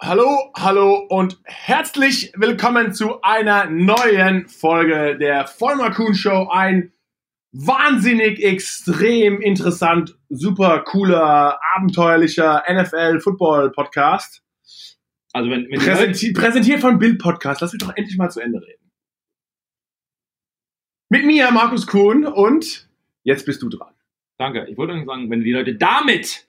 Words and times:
Hallo, 0.00 0.52
hallo 0.56 1.06
und 1.08 1.40
herzlich 1.42 2.32
willkommen 2.36 2.94
zu 2.94 3.20
einer 3.22 3.68
neuen 3.68 4.46
Folge 4.46 5.18
der 5.18 5.48
Vollmer 5.48 5.90
Kuhn 5.90 6.14
Show. 6.14 6.46
Ein 6.52 6.92
wahnsinnig, 7.50 8.40
extrem 8.40 9.40
interessant, 9.40 10.16
super 10.28 10.84
cooler, 10.84 11.58
abenteuerlicher 11.74 12.62
NFL-Football-Podcast. 12.70 14.44
Also 15.32 15.50
wenn, 15.50 15.68
wenn 15.68 15.80
Präsenti 15.80 16.32
präsentiert 16.32 16.80
von 16.80 17.00
Bild 17.00 17.18
Podcast. 17.18 17.60
Lass 17.60 17.72
mich 17.72 17.82
doch 17.82 17.96
endlich 17.96 18.16
mal 18.16 18.30
zu 18.30 18.38
Ende 18.38 18.62
reden. 18.62 18.92
Mit 21.08 21.26
mir, 21.26 21.50
Markus 21.50 21.88
Kuhn, 21.88 22.24
und 22.24 22.88
jetzt 23.24 23.46
bist 23.46 23.62
du 23.62 23.68
dran. 23.68 23.94
Danke. 24.38 24.64
Ich 24.70 24.76
wollte 24.76 24.94
nur 24.94 25.06
sagen, 25.06 25.28
wenn 25.28 25.40
du 25.40 25.44
die 25.44 25.52
Leute 25.52 25.74
damit 25.74 26.46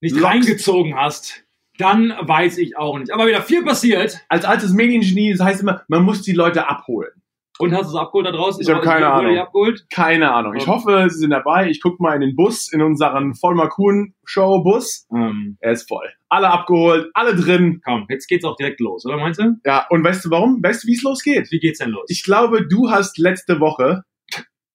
nicht 0.00 0.14
Lockst. 0.14 0.26
reingezogen 0.26 0.96
hast, 0.96 1.45
dann 1.78 2.14
weiß 2.20 2.58
ich 2.58 2.76
auch 2.76 2.98
nicht. 2.98 3.12
Aber 3.12 3.26
wieder 3.26 3.42
viel 3.42 3.64
passiert. 3.64 4.20
Als 4.28 4.44
altes 4.44 4.72
Mediengenie, 4.72 5.32
das 5.32 5.40
heißt 5.40 5.62
immer, 5.62 5.82
man 5.88 6.02
muss 6.02 6.22
die 6.22 6.32
Leute 6.32 6.68
abholen. 6.68 7.10
Und 7.58 7.72
hast 7.72 7.84
du 7.90 7.96
es 7.96 8.02
abgeholt 8.02 8.26
da 8.26 8.32
draußen? 8.32 8.60
Ich 8.60 8.68
hab 8.68 8.82
keine 8.82 9.08
Ahnung. 9.10 9.38
abgeholt? 9.38 9.86
Keine 9.90 10.30
Ahnung. 10.30 10.56
Ich 10.56 10.66
hoffe, 10.66 11.06
Sie 11.08 11.20
sind 11.20 11.30
dabei. 11.30 11.70
Ich 11.70 11.80
gucke 11.80 12.02
mal 12.02 12.14
in 12.14 12.20
den 12.20 12.36
Bus, 12.36 12.70
in 12.70 12.82
unseren 12.82 13.34
Vollmer 13.34 13.68
Kuhn 13.68 14.12
Show 14.26 14.62
Bus. 14.62 15.06
Ähm, 15.10 15.56
Er 15.60 15.72
ist 15.72 15.88
voll. 15.88 16.06
Alle 16.28 16.50
abgeholt, 16.50 17.10
alle 17.14 17.34
drin. 17.34 17.80
komm, 17.82 18.04
jetzt 18.10 18.26
geht's 18.28 18.44
auch 18.44 18.56
direkt 18.56 18.80
los, 18.80 19.06
oder 19.06 19.16
meinst 19.16 19.40
du? 19.40 19.54
Ja, 19.64 19.86
und 19.88 20.04
weißt 20.04 20.26
du 20.26 20.30
warum? 20.30 20.62
Weißt 20.62 20.84
du, 20.84 20.88
wie 20.88 20.94
es 20.96 21.02
losgeht? 21.02 21.50
Wie 21.50 21.58
geht's 21.58 21.78
denn 21.78 21.90
los? 21.90 22.04
Ich 22.08 22.24
glaube, 22.24 22.66
du 22.68 22.90
hast 22.90 23.16
letzte 23.16 23.58
Woche 23.58 24.02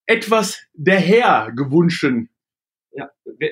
etwas 0.06 0.60
der 0.74 0.98
Herr 0.98 1.52
gewünscht. 1.52 2.04
Ja, 2.94 3.10
wer, 3.38 3.50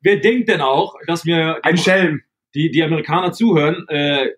wer 0.00 0.16
denkt 0.16 0.48
denn 0.48 0.60
auch, 0.60 0.94
dass 1.06 1.24
mir 1.24 1.58
Ein 1.62 1.76
Schelm. 1.76 2.22
die, 2.54 2.70
die 2.70 2.82
Amerikaner 2.82 3.32
zuhören? 3.32 3.86
Äh, 3.88 4.30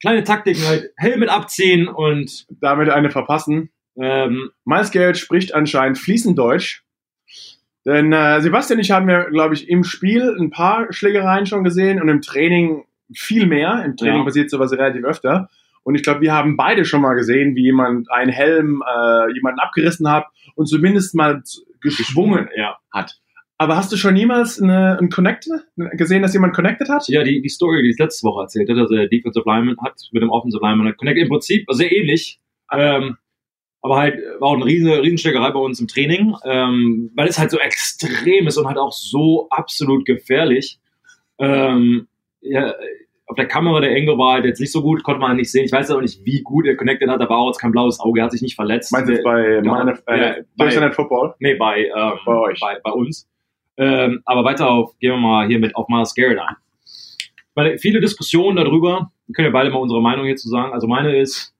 kleine 0.00 0.24
Taktiken 0.24 0.64
halt, 0.66 0.90
Helmet 0.96 1.28
abziehen 1.28 1.88
und 1.88 2.46
Damit 2.60 2.88
eine 2.90 3.10
verpassen. 3.10 3.70
ähm, 3.96 4.50
Miles 4.64 4.90
Garrett 4.90 5.18
spricht 5.18 5.54
anscheinend 5.54 5.98
fließend 5.98 6.38
Deutsch. 6.38 6.84
Denn 7.86 8.12
äh, 8.12 8.40
Sebastian 8.42 8.78
und 8.78 8.84
ich 8.84 8.90
haben 8.90 9.08
ja, 9.08 9.24
glaube 9.24 9.54
ich, 9.54 9.68
im 9.68 9.84
Spiel 9.84 10.36
ein 10.38 10.50
paar 10.50 10.92
Schlägereien 10.92 11.46
schon 11.46 11.64
gesehen 11.64 12.00
und 12.00 12.08
im 12.08 12.20
Training 12.20 12.84
viel 13.14 13.46
mehr. 13.46 13.82
Im 13.84 13.96
Training 13.96 14.18
Ja. 14.18 14.24
passiert 14.24 14.50
sowas 14.50 14.72
relativ 14.72 15.04
öfter. 15.04 15.48
Und 15.82 15.94
ich 15.94 16.02
glaube, 16.02 16.20
wir 16.20 16.34
haben 16.34 16.58
beide 16.58 16.84
schon 16.84 17.00
mal 17.00 17.14
gesehen, 17.14 17.56
wie 17.56 17.62
jemand 17.62 18.10
einen 18.12 18.30
Helm 18.30 18.82
äh, 18.86 19.32
jemanden 19.32 19.60
abgerissen 19.60 20.10
hat 20.10 20.26
und 20.54 20.66
zumindest 20.66 21.14
mal 21.14 21.42
z- 21.42 21.64
geschwungen 21.80 22.50
ja. 22.54 22.76
hat. 22.92 23.18
Aber 23.60 23.76
hast 23.76 23.92
du 23.92 23.98
schon 23.98 24.16
jemals 24.16 24.58
eine, 24.58 24.98
ein 24.98 25.10
Connect 25.10 25.46
gesehen, 25.92 26.22
dass 26.22 26.32
jemand 26.32 26.54
connected 26.54 26.88
hat? 26.88 27.06
Ja, 27.08 27.22
die, 27.22 27.42
die 27.42 27.48
Story, 27.50 27.82
die 27.82 27.90
ich 27.90 27.98
letzte 27.98 28.26
Woche 28.26 28.44
erzählt 28.44 28.70
hat, 28.70 28.78
also 28.78 28.94
der 28.94 29.06
Defensive 29.06 29.44
Lineman 29.46 29.76
hat 29.84 30.00
mit 30.12 30.22
dem 30.22 30.30
Offensive 30.30 30.64
Lineman 30.64 30.86
halt 30.86 30.96
Connect 30.96 31.18
im 31.18 31.28
Prinzip 31.28 31.66
sehr 31.70 31.92
ähnlich. 31.92 32.40
Ähm, 32.72 33.18
aber 33.82 33.98
halt 33.98 34.18
war 34.38 34.48
auch 34.48 34.54
eine 34.54 34.64
riesen, 34.64 34.90
Riesenschlägerei 34.90 35.50
bei 35.50 35.58
uns 35.60 35.78
im 35.78 35.88
Training, 35.88 36.34
ähm, 36.46 37.10
weil 37.14 37.28
es 37.28 37.38
halt 37.38 37.50
so 37.50 37.58
extrem 37.58 38.46
ist 38.46 38.56
und 38.56 38.66
halt 38.66 38.78
auch 38.78 38.92
so 38.92 39.48
absolut 39.50 40.06
gefährlich. 40.06 40.80
Ähm, 41.38 42.08
ja, 42.40 42.72
auf 43.26 43.36
der 43.36 43.46
Kamera 43.46 43.80
der 43.82 43.94
Engel 43.94 44.16
war 44.16 44.32
halt 44.36 44.46
jetzt 44.46 44.60
nicht 44.60 44.72
so 44.72 44.80
gut, 44.80 45.02
konnte 45.02 45.20
man 45.20 45.36
nicht 45.36 45.52
sehen. 45.52 45.66
Ich 45.66 45.72
weiß 45.72 45.90
auch 45.90 46.00
nicht, 46.00 46.24
wie 46.24 46.40
gut 46.40 46.66
er 46.66 46.76
connected 46.76 47.10
hat. 47.10 47.20
Da 47.20 47.28
war 47.28 47.36
auch 47.36 47.48
jetzt 47.48 47.60
kein 47.60 47.72
blaues 47.72 48.00
Auge, 48.00 48.20
er 48.20 48.24
hat 48.24 48.32
sich 48.32 48.40
nicht 48.40 48.56
verletzt. 48.56 48.90
Meinst 48.90 49.10
du 49.10 49.12
jetzt 49.12 49.24
bei 49.24 49.60
meine, 49.62 49.98
äh, 50.06 50.44
bei- 50.56 50.74
Night 50.74 50.94
Football? 50.94 51.34
Nee, 51.40 51.56
bei, 51.56 51.84
ähm, 51.84 52.12
Bei 52.24 52.36
euch. 52.38 52.58
Bei, 52.58 52.78
bei 52.82 52.92
uns. 52.92 53.28
Ähm, 53.80 54.20
aber 54.26 54.44
weiter 54.44 54.68
auf, 54.68 54.96
gehen 54.98 55.12
wir 55.12 55.16
mal 55.16 55.46
hier 55.48 55.58
mit 55.58 55.74
auf 55.74 55.88
Miles 55.88 56.14
Garrett 56.14 56.38
ein. 56.38 56.56
Weil 57.54 57.78
viele 57.78 58.00
Diskussionen 58.00 58.56
darüber, 58.56 59.10
wir 59.26 59.32
können 59.34 59.46
ja 59.46 59.52
beide 59.52 59.70
mal 59.70 59.78
unsere 59.78 60.02
Meinung 60.02 60.26
hierzu 60.26 60.48
sagen. 60.48 60.72
Also 60.72 60.86
meine 60.86 61.16
ist, 61.18 61.54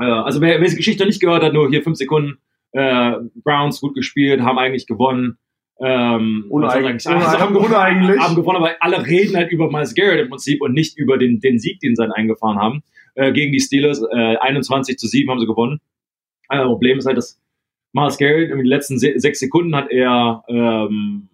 äh, 0.00 0.04
also 0.04 0.40
wer, 0.40 0.60
wer 0.60 0.68
die 0.68 0.76
Geschichte 0.76 1.04
noch 1.04 1.08
nicht 1.08 1.20
gehört 1.20 1.42
hat, 1.44 1.52
nur 1.52 1.68
hier 1.70 1.82
fünf 1.82 1.96
Sekunden, 1.98 2.38
äh, 2.72 3.12
Browns 3.44 3.80
gut 3.80 3.94
gespielt, 3.94 4.40
haben 4.42 4.58
eigentlich 4.58 4.86
gewonnen. 4.86 5.38
Ähm, 5.80 6.46
Uneig- 6.50 6.66
was 6.66 6.72
soll 6.74 6.90
ich 6.96 7.02
sagen? 7.02 7.18
uneig- 7.20 7.26
Also 7.26 7.38
haben, 7.40 7.54
gewonnen, 7.54 7.72
uneigentlich. 7.74 8.20
haben 8.20 8.34
gewonnen, 8.34 8.56
aber 8.56 8.70
alle 8.80 9.06
reden 9.06 9.36
halt 9.36 9.52
über 9.52 9.70
Miles 9.70 9.94
Garrett 9.94 10.20
im 10.20 10.28
Prinzip 10.30 10.60
und 10.62 10.72
nicht 10.72 10.98
über 10.98 11.16
den, 11.16 11.38
den 11.40 11.58
Sieg, 11.60 11.78
den 11.80 11.94
sie 11.94 12.02
dann 12.02 12.12
eingefahren 12.12 12.58
haben. 12.58 12.82
Äh, 13.14 13.32
gegen 13.32 13.52
die 13.52 13.60
Steelers, 13.60 14.02
äh, 14.12 14.36
21 14.36 14.98
zu 14.98 15.06
7 15.06 15.30
haben 15.30 15.38
sie 15.40 15.46
gewonnen. 15.46 15.80
Äh, 16.48 16.62
Problem 16.64 16.98
ist 16.98 17.06
halt, 17.06 17.16
dass 17.18 17.40
Miles 17.92 18.18
Garrett 18.18 18.50
in 18.50 18.58
den 18.58 18.66
letzten 18.66 18.98
se 18.98 19.14
sechs 19.16 19.38
Sekunden 19.40 19.74
hat 19.74 19.90
er, 19.90 20.44
ähm, 20.48 21.28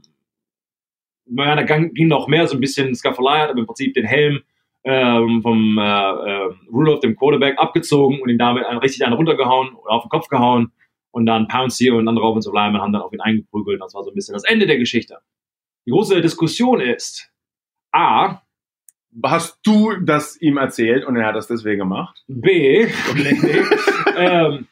naja, 1.26 1.56
da 1.56 1.62
ging 1.62 2.08
noch 2.08 2.28
mehr, 2.28 2.46
so 2.46 2.56
ein 2.56 2.60
bisschen 2.60 2.94
Skaffelei, 2.94 3.40
hat 3.40 3.50
aber 3.50 3.60
im 3.60 3.66
Prinzip 3.66 3.94
den 3.94 4.06
Helm 4.06 4.42
ähm, 4.84 5.42
vom 5.42 5.78
äh, 5.78 5.82
äh, 5.82 6.54
Rudolph, 6.72 7.00
dem 7.00 7.16
Quarterback, 7.16 7.58
abgezogen 7.58 8.20
und 8.20 8.28
ihn 8.28 8.38
damit 8.38 8.64
einen, 8.66 8.78
richtig 8.78 9.04
einen 9.04 9.14
runtergehauen 9.14 9.74
oder 9.74 9.92
auf 9.92 10.02
den 10.02 10.10
Kopf 10.10 10.28
gehauen. 10.28 10.72
Und 11.10 11.26
dann 11.26 11.46
Pouncy 11.46 11.90
und 11.90 12.08
andere 12.08 12.24
Offensive 12.24 12.54
Linemen 12.54 12.80
haben 12.80 12.92
dann 12.92 13.02
auf 13.02 13.12
ihn 13.12 13.20
eingeprügelt. 13.20 13.80
Das 13.80 13.94
war 13.94 14.02
so 14.02 14.10
ein 14.10 14.14
bisschen 14.14 14.32
das 14.32 14.44
Ende 14.44 14.66
der 14.66 14.78
Geschichte. 14.78 15.18
Die 15.86 15.90
große 15.90 16.20
Diskussion 16.22 16.80
ist, 16.80 17.30
A, 17.92 18.40
Hast 19.24 19.58
du 19.64 19.94
das 19.96 20.40
ihm 20.40 20.56
erzählt 20.56 21.04
und 21.04 21.16
er 21.16 21.26
hat 21.26 21.36
das 21.36 21.46
deswegen 21.46 21.80
gemacht? 21.80 22.24
B, 22.28 22.86
ähm, 24.16 24.66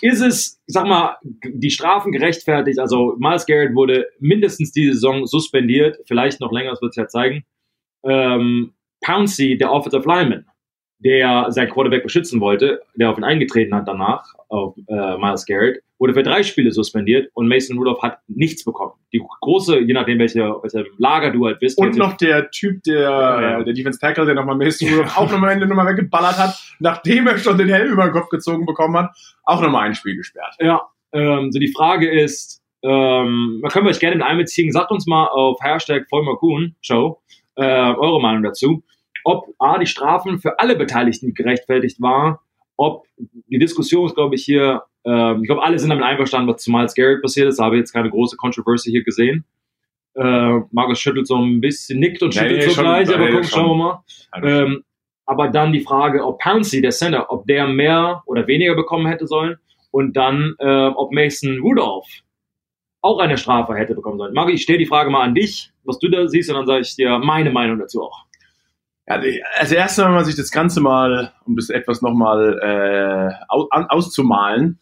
ist 0.00 0.20
es, 0.20 0.60
sag 0.66 0.86
mal, 0.86 1.16
die 1.44 1.70
Strafen 1.70 2.12
gerechtfertigt? 2.12 2.78
Also 2.78 3.14
Miles 3.18 3.46
Garrett 3.46 3.74
wurde 3.74 4.06
mindestens 4.18 4.72
diese 4.72 4.94
Saison 4.94 5.26
suspendiert, 5.26 5.98
vielleicht 6.06 6.40
noch 6.40 6.52
länger, 6.52 6.70
das 6.70 6.82
wird 6.82 6.90
es 6.90 6.96
ja 6.96 7.08
zeigen. 7.08 7.44
Ähm, 8.04 8.74
Pouncey, 9.00 9.56
der 9.56 9.72
Offensive 9.72 10.08
Lineman, 10.08 10.46
der 10.98 11.46
sein 11.50 11.68
Quarterback 11.68 12.02
beschützen 12.02 12.40
wollte, 12.40 12.80
der 12.96 13.10
auf 13.10 13.18
ihn 13.18 13.24
eingetreten 13.24 13.74
hat 13.74 13.88
danach, 13.88 14.34
auf 14.48 14.76
äh, 14.88 15.16
Miles 15.18 15.44
Garrett, 15.46 15.82
wurde 15.98 16.14
für 16.14 16.22
drei 16.22 16.42
Spiele 16.42 16.72
suspendiert 16.72 17.30
und 17.34 17.48
Mason 17.48 17.78
Rudolph 17.78 18.02
hat 18.02 18.18
nichts 18.26 18.64
bekommen. 18.64 18.92
Die 19.12 19.22
große, 19.40 19.78
je 19.80 19.92
nachdem, 19.94 20.18
welche, 20.18 20.40
welche 20.40 20.86
Lager 20.98 21.30
du 21.30 21.46
halt 21.46 21.60
bist. 21.60 21.78
Und 21.78 21.96
noch 21.96 22.16
der 22.16 22.50
Typ, 22.50 22.82
der, 22.82 23.00
Ja. 23.00 23.62
der 23.62 23.72
Defense 23.74 23.98
Tackle, 24.00 24.26
der 24.26 24.34
nochmal 24.34 24.56
Mason 24.56 24.88
Rudolph 24.88 25.16
auch 25.16 25.30
nochmal 25.30 25.52
Ende 25.52 25.66
nochmal 25.66 25.86
weggeballert 25.86 26.36
hat, 26.38 26.54
nachdem 26.80 27.26
er 27.28 27.38
schon 27.38 27.56
den 27.58 27.68
Helm 27.68 27.92
über 27.92 28.04
den 28.04 28.12
Kopf 28.12 28.28
gezogen 28.28 28.66
bekommen 28.66 28.96
hat, 28.96 29.10
auch 29.44 29.60
nochmal 29.60 29.86
ein 29.86 29.94
Spiel 29.94 30.16
gesperrt. 30.16 30.54
Ja, 30.60 30.82
ähm, 31.12 31.52
so 31.52 31.58
die 31.60 31.72
Frage 31.72 32.10
ist, 32.10 32.60
ähm, 32.82 33.62
können 33.70 33.86
wir 33.86 33.90
euch 33.90 34.00
gerne 34.00 34.16
mit 34.16 34.24
einbeziehen. 34.26 34.72
Sagt 34.72 34.90
uns 34.90 35.06
mal 35.06 35.26
auf 35.28 35.58
Hashtag 35.62 36.06
Vollmer 36.10 36.36
Kuhn 36.36 36.74
Show 36.82 37.22
äh, 37.56 37.62
eure 37.64 38.20
Meinung 38.20 38.42
dazu, 38.42 38.82
ob 39.22 39.46
A, 39.58 39.78
die 39.78 39.86
Strafen 39.86 40.38
für 40.38 40.58
alle 40.58 40.76
Beteiligten 40.76 41.32
gerechtfertigt 41.34 42.02
war, 42.02 42.42
ob 42.76 43.06
die 43.16 43.58
Diskussion 43.58 44.06
ist, 44.06 44.16
glaube 44.16 44.34
ich, 44.34 44.44
hier, 44.44 44.82
ähm, 45.04 45.42
ich 45.42 45.48
glaube, 45.48 45.62
alle 45.62 45.78
sind 45.78 45.90
damit 45.90 46.04
einverstanden, 46.04 46.48
was 46.52 46.62
zu 46.62 46.70
Miles 46.70 46.94
Garrett 46.94 47.22
passiert 47.22 47.48
ist. 47.48 47.58
Da 47.58 47.64
habe 47.64 47.76
ich 47.76 47.80
jetzt 47.80 47.92
keine 47.92 48.10
große 48.10 48.36
Controversy 48.36 48.90
hier 48.90 49.04
gesehen. 49.04 49.44
Äh, 50.14 50.60
Markus 50.70 51.00
schüttelt 51.00 51.26
so 51.26 51.36
ein 51.36 51.60
bisschen, 51.60 51.98
nickt 51.98 52.22
und 52.22 52.34
Nee, 52.34 52.40
schüttelt 52.40 52.58
nee, 52.58 52.66
so 52.66 52.74
schon, 52.74 52.84
gleich, 52.84 53.08
aber 53.14 53.24
nee, 53.24 53.32
schon. 53.32 53.44
schauen 53.44 53.68
wir 53.70 53.74
mal. 53.74 54.02
Ähm, 54.42 54.84
aber 55.26 55.48
dann 55.48 55.72
die 55.72 55.80
Frage, 55.80 56.24
ob 56.24 56.38
Pouncey, 56.40 56.80
der 56.80 56.90
Center, 56.90 57.30
ob 57.30 57.46
der 57.46 57.66
mehr 57.66 58.22
oder 58.26 58.46
weniger 58.46 58.74
bekommen 58.74 59.06
hätte 59.06 59.26
sollen 59.26 59.56
und 59.90 60.16
dann, 60.16 60.54
äh, 60.58 60.86
ob 60.86 61.12
Mason 61.12 61.60
Rudolph 61.60 62.06
auch 63.00 63.18
eine 63.18 63.36
Strafe 63.36 63.74
hätte 63.74 63.94
bekommen 63.94 64.18
sollen. 64.18 64.34
Marc, 64.34 64.50
ich 64.50 64.62
stelle 64.62 64.78
die 64.78 64.86
Frage 64.86 65.10
mal 65.10 65.22
an 65.22 65.34
dich, 65.34 65.70
was 65.84 65.98
du 65.98 66.08
da 66.08 66.26
siehst, 66.26 66.50
und 66.50 66.56
dann 66.56 66.66
sage 66.66 66.80
ich 66.80 66.96
dir 66.96 67.18
meine 67.18 67.50
Meinung 67.50 67.78
dazu 67.78 68.02
auch. 68.02 68.24
Ja, 69.06 69.20
als 69.58 69.70
erstes, 69.72 70.02
wenn 70.02 70.14
man 70.14 70.24
sich 70.24 70.36
das 70.36 70.50
Ganze 70.50 70.80
mal, 70.80 71.32
um 71.44 71.56
das 71.56 71.68
etwas 71.68 72.00
nochmal 72.00 72.58
äh, 72.62 73.54
auszumalen, 73.90 74.78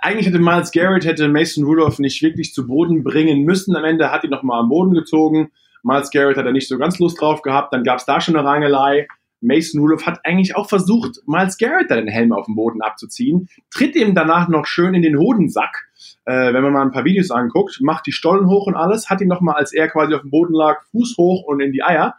eigentlich 0.00 0.26
hätte 0.26 0.38
Miles 0.38 0.70
Garrett 0.72 1.04
hätte 1.04 1.28
Mason 1.28 1.64
Rudolph 1.64 1.98
nicht 1.98 2.22
wirklich 2.22 2.52
zu 2.52 2.66
Boden 2.66 3.02
bringen 3.02 3.42
müssen. 3.44 3.76
Am 3.76 3.84
Ende 3.84 4.10
hat 4.10 4.24
ihn 4.24 4.30
nochmal 4.30 4.60
am 4.60 4.68
Boden 4.68 4.94
gezogen. 4.94 5.50
Miles 5.82 6.10
Garrett 6.10 6.36
hat 6.36 6.46
er 6.46 6.52
nicht 6.52 6.68
so 6.68 6.78
ganz 6.78 6.98
Lust 6.98 7.20
drauf 7.20 7.42
gehabt. 7.42 7.72
Dann 7.72 7.84
gab 7.84 7.98
es 7.98 8.04
da 8.04 8.20
schon 8.20 8.36
eine 8.36 8.46
Rangelei. 8.46 9.08
Mason 9.42 9.80
Rudolph 9.80 10.06
hat 10.06 10.20
eigentlich 10.24 10.56
auch 10.56 10.68
versucht, 10.68 11.18
Miles 11.26 11.58
Garrett 11.58 11.90
da 11.90 11.96
den 11.96 12.06
Helm 12.06 12.32
auf 12.32 12.46
den 12.46 12.54
Boden 12.54 12.80
abzuziehen, 12.80 13.48
tritt 13.70 13.96
ihm 13.96 14.14
danach 14.14 14.48
noch 14.48 14.66
schön 14.66 14.94
in 14.94 15.02
den 15.02 15.18
Hodensack. 15.18 15.88
Äh, 16.24 16.54
wenn 16.54 16.62
man 16.62 16.72
mal 16.72 16.82
ein 16.82 16.92
paar 16.92 17.04
Videos 17.04 17.32
anguckt, 17.32 17.80
macht 17.80 18.06
die 18.06 18.12
Stollen 18.12 18.48
hoch 18.48 18.68
und 18.68 18.76
alles, 18.76 19.10
hat 19.10 19.20
ihn 19.20 19.28
nochmal, 19.28 19.56
als 19.56 19.72
er 19.72 19.88
quasi 19.88 20.14
auf 20.14 20.22
dem 20.22 20.30
Boden 20.30 20.54
lag, 20.54 20.82
Fuß 20.92 21.16
hoch 21.18 21.42
und 21.44 21.60
in 21.60 21.72
die 21.72 21.82
Eier. 21.82 22.14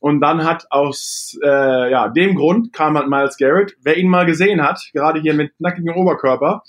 Und 0.00 0.20
dann 0.20 0.44
hat 0.44 0.66
aus 0.70 1.38
äh, 1.44 1.90
ja, 1.90 2.08
dem 2.08 2.34
Grund 2.34 2.72
kam 2.72 2.96
halt 2.96 3.08
Miles 3.08 3.36
Garrett, 3.36 3.76
wer 3.82 3.98
ihn 3.98 4.08
mal 4.08 4.26
gesehen 4.26 4.62
hat, 4.62 4.80
gerade 4.94 5.20
hier 5.20 5.34
mit 5.34 5.52
nackigem 5.60 5.94
Oberkörper, 5.94 6.62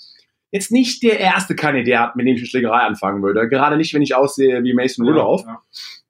jetzt 0.54 0.70
nicht 0.70 1.02
der 1.02 1.18
erste 1.18 1.56
Kandidat, 1.56 2.14
mit 2.14 2.26
dem 2.26 2.36
ich 2.36 2.42
eine 2.42 2.46
Schlägerei 2.46 2.78
anfangen 2.78 3.24
würde. 3.24 3.48
Gerade 3.48 3.76
nicht, 3.76 3.92
wenn 3.92 4.02
ich 4.02 4.14
aussehe 4.14 4.62
wie 4.62 4.72
Mason 4.72 5.04
Rudolph. 5.04 5.42
Ja. 5.44 5.62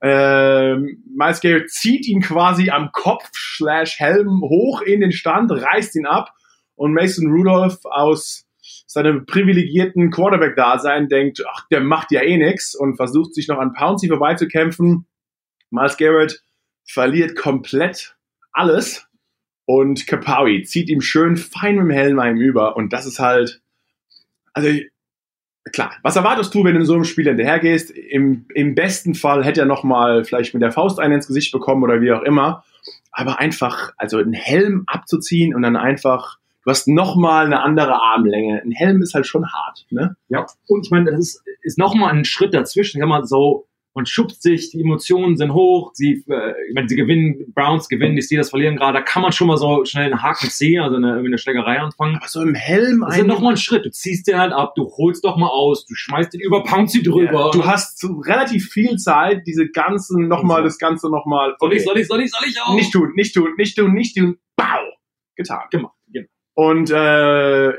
Ähm, 0.02 1.02
Miles 1.17 1.41
Garrett 1.41 1.70
zieht 1.70 2.06
ihn 2.06 2.20
quasi 2.20 2.69
am 2.69 2.91
Kopf 2.93 3.31
slash 3.35 3.99
Helm 3.99 4.43
hoch 4.43 4.82
in 4.82 5.00
den 5.00 5.12
Stand, 5.12 5.50
reißt 5.50 5.96
ihn 5.96 6.05
ab 6.05 6.35
und 6.75 6.93
Mason 6.93 7.32
Rudolph 7.32 7.79
aus 7.85 8.46
seinem 8.87 9.25
privilegierten 9.25 10.11
Quarterback-Dasein 10.11 11.08
denkt, 11.08 11.43
ach, 11.50 11.67
der 11.70 11.81
macht 11.81 12.12
ja 12.12 12.20
eh 12.20 12.37
nix 12.37 12.75
und 12.75 12.96
versucht 12.96 13.35
sich 13.35 13.49
noch 13.49 13.58
an 13.58 13.73
Pouncey 13.73 14.08
vorbeizukämpfen. 14.08 15.06
Miles 15.70 15.96
Garrett 15.96 16.43
verliert 16.87 17.35
komplett 17.35 18.14
alles. 18.52 19.06
Und 19.64 20.06
Kapawi 20.06 20.64
zieht 20.64 20.91
ihm 20.91 21.00
schön 21.00 21.38
fein 21.38 21.76
mit 21.76 21.85
dem 21.85 21.91
Helm 21.91 22.19
einem 22.19 22.37
über. 22.37 22.76
Und 22.76 22.93
das 22.93 23.06
ist 23.06 23.19
halt, 23.19 23.62
also 24.55 24.69
klar, 25.73 25.93
was 26.03 26.17
erwartest 26.17 26.55
du, 26.55 26.65
wenn 26.65 26.75
du 26.75 26.81
in 26.81 26.87
so 26.87 26.95
einem 26.95 27.05
Spiel 27.05 27.27
hinterhergehst? 27.27 27.91
Im, 27.91 28.47
Im 28.55 28.75
besten 28.75 29.15
Fall 29.15 29.45
hätte 29.45 29.61
er 29.61 29.67
nochmal 29.67 30.25
vielleicht 30.25 30.55
mit 30.55 30.62
der 30.62 30.73
Faust 30.73 30.99
einen 30.99 31.15
ins 31.15 31.27
Gesicht 31.27 31.53
bekommen 31.53 31.83
oder 31.83 32.01
wie 32.01 32.12
auch 32.12 32.23
immer. 32.23 32.65
Aber 33.12 33.39
einfach, 33.41 33.93
also 33.97 34.19
einen 34.19 34.33
Helm 34.33 34.85
abzuziehen 34.87 35.55
und 35.55 35.62
dann 35.62 35.77
einfach, 35.77 36.39
du 36.65 36.71
hast 36.71 36.89
nochmal 36.89 37.47
eine 37.47 37.61
andere 37.61 37.95
Armlänge. 37.95 38.62
Ein 38.62 38.73
Helm 38.73 39.03
ist 39.03 39.15
halt 39.15 39.27
schon 39.27 39.47
hart, 39.53 39.87
ne? 39.91 40.17
Ja. 40.29 40.47
Und 40.67 40.87
ich 40.87 40.91
meine, 40.91 41.11
das 41.11 41.21
ist, 41.21 41.45
ist 41.62 41.79
nochmal 41.79 42.12
ein 42.12 42.25
Schritt 42.25 42.55
dazwischen. 42.55 43.01
Kann 43.01 43.09
man 43.09 43.27
so, 43.27 43.67
man 43.94 44.06
schubst 44.06 44.43
sich, 44.43 44.70
die 44.70 44.81
Emotionen 44.81 45.37
sind 45.37 45.55
hoch, 45.55 45.93
sie, 45.94 46.25
äh, 46.29 46.55
wenn 46.75 46.88
sie 46.88 46.96
gewinnen, 46.96 47.52
Browns 47.55 47.88
gewinnen, 47.88 48.17
die 48.17 48.23
Steelers 48.23 48.50
verlieren 48.50 48.76
gerade, 48.76 48.99
da 48.99 49.02
kann 49.02 49.23
man 49.23 49.31
schon 49.31 49.46
mal 49.46 49.56
so 49.56 49.85
schnell 49.85 50.06
einen 50.06 50.20
Haken 50.20 50.50
ziehen, 50.50 50.82
also 50.82 50.96
eine, 50.96 51.11
irgendwie 51.11 51.29
eine 51.29 51.38
Schlägerei 51.38 51.79
anfangen. 51.79 52.17
Aber 52.17 52.26
so 52.26 52.43
im 52.43 52.55
Helm 52.55 53.05
Das 53.06 53.19
ist 53.19 53.26
nochmal 53.26 53.55
ein 53.55 53.56
Schritt. 53.56 53.87
Du 53.87 53.91
ziehst 53.91 54.26
den 54.26 54.38
halt 54.38 54.52
ab, 54.52 54.75
du 54.75 54.91
holst 54.96 55.25
doch 55.25 55.37
mal 55.37 55.49
aus, 55.49 55.87
du 55.87 55.94
schmeißt 55.94 56.35
den 56.35 56.41
über, 56.41 56.64
pound 56.64 56.91
sie 56.91 57.02
drüber. 57.02 57.46
Ja, 57.46 57.50
du 57.52 57.64
hast 57.64 58.00
so 58.00 58.14
relativ 58.19 58.69
viel 58.69 58.96
Zeit, 58.96 59.46
diese 59.46 59.69
ganzen, 59.69 60.26
nochmal, 60.26 60.64
das 60.64 60.79
Ganze 60.79 61.08
nochmal. 61.08 61.55
soll 61.61 61.73
ich, 61.73 61.85
soll 61.85 61.99
ich, 61.99 62.08
soll 62.08 62.20
ich, 62.20 62.32
soll 62.32 62.49
ich 62.49 62.61
auch? 62.61 62.75
Nicht 62.75 62.93
tun, 62.93 63.12
nicht 63.14 63.35
tun, 63.35 63.55
nicht 63.56 63.76
tun, 63.76 63.93
nicht 63.93 64.17
tun. 64.17 64.38
Bau! 64.56 64.82
Getan. 65.37 65.62
gemacht. 65.70 65.94
Genau. 66.12 66.29
Und 66.55 66.91
äh, 66.91 67.73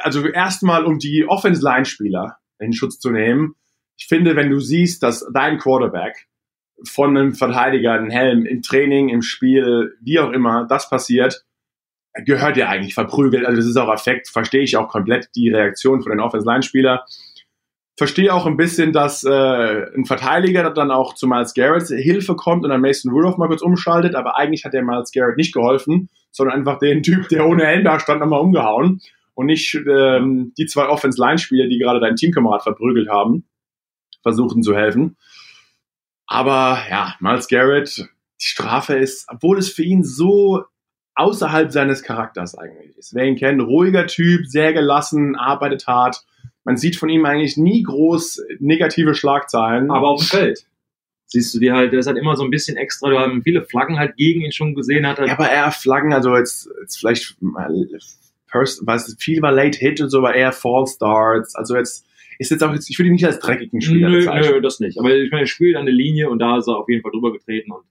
also 0.00 0.26
erstmal, 0.26 0.84
um 0.84 0.98
die 0.98 1.26
Offense-Line-Spieler 1.28 2.38
in 2.58 2.72
Schutz 2.72 2.98
zu 2.98 3.10
nehmen, 3.10 3.54
ich 4.02 4.08
finde, 4.08 4.34
wenn 4.34 4.50
du 4.50 4.58
siehst, 4.58 5.04
dass 5.04 5.24
dein 5.32 5.58
Quarterback 5.58 6.26
von 6.84 7.16
einem 7.16 7.34
Verteidiger 7.34 7.92
einen 7.92 8.10
Helm 8.10 8.44
im 8.44 8.60
Training, 8.60 9.10
im 9.10 9.22
Spiel, 9.22 9.94
wie 10.00 10.18
auch 10.18 10.32
immer, 10.32 10.66
das 10.68 10.90
passiert, 10.90 11.44
gehört 12.24 12.56
ja 12.56 12.68
eigentlich 12.68 12.94
verprügelt. 12.94 13.46
Also 13.46 13.58
das 13.58 13.66
ist 13.66 13.76
auch 13.76 13.92
Effekt, 13.94 14.28
verstehe 14.28 14.62
ich 14.62 14.76
auch 14.76 14.88
komplett 14.88 15.28
die 15.36 15.50
Reaktion 15.50 16.02
von 16.02 16.10
den 16.10 16.18
Offense-Line-Spieler. 16.18 17.04
Verstehe 17.96 18.34
auch 18.34 18.44
ein 18.46 18.56
bisschen, 18.56 18.92
dass 18.92 19.22
äh, 19.22 19.86
ein 19.94 20.04
Verteidiger 20.04 20.68
dann 20.70 20.90
auch 20.90 21.14
zu 21.14 21.28
Miles 21.28 21.54
Garrett 21.54 21.86
Hilfe 21.86 22.34
kommt 22.34 22.64
und 22.64 22.70
dann 22.70 22.80
Mason 22.80 23.12
Rudolph 23.12 23.36
mal 23.36 23.46
kurz 23.46 23.62
umschaltet, 23.62 24.16
aber 24.16 24.36
eigentlich 24.36 24.64
hat 24.64 24.72
der 24.72 24.82
Miles 24.82 25.12
Garrett 25.12 25.36
nicht 25.36 25.54
geholfen, 25.54 26.08
sondern 26.32 26.56
einfach 26.56 26.80
den 26.80 27.04
Typ, 27.04 27.28
der 27.28 27.46
ohne 27.46 27.66
Helm 27.66 27.84
da 27.84 28.00
stand, 28.00 28.18
nochmal 28.18 28.40
umgehauen 28.40 29.00
und 29.34 29.46
nicht 29.46 29.72
ähm, 29.88 30.52
die 30.58 30.66
zwei 30.66 30.88
Offense-Line-Spieler, 30.88 31.68
die 31.68 31.78
gerade 31.78 32.00
deinen 32.00 32.16
Teamkamerad 32.16 32.64
verprügelt 32.64 33.08
haben, 33.08 33.44
versuchen 34.22 34.62
zu 34.62 34.74
helfen. 34.74 35.16
Aber 36.26 36.78
ja, 36.88 37.14
Miles 37.20 37.48
Garrett, 37.48 38.08
die 38.40 38.46
Strafe 38.46 38.94
ist, 38.94 39.26
obwohl 39.28 39.58
es 39.58 39.70
für 39.70 39.82
ihn 39.82 40.02
so 40.02 40.64
außerhalb 41.14 41.70
seines 41.70 42.02
Charakters 42.02 42.56
eigentlich 42.56 42.96
ist. 42.96 43.14
Wer 43.14 43.26
ihn 43.26 43.36
kennt, 43.36 43.60
ruhiger 43.60 44.06
Typ, 44.06 44.46
sehr 44.46 44.72
gelassen, 44.72 45.36
arbeitet 45.36 45.86
hart. 45.86 46.24
Man 46.64 46.76
sieht 46.76 46.96
von 46.96 47.08
ihm 47.08 47.26
eigentlich 47.26 47.56
nie 47.56 47.82
groß 47.82 48.42
negative 48.60 49.14
Schlagzeilen. 49.14 49.90
Aber 49.90 50.08
auf 50.08 50.20
dem 50.20 50.28
Feld. 50.28 50.66
Siehst 51.26 51.54
du 51.54 51.60
die 51.60 51.72
halt, 51.72 51.92
der 51.92 52.00
ist 52.00 52.06
halt 52.06 52.18
immer 52.18 52.36
so 52.36 52.44
ein 52.44 52.50
bisschen 52.50 52.76
extra, 52.76 53.08
du 53.08 53.18
hast 53.18 53.42
viele 53.42 53.64
Flaggen 53.64 53.98
halt 53.98 54.16
gegen 54.16 54.42
ihn 54.42 54.52
schon 54.52 54.74
gesehen, 54.74 55.06
hat 55.06 55.18
halt 55.18 55.28
ja, 55.28 55.34
aber 55.34 55.50
eher 55.50 55.70
Flaggen, 55.70 56.12
also 56.12 56.36
jetzt, 56.36 56.68
jetzt 56.82 56.98
vielleicht 56.98 57.40
mal 57.40 57.70
First, 58.46 58.82
was 58.84 59.16
viel 59.18 59.40
war 59.40 59.50
Late 59.50 59.78
Hit 59.78 60.02
und 60.02 60.10
so, 60.10 60.18
aber 60.18 60.34
eher 60.34 60.52
Fall 60.52 60.86
Starts. 60.86 61.54
Also 61.54 61.74
jetzt 61.74 62.06
ist 62.42 62.50
jetzt 62.50 62.62
auch 62.62 62.72
jetzt, 62.72 62.88
ich 62.90 62.98
würde 62.98 63.08
ihn 63.08 63.14
nicht 63.14 63.24
als 63.26 63.38
dreckigen 63.40 63.80
Spieler 63.80 64.08
Nö, 64.10 64.18
bezeichnen. 64.18 64.52
nö, 64.54 64.60
das 64.60 64.80
nicht. 64.80 64.98
Aber 64.98 65.14
ich 65.14 65.30
meine, 65.30 65.42
er 65.44 65.46
spielt 65.46 65.76
an 65.76 65.86
der 65.86 65.94
Linie 65.94 66.28
und 66.30 66.38
da 66.38 66.58
ist 66.58 66.68
er 66.68 66.76
auf 66.78 66.88
jeden 66.88 67.02
Fall 67.02 67.10
drüber 67.12 67.32
getreten. 67.32 67.72
Und, 67.72 67.84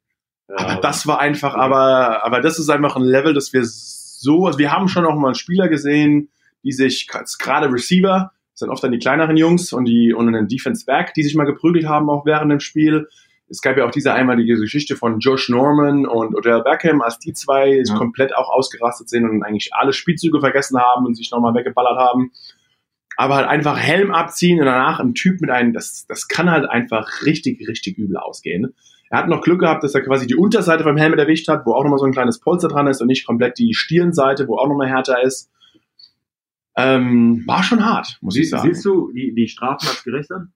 äh, 0.47 0.53
Aber 0.61 0.81
das 0.81 1.07
war 1.07 1.19
einfach, 1.19 1.55
aber, 1.55 2.23
aber 2.23 2.41
das 2.41 2.59
ist 2.59 2.69
einfach 2.69 2.95
ein 2.95 3.03
Level, 3.03 3.33
das 3.33 3.53
wir 3.53 3.61
so, 3.63 4.45
also 4.45 4.59
wir 4.59 4.71
haben 4.71 4.87
schon 4.87 5.05
auch 5.05 5.15
mal 5.15 5.33
Spieler 5.35 5.67
gesehen, 5.67 6.29
die 6.63 6.71
sich, 6.71 7.07
gerade 7.07 7.71
Receiver, 7.71 8.31
das 8.53 8.59
sind 8.59 8.69
oft 8.69 8.83
dann 8.83 8.91
die 8.91 8.99
kleineren 8.99 9.35
Jungs 9.37 9.73
und 9.73 9.85
die, 9.85 10.13
und 10.13 10.27
einen 10.27 10.47
Defense 10.47 10.85
Back, 10.85 11.13
die 11.15 11.23
sich 11.23 11.33
mal 11.35 11.45
geprügelt 11.45 11.87
haben, 11.87 12.09
auch 12.09 12.25
während 12.25 12.51
dem 12.51 12.59
Spiel. 12.59 13.07
Es 13.49 13.61
gab 13.61 13.75
ja 13.77 13.85
auch 13.85 13.91
diese 13.91 14.13
einmalige 14.13 14.55
Geschichte 14.57 14.95
von 14.95 15.19
Josh 15.19 15.49
Norman 15.49 16.05
und 16.05 16.35
Odell 16.35 16.61
Beckham, 16.63 17.01
als 17.01 17.19
die 17.19 17.33
zwei 17.33 17.81
Ja. 17.83 17.95
komplett 17.95 18.33
auch 18.35 18.49
ausgerastet 18.49 19.09
sind 19.09 19.27
und 19.27 19.43
eigentlich 19.43 19.73
alle 19.73 19.91
Spielzüge 19.91 20.39
vergessen 20.39 20.79
haben 20.79 21.05
und 21.05 21.15
sich 21.15 21.31
nochmal 21.31 21.53
weggeballert 21.55 21.97
haben. 21.97 22.31
Aber 23.17 23.35
halt 23.35 23.47
einfach 23.47 23.77
Helm 23.77 24.11
abziehen 24.11 24.59
und 24.59 24.65
danach 24.65 24.99
ein 24.99 25.13
Typ 25.13 25.41
mit 25.41 25.49
einem, 25.49 25.73
das, 25.73 26.05
das 26.07 26.27
kann 26.27 26.49
halt 26.49 26.69
einfach 26.69 27.23
richtig, 27.23 27.67
richtig 27.67 27.97
übel 27.97 28.17
ausgehen. 28.17 28.73
Er 29.09 29.17
hat 29.19 29.27
noch 29.27 29.41
Glück 29.41 29.59
gehabt, 29.59 29.83
dass 29.83 29.93
er 29.93 30.01
quasi 30.01 30.25
die 30.25 30.35
Unterseite 30.35 30.83
vom 30.83 30.95
Helm 30.95 31.13
erwischt 31.13 31.49
hat, 31.49 31.65
wo 31.65 31.73
auch 31.73 31.83
nochmal 31.83 31.99
so 31.99 32.05
ein 32.05 32.13
kleines 32.13 32.39
Polster 32.39 32.69
dran 32.69 32.87
ist 32.87 33.01
und 33.01 33.07
nicht 33.07 33.27
komplett 33.27 33.57
die 33.57 33.73
Stirnseite, 33.73 34.47
wo 34.47 34.57
auch 34.57 34.67
nochmal 34.67 34.87
härter 34.87 35.21
ist. 35.21 35.51
Ähm, 36.77 37.43
war 37.45 37.61
schon 37.63 37.85
hart, 37.85 38.17
muss 38.21 38.37
ich 38.37 38.49
sagen. 38.49 38.73
siehst 38.73 38.85
du 38.85 39.11
die, 39.11 39.33
die 39.35 39.49
Strafen 39.49 39.89
als 39.89 40.03
gerecht 40.05 40.31
an? 40.31 40.53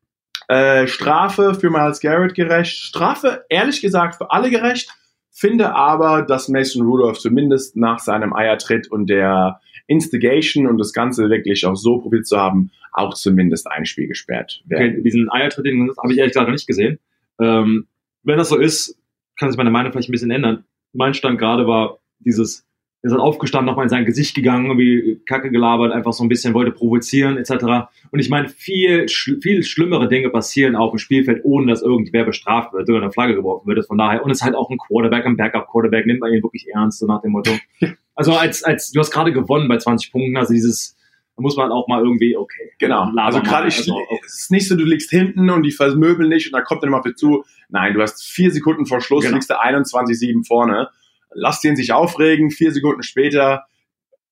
Äh, 0.48 0.88
Strafe 0.88 1.54
für 1.56 1.70
Miles 1.70 2.00
Garrett 2.00 2.34
gerecht. 2.34 2.78
Strafe, 2.78 3.46
ehrlich 3.50 3.82
gesagt, 3.82 4.16
für 4.16 4.32
alle 4.32 4.50
gerecht. 4.50 4.90
Finde 5.32 5.76
aber, 5.76 6.22
dass 6.22 6.48
Mason 6.48 6.86
Rudolph 6.86 7.20
zumindest 7.20 7.76
nach 7.76 8.00
seinem 8.00 8.34
Eiertritt 8.34 8.90
und 8.90 9.10
der 9.10 9.60
Instigation 9.88 10.68
und 10.68 10.78
das 10.78 10.94
Ganze 10.94 11.30
wirklich 11.30 11.66
auch 11.66 11.76
so 11.76 12.00
probiert 12.00 12.26
zu 12.26 12.38
haben, 12.38 12.72
auch 12.92 13.14
zumindest 13.14 13.68
ein 13.70 13.86
Spiel 13.86 14.08
gesperrt 14.08 14.64
werden. 14.66 14.94
Okay, 14.94 15.04
diesen 15.04 15.30
Eiertritt, 15.32 15.66
den 15.66 15.92
habe 16.02 16.12
ich 16.12 16.18
ehrlich 16.18 16.34
gesagt 16.34 16.48
noch 16.48 16.54
nicht 16.54 16.68
gesehen. 16.68 17.00
Ähm, 17.40 17.88
wenn 18.24 18.38
das 18.38 18.50
so 18.50 18.58
ist, 18.58 18.98
kann 19.38 19.52
sich 19.52 19.58
meine 19.58 19.72
Meinung 19.72 19.92
vielleicht 19.92 20.10
ein 20.10 20.14
bisschen 20.14 20.32
ändern. 20.32 20.64
Mein 20.94 21.14
Stand 21.14 21.38
gerade 21.38 21.68
war 21.68 22.00
dieses, 22.20 22.66
er 23.02 23.08
ist 23.08 23.12
halt 23.12 23.22
aufgestanden, 23.22 23.68
nochmal 23.68 23.86
in 23.86 23.90
sein 23.90 24.06
Gesicht 24.06 24.34
gegangen, 24.34 24.66
irgendwie 24.66 25.22
Kacke 25.28 25.52
gelabert, 25.52 25.92
einfach 25.92 26.14
so 26.14 26.24
ein 26.24 26.30
bisschen 26.30 26.54
wollte 26.54 26.72
provozieren, 26.72 27.38
etc. 27.38 27.88
Und 28.12 28.20
ich 28.20 28.30
meine, 28.30 28.48
viel, 28.48 29.08
schl 29.10 29.40
viel 29.42 29.64
schlimmere 29.64 30.08
Dinge 30.08 30.30
passieren 30.30 30.76
auf 30.76 30.92
dem 30.92 30.98
Spielfeld, 30.98 31.42
ohne 31.44 31.68
dass 31.68 31.82
irgendwer 31.82 32.24
bestraft 32.24 32.74
wird 32.74 32.90
oder 32.90 33.02
eine 33.02 33.12
Flagge 33.12 33.36
geworfen 33.36 33.68
wird. 33.68 33.86
Von 33.86 33.98
daher, 33.98 34.24
und 34.24 34.32
es 34.32 34.38
ist 34.38 34.44
halt 34.44 34.56
auch 34.56 34.70
ein 34.70 34.78
Quarterback, 34.78 35.26
ein 35.26 35.38
Backup-Quarterback, 35.38 36.06
nimmt 36.06 36.22
man 36.22 36.34
ihn 36.34 36.42
wirklich 36.42 36.68
ernst, 36.74 37.00
so 37.00 37.06
nach 37.06 37.22
dem 37.22 37.34
Motto. 37.34 37.52
Also 38.16 38.34
als, 38.34 38.64
als, 38.64 38.92
du 38.92 39.00
hast 39.00 39.12
gerade 39.12 39.32
gewonnen 39.34 39.68
bei 39.68 39.78
20 39.78 40.12
Punkten, 40.12 40.38
also 40.38 40.54
dieses, 40.54 40.96
da 41.36 41.42
muss 41.42 41.58
man 41.58 41.72
auch 41.72 41.88
mal 41.88 42.02
irgendwie, 42.04 42.38
okay. 42.38 42.72
Genau. 42.80 43.12
Also 43.18 43.42
gerade, 43.42 43.68
ich, 43.68 43.78
also, 43.80 43.96
okay. 43.96 44.22
es 44.26 44.42
ist 44.44 44.52
nicht 44.52 44.68
so, 44.68 44.76
du 44.76 44.86
liegst 44.86 45.10
hinten 45.10 45.50
und 45.50 45.64
die 45.64 45.72
vermöbeln 45.72 46.30
nicht 46.30 46.48
und 46.48 46.54
dann 46.54 46.64
kommt 46.64 46.82
dann 46.84 46.90
immer 46.90 47.02
dich 47.02 47.16
zu. 47.16 47.44
Nein, 47.70 47.94
du 47.94 48.02
hast 48.02 48.24
vier 48.24 48.52
Sekunden 48.52 48.86
vor 48.86 49.02
Schluss, 49.02 49.24
Genau. 49.26 49.36
liegst 49.36 49.50
du 49.50 49.60
21-7 49.60 50.46
vorne. 50.48 50.90
Lass 51.34 51.60
den 51.60 51.76
sich 51.76 51.92
aufregen, 51.92 52.52
vier 52.52 52.72
Sekunden 52.72 53.04
später. 53.04 53.66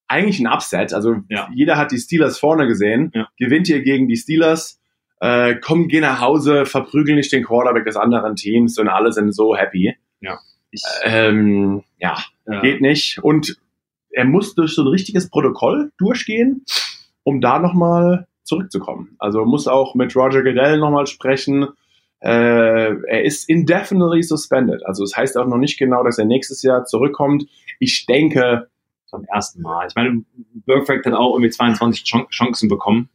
Eigentlich 0.08 0.40
ein 0.40 0.48
Upset. 0.48 0.94
Also 0.94 1.18
Ja. 1.30 1.50
jeder 1.54 1.78
hat 1.78 1.92
die 1.92 1.98
Steelers 1.98 2.40
vorne 2.40 2.68
gesehen. 2.68 3.12
Ja. 3.14 3.28
Gewinnt 3.38 3.68
ihr 3.68 3.82
gegen 3.82 4.08
die 4.08 4.16
Steelers. 4.16 4.80
Äh, 5.20 5.56
komm, 5.56 5.88
geh 5.90 6.00
nach 6.00 6.22
Hause, 6.22 6.66
verprügel 6.66 7.16
nicht 7.16 7.32
den 7.34 7.44
Quarterback 7.44 7.86
des 7.86 7.96
anderen 7.98 8.36
Teams 8.36 8.78
und 8.78 8.88
alle 8.88 9.12
sind 9.12 9.34
so 9.34 9.56
happy. 9.56 9.96
Ich, 10.72 10.82
Ähm, 11.04 11.84
ja, 12.00 12.18
äh, 12.46 12.60
geht 12.62 12.82
nicht. 12.82 13.20
Und 13.22 13.58
er 14.14 14.26
muss 14.26 14.56
durch 14.56 14.74
so 14.76 14.84
ein 14.84 14.88
richtiges 14.88 15.30
Protokoll 15.30 15.92
durchgehen, 15.98 16.64
um 17.24 17.42
da 17.42 17.60
nochmal 17.60 18.28
zurückzukommen. 18.44 19.16
Also 19.20 19.46
muss 19.46 19.68
auch 19.68 19.96
mit 19.96 20.16
Roger 20.16 20.44
Goodell 20.44 20.78
nochmal 20.80 21.08
sprechen. 21.08 21.68
Äh, 22.20 22.96
er 23.08 23.24
ist 23.24 23.50
indefinitely 23.50 24.24
suspended. 24.24 24.86
Also 24.86 25.04
es 25.04 25.12
das 25.12 25.18
heißt 25.18 25.38
auch 25.38 25.48
noch 25.48 25.58
nicht 25.58 25.78
genau, 25.78 26.04
dass 26.04 26.18
er 26.18 26.26
nächstes 26.26 26.62
Jahr 26.62 26.86
zurückkommt. 26.86 27.46
Ich 27.80 28.06
denke, 28.06 28.68
zum 29.08 29.26
ersten 29.26 29.62
Mal. 29.62 29.88
Ich 29.88 29.96
meine, 29.96 30.24
Perfect 30.66 31.06
hat 31.06 31.14
auch 31.14 31.36
irgendwie 31.36 31.52
22 31.52 32.04
Chan- 32.04 32.28
Chancen 32.30 32.70
bekommen. 32.70 33.10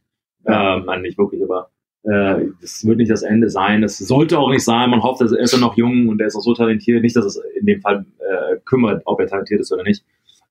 Ja. 0.47 0.76
Ähm, 0.76 0.85
nein, 0.87 1.02
nicht 1.02 1.19
wirklich, 1.19 1.43
aber 1.43 1.71
äh, 2.05 2.47
das 2.61 2.87
wird 2.87 2.99
nicht 2.99 3.11
das 3.11 3.23
Ende 3.23 3.50
sein. 3.50 3.83
Das 3.83 3.99
sollte 3.99 4.38
auch 4.38 4.50
nicht 4.50 4.64
sein. 4.64 4.90
Man 4.90 5.02
hofft, 5.02 5.21
dass 5.21 5.33
er 5.33 5.40
ist 5.40 5.52
ja 5.52 5.59
noch 5.59 5.76
jung 5.76 6.09
und 6.09 6.21
er 6.21 6.28
ist 6.28 6.37
auch 6.37 6.43
so 6.43 6.55
talentiert. 6.55 7.02
Nicht, 7.02 7.17
dass 7.17 7.25
es 7.25 7.40
in 7.59 7.67
dem 7.67 7.81
Fall 7.81 8.07
äh, 8.19 8.57
kümmert, 8.64 9.02
ob 9.07 9.21
er 9.21 9.26
talentiert 9.26 9.61
ist 9.61 9.73
oder 9.73 9.83
nicht. 9.83 10.05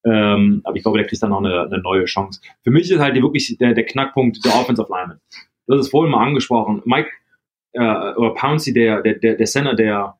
Ähm, 0.09 0.61
aber 0.63 0.75
ich 0.77 0.83
glaube, 0.83 0.97
der 0.97 1.07
kriegt 1.07 1.21
dann 1.21 1.31
noch 1.31 1.39
eine, 1.43 1.61
eine 1.63 1.79
neue 1.79 2.05
Chance. 2.05 2.39
Für 2.63 2.71
mich 2.71 2.89
ist 2.91 2.99
halt 2.99 3.15
wirklich 3.15 3.57
der, 3.59 3.73
der 3.73 3.85
Knackpunkt 3.85 4.43
der 4.45 4.55
Offensive 4.55 4.87
Lineman. 4.89 5.19
Du 5.67 5.73
hast 5.73 5.81
es 5.81 5.89
vorhin 5.89 6.11
mal 6.11 6.25
angesprochen. 6.25 6.81
Mike 6.85 7.09
äh, 7.73 7.79
oder 8.15 8.33
Pouncey, 8.35 8.73
der, 8.73 9.01
der, 9.01 9.15
der, 9.15 9.35
der 9.35 9.45
Center, 9.45 9.73
der, 9.75 10.15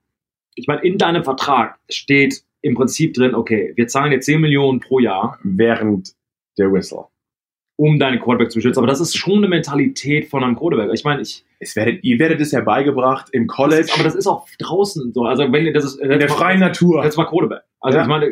ich 0.56 0.68
meine, 0.68 0.82
in 0.82 0.98
deinem 0.98 1.24
Vertrag 1.24 1.78
steht 1.90 2.42
im 2.62 2.74
Prinzip 2.76 3.14
drin, 3.14 3.36
okay, 3.36 3.72
wir 3.76 3.88
zahlen 3.88 4.12
jetzt 4.12 4.26
10 4.26 4.42
Millionen 4.42 4.80
pro 4.80 5.00
Jahr 5.00 5.40
während 5.44 6.14
der 6.58 6.72
Whistle. 6.74 7.06
um 7.78 8.00
deinen 8.00 8.20
Quarterback 8.20 8.52
zu 8.52 8.58
beschützen. 8.58 8.80
Aber 8.80 8.88
das 8.88 9.00
ist 9.00 9.16
schon 9.16 9.38
eine 9.38 9.48
Mentalität 9.48 10.28
von 10.28 10.44
einem 10.44 10.56
Quarterback. 10.56 10.90
Ich 10.94 11.04
meine, 11.04 11.22
ich, 11.22 11.46
Es 11.60 11.76
werdet, 11.76 12.04
ihr 12.04 12.18
werdet 12.20 12.42
es 12.42 12.52
ja 12.52 12.62
beigebracht 12.62 13.28
im 13.32 13.46
das 13.48 13.56
College, 13.56 13.82
ist, 13.82 13.94
aber 13.94 14.04
das 14.04 14.16
ist 14.16 14.26
auch 14.28 14.48
draußen 14.58 15.14
so. 15.14 15.24
Also 15.26 15.52
wenn 15.54 15.66
ihr 15.68 15.74
das 15.74 15.86
ist, 15.86 16.00
in 16.02 16.10
der 16.10 16.28
freien 16.30 16.60
Natur. 16.60 17.04
Jetzt 17.04 17.18
mal 17.18 17.26
Quarterback. 17.26 17.62
Also 17.80 18.00
Ja. 18.00 18.04
ich 18.04 18.10
meine, 18.10 18.32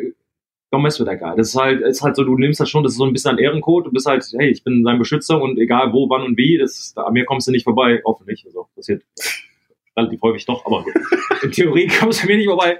don't 0.72 0.82
mess 0.82 0.98
with 0.98 1.06
that 1.06 1.20
guy. 1.20 1.34
Das 1.36 1.48
ist 1.48 1.56
halt, 1.56 1.80
ist 1.82 2.02
halt 2.02 2.16
so, 2.16 2.24
du 2.24 2.36
nimmst 2.36 2.60
das 2.60 2.68
schon, 2.68 2.82
das 2.82 2.92
ist 2.92 2.98
so 2.98 3.04
ein 3.04 3.12
bisschen 3.12 3.32
ein 3.32 3.38
Ehrencode. 3.38 3.86
Du 3.86 3.92
bist 3.92 4.06
halt, 4.06 4.24
hey, 4.36 4.50
ich 4.50 4.64
bin 4.64 4.82
sein 4.84 4.98
Beschützer 4.98 5.40
und 5.40 5.58
egal 5.58 5.92
wo, 5.92 6.08
wann 6.10 6.22
und 6.22 6.36
wie, 6.36 6.58
das, 6.58 6.92
da, 6.94 7.02
an 7.02 7.12
mir 7.12 7.24
kommst 7.24 7.46
du 7.46 7.52
nicht 7.52 7.64
vorbei. 7.64 8.00
Hoffentlich. 8.04 8.44
Also 8.46 8.68
passiert 8.74 9.02
relativ 9.96 10.20
häufig 10.22 10.44
doch, 10.46 10.64
aber 10.66 10.82
gut. 10.82 10.94
in 11.42 11.52
Theorie 11.52 11.86
kommst 11.86 12.20
du 12.20 12.22
an 12.22 12.28
mir 12.28 12.36
nicht 12.36 12.48
vorbei. 12.48 12.78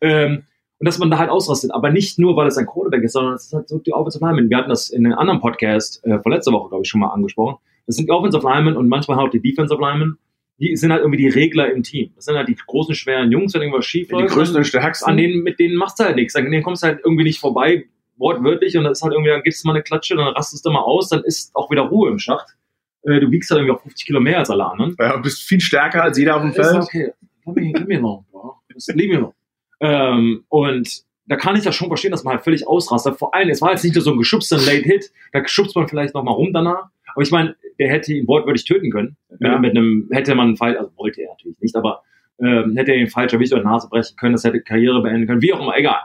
Ähm, 0.00 0.44
Und 0.78 0.86
dass 0.86 0.98
man 0.98 1.10
da 1.10 1.18
halt 1.18 1.30
ausrastet. 1.30 1.72
Aber 1.72 1.90
nicht 1.90 2.18
nur, 2.18 2.36
weil 2.36 2.46
es 2.46 2.56
ein 2.56 2.66
Quarterback 2.66 3.02
ist, 3.02 3.12
sondern 3.12 3.34
es 3.34 3.46
ist 3.46 3.52
halt 3.52 3.68
so 3.68 3.78
die 3.78 3.92
Offensive 3.92 4.24
Linemen. 4.24 4.48
Wir 4.48 4.56
hatten 4.58 4.70
das 4.70 4.90
in 4.90 5.04
einem 5.06 5.18
anderen 5.18 5.40
Podcast 5.40 6.04
äh, 6.04 6.18
vor 6.20 6.32
letzter 6.32 6.52
Woche, 6.52 6.68
glaube 6.68 6.82
ich, 6.84 6.88
schon 6.88 7.00
mal 7.00 7.08
angesprochen. 7.08 7.58
Das 7.86 7.96
sind 7.96 8.06
die 8.06 8.12
Offensive 8.12 8.46
Linemen 8.46 8.76
und 8.76 8.88
manchmal 8.88 9.18
auch 9.18 9.30
die 9.30 9.40
Defensive 9.40 9.80
Linemen. 9.80 10.18
Die 10.60 10.76
sind 10.76 10.90
halt 10.90 11.02
irgendwie 11.02 11.18
die 11.22 11.28
Regler 11.28 11.70
im 11.72 11.82
Team. 11.84 12.10
Das 12.16 12.24
sind 12.24 12.36
halt 12.36 12.48
die 12.48 12.56
großen, 12.56 12.94
schweren 12.94 13.30
Jungs, 13.30 13.54
wenn 13.54 13.62
irgendwas 13.62 13.86
schief 13.86 14.08
Die 14.08 14.14
größten 14.26 14.56
und 14.58 14.64
stärksten. 14.64 15.08
an 15.08 15.16
denen, 15.16 15.42
mit 15.42 15.58
denen 15.60 15.76
machst 15.76 16.00
du 16.00 16.04
halt 16.04 16.16
nichts. 16.16 16.34
An 16.34 16.50
denen 16.50 16.62
kommst 16.64 16.82
du 16.82 16.88
halt 16.88 17.00
irgendwie 17.04 17.22
nicht 17.24 17.38
vorbei, 17.38 17.84
wortwörtlich, 18.16 18.76
und 18.76 18.84
das 18.84 18.98
ist 18.98 19.02
halt 19.02 19.12
irgendwie, 19.12 19.30
dann 19.30 19.42
gibst 19.42 19.62
du 19.62 19.68
mal 19.68 19.74
eine 19.74 19.82
Klatsche, 19.84 20.16
dann 20.16 20.26
rastest 20.28 20.66
du 20.66 20.70
mal 20.70 20.80
aus, 20.80 21.08
dann 21.10 21.22
ist 21.22 21.54
auch 21.54 21.70
wieder 21.70 21.82
Ruhe 21.82 22.10
im 22.10 22.18
Schacht. 22.18 22.56
Äh, 23.04 23.20
du 23.20 23.30
wiegst 23.30 23.50
halt 23.50 23.60
irgendwie 23.60 23.76
auch 23.78 23.82
50 23.82 24.06
Kilo 24.06 24.18
mehr 24.20 24.38
als 24.40 24.50
alle 24.50 24.66
anderen. 24.68 24.96
Ja, 24.98 25.16
du 25.16 25.22
bist 25.22 25.42
viel 25.42 25.60
stärker 25.60 26.02
als 26.02 26.18
jeder 26.18 26.34
auf 26.34 26.42
dem 26.42 26.50
Ist 26.50 26.56
Feld. 26.56 26.82
okay. 26.82 27.12
Gib 27.44 27.54
mir, 27.54 27.72
gib 27.72 27.86
mir 27.88 28.00
noch. 28.00 28.24
Ja. 28.34 28.40
Das 28.74 28.88
lieb 28.88 29.10
mir 29.10 29.20
noch. 29.20 29.34
Ähm, 29.80 30.44
und 30.48 31.02
da 31.26 31.36
kann 31.36 31.54
ich 31.56 31.62
das 31.62 31.76
schon 31.76 31.88
verstehen, 31.88 32.10
dass 32.10 32.24
man 32.24 32.34
halt 32.34 32.42
völlig 32.44 32.66
ausrastet. 32.66 33.16
Vor 33.16 33.34
allem, 33.34 33.48
es 33.50 33.60
war 33.62 33.70
jetzt 33.70 33.84
nicht 33.84 33.94
nur 33.94 34.02
so 34.02 34.10
ein 34.12 34.18
geschubster 34.18 34.56
Late 34.56 34.82
Hit, 34.82 35.12
da 35.32 35.46
schubst 35.46 35.76
man 35.76 35.86
vielleicht 35.86 36.14
noch 36.14 36.24
mal 36.24 36.32
rum 36.32 36.52
danach. 36.52 36.88
Aber 37.18 37.24
ich 37.24 37.32
meine, 37.32 37.56
der 37.80 37.90
hätte 37.90 38.14
ihn 38.14 38.28
wortwörtlich 38.28 38.64
töten 38.64 38.92
können. 38.92 39.16
Ja. 39.40 39.58
Mit 39.58 39.76
einem, 39.76 40.08
hätte 40.12 40.36
man 40.36 40.46
einen 40.46 40.56
Fall, 40.56 40.78
also 40.78 40.92
wollte 40.96 41.20
er 41.20 41.30
natürlich 41.30 41.58
nicht, 41.58 41.74
aber 41.74 42.04
ähm, 42.40 42.76
hätte 42.76 42.92
er 42.92 42.98
ihn 42.98 43.08
falsch 43.08 43.32
erwischt 43.32 43.52
oder 43.52 43.64
Nase 43.64 43.88
brechen 43.88 44.16
können, 44.16 44.34
das 44.34 44.44
hätte 44.44 44.60
Karriere 44.60 45.02
beenden 45.02 45.26
können, 45.26 45.42
wie 45.42 45.52
auch 45.52 45.60
immer, 45.60 45.76
egal. 45.76 45.98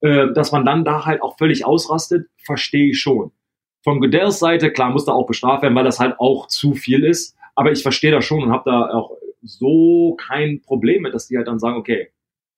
Äh, 0.00 0.32
dass 0.32 0.52
man 0.52 0.64
dann 0.64 0.84
da 0.84 1.06
halt 1.06 1.22
auch 1.22 1.36
völlig 1.38 1.66
ausrastet, 1.66 2.28
verstehe 2.36 2.90
ich 2.90 3.00
schon. 3.00 3.32
Von 3.82 3.98
Goodells 3.98 4.38
Seite, 4.38 4.70
klar, 4.70 4.90
muss 4.90 5.06
da 5.06 5.12
auch 5.12 5.26
bestraft 5.26 5.64
werden, 5.64 5.74
weil 5.74 5.82
das 5.82 5.98
halt 5.98 6.20
auch 6.20 6.46
zu 6.46 6.74
viel 6.74 7.02
ist. 7.02 7.36
Aber 7.56 7.72
ich 7.72 7.82
verstehe 7.82 8.12
das 8.12 8.24
schon 8.24 8.44
und 8.44 8.52
habe 8.52 8.70
da 8.70 8.90
auch 8.90 9.16
so 9.42 10.16
kein 10.20 10.62
Problem 10.62 11.02
mit, 11.02 11.14
dass 11.14 11.26
die 11.26 11.36
halt 11.36 11.48
dann 11.48 11.58
sagen, 11.58 11.78
okay. 11.78 12.10